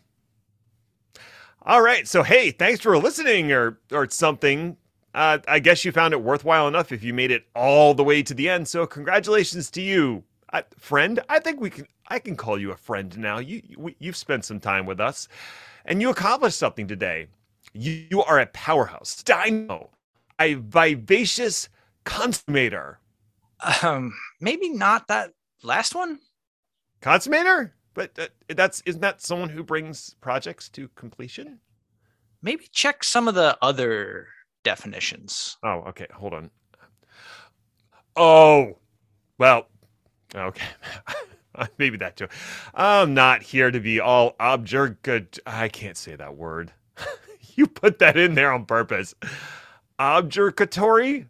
All 1.62 1.82
right. 1.82 2.06
So, 2.06 2.22
hey, 2.22 2.50
thanks 2.50 2.80
for 2.80 2.96
listening 2.96 3.52
or, 3.52 3.78
or 3.92 4.08
something. 4.08 4.76
Uh, 5.14 5.38
I 5.48 5.58
guess 5.58 5.84
you 5.84 5.92
found 5.92 6.14
it 6.14 6.22
worthwhile 6.22 6.68
enough 6.68 6.92
if 6.92 7.02
you 7.02 7.12
made 7.12 7.30
it 7.30 7.46
all 7.54 7.94
the 7.94 8.04
way 8.04 8.22
to 8.22 8.34
the 8.34 8.48
end. 8.48 8.68
So, 8.68 8.86
congratulations 8.86 9.70
to 9.72 9.82
you, 9.82 10.24
uh, 10.52 10.62
friend. 10.78 11.20
I 11.28 11.40
think 11.40 11.60
we 11.60 11.70
can. 11.70 11.86
I 12.08 12.18
can 12.18 12.36
call 12.36 12.58
you 12.58 12.72
a 12.72 12.76
friend 12.76 13.16
now. 13.18 13.38
You, 13.38 13.62
you 13.64 13.94
you've 13.98 14.16
spent 14.16 14.44
some 14.44 14.60
time 14.60 14.86
with 14.86 15.00
us, 15.00 15.28
and 15.84 16.00
you 16.00 16.10
accomplished 16.10 16.58
something 16.58 16.88
today. 16.88 17.26
You, 17.72 18.06
you 18.10 18.22
are 18.22 18.38
a 18.38 18.46
powerhouse, 18.46 19.22
dynamo, 19.22 19.90
a 20.40 20.54
vivacious 20.54 21.68
consummator. 22.04 22.96
Um, 23.82 24.14
maybe 24.40 24.70
not 24.70 25.08
that 25.08 25.32
last 25.62 25.94
one. 25.94 26.20
Consummator, 27.02 27.72
but 27.94 28.18
uh, 28.18 28.26
that's 28.48 28.82
isn't 28.86 29.02
that 29.02 29.20
someone 29.20 29.50
who 29.50 29.62
brings 29.62 30.14
projects 30.20 30.68
to 30.70 30.88
completion? 30.94 31.60
Maybe 32.40 32.68
check 32.72 33.04
some 33.04 33.28
of 33.28 33.34
the 33.34 33.58
other 33.60 34.28
definitions. 34.62 35.56
Oh, 35.62 35.84
okay. 35.88 36.06
Hold 36.14 36.34
on. 36.34 36.50
Oh, 38.16 38.78
well, 39.38 39.68
okay. 40.34 40.66
Maybe 41.78 41.96
that 41.98 42.16
too. 42.16 42.28
I'm 42.74 43.14
not 43.14 43.42
here 43.42 43.70
to 43.70 43.80
be 43.80 44.00
all 44.00 44.34
objurgatory. 44.40 45.40
I 45.46 45.68
can't 45.68 45.96
say 45.96 46.16
that 46.16 46.36
word. 46.36 46.72
you 47.56 47.66
put 47.66 47.98
that 47.98 48.16
in 48.16 48.34
there 48.34 48.52
on 48.52 48.64
purpose. 48.64 49.14
Objurgatory? 49.98 51.26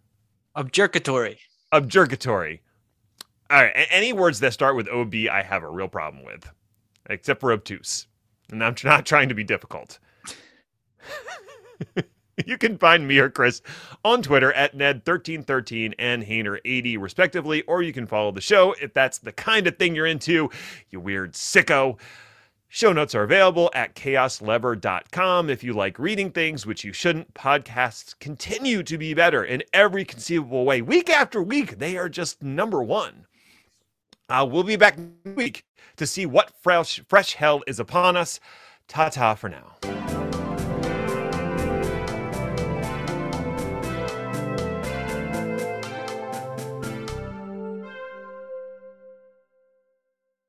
Objurgatory. 0.56 1.38
Objurgatory. 1.72 2.60
All 3.50 3.62
right. 3.62 3.86
Any 3.90 4.12
words 4.12 4.40
that 4.40 4.52
start 4.52 4.76
with 4.76 4.88
OB, 4.88 5.14
I 5.30 5.42
have 5.42 5.62
a 5.62 5.70
real 5.70 5.88
problem 5.88 6.24
with, 6.24 6.50
except 7.08 7.40
for 7.40 7.52
obtuse. 7.52 8.06
And 8.50 8.62
I'm 8.64 8.74
not 8.84 9.06
trying 9.06 9.28
to 9.28 9.34
be 9.34 9.44
difficult. 9.44 9.98
You 12.46 12.58
can 12.58 12.78
find 12.78 13.06
me 13.06 13.18
or 13.18 13.30
Chris 13.30 13.62
on 14.04 14.22
Twitter 14.22 14.52
at 14.52 14.76
Ned1313 14.76 15.94
and 15.98 16.24
Hayner80, 16.24 16.98
respectively, 16.98 17.62
or 17.62 17.82
you 17.82 17.92
can 17.92 18.06
follow 18.06 18.30
the 18.30 18.40
show 18.40 18.74
if 18.80 18.92
that's 18.94 19.18
the 19.18 19.32
kind 19.32 19.66
of 19.66 19.76
thing 19.76 19.94
you're 19.94 20.06
into, 20.06 20.50
you 20.90 21.00
weird 21.00 21.32
sicko. 21.32 21.98
Show 22.70 22.92
notes 22.92 23.14
are 23.14 23.22
available 23.22 23.70
at 23.74 23.94
chaoslever.com. 23.94 25.48
If 25.48 25.64
you 25.64 25.72
like 25.72 25.98
reading 25.98 26.30
things, 26.30 26.66
which 26.66 26.84
you 26.84 26.92
shouldn't, 26.92 27.32
podcasts 27.32 28.18
continue 28.18 28.82
to 28.82 28.98
be 28.98 29.14
better 29.14 29.42
in 29.42 29.62
every 29.72 30.04
conceivable 30.04 30.66
way. 30.66 30.82
Week 30.82 31.08
after 31.08 31.42
week, 31.42 31.78
they 31.78 31.96
are 31.96 32.10
just 32.10 32.42
number 32.42 32.82
one. 32.82 33.26
Uh, 34.28 34.46
we'll 34.48 34.64
be 34.64 34.76
back 34.76 34.98
next 34.98 35.36
week 35.36 35.64
to 35.96 36.06
see 36.06 36.26
what 36.26 36.52
fresh, 36.60 37.00
fresh 37.08 37.34
hell 37.34 37.62
is 37.66 37.80
upon 37.80 38.16
us. 38.18 38.38
Ta 38.86 39.08
ta 39.08 39.34
for 39.34 39.48
now. 39.48 39.97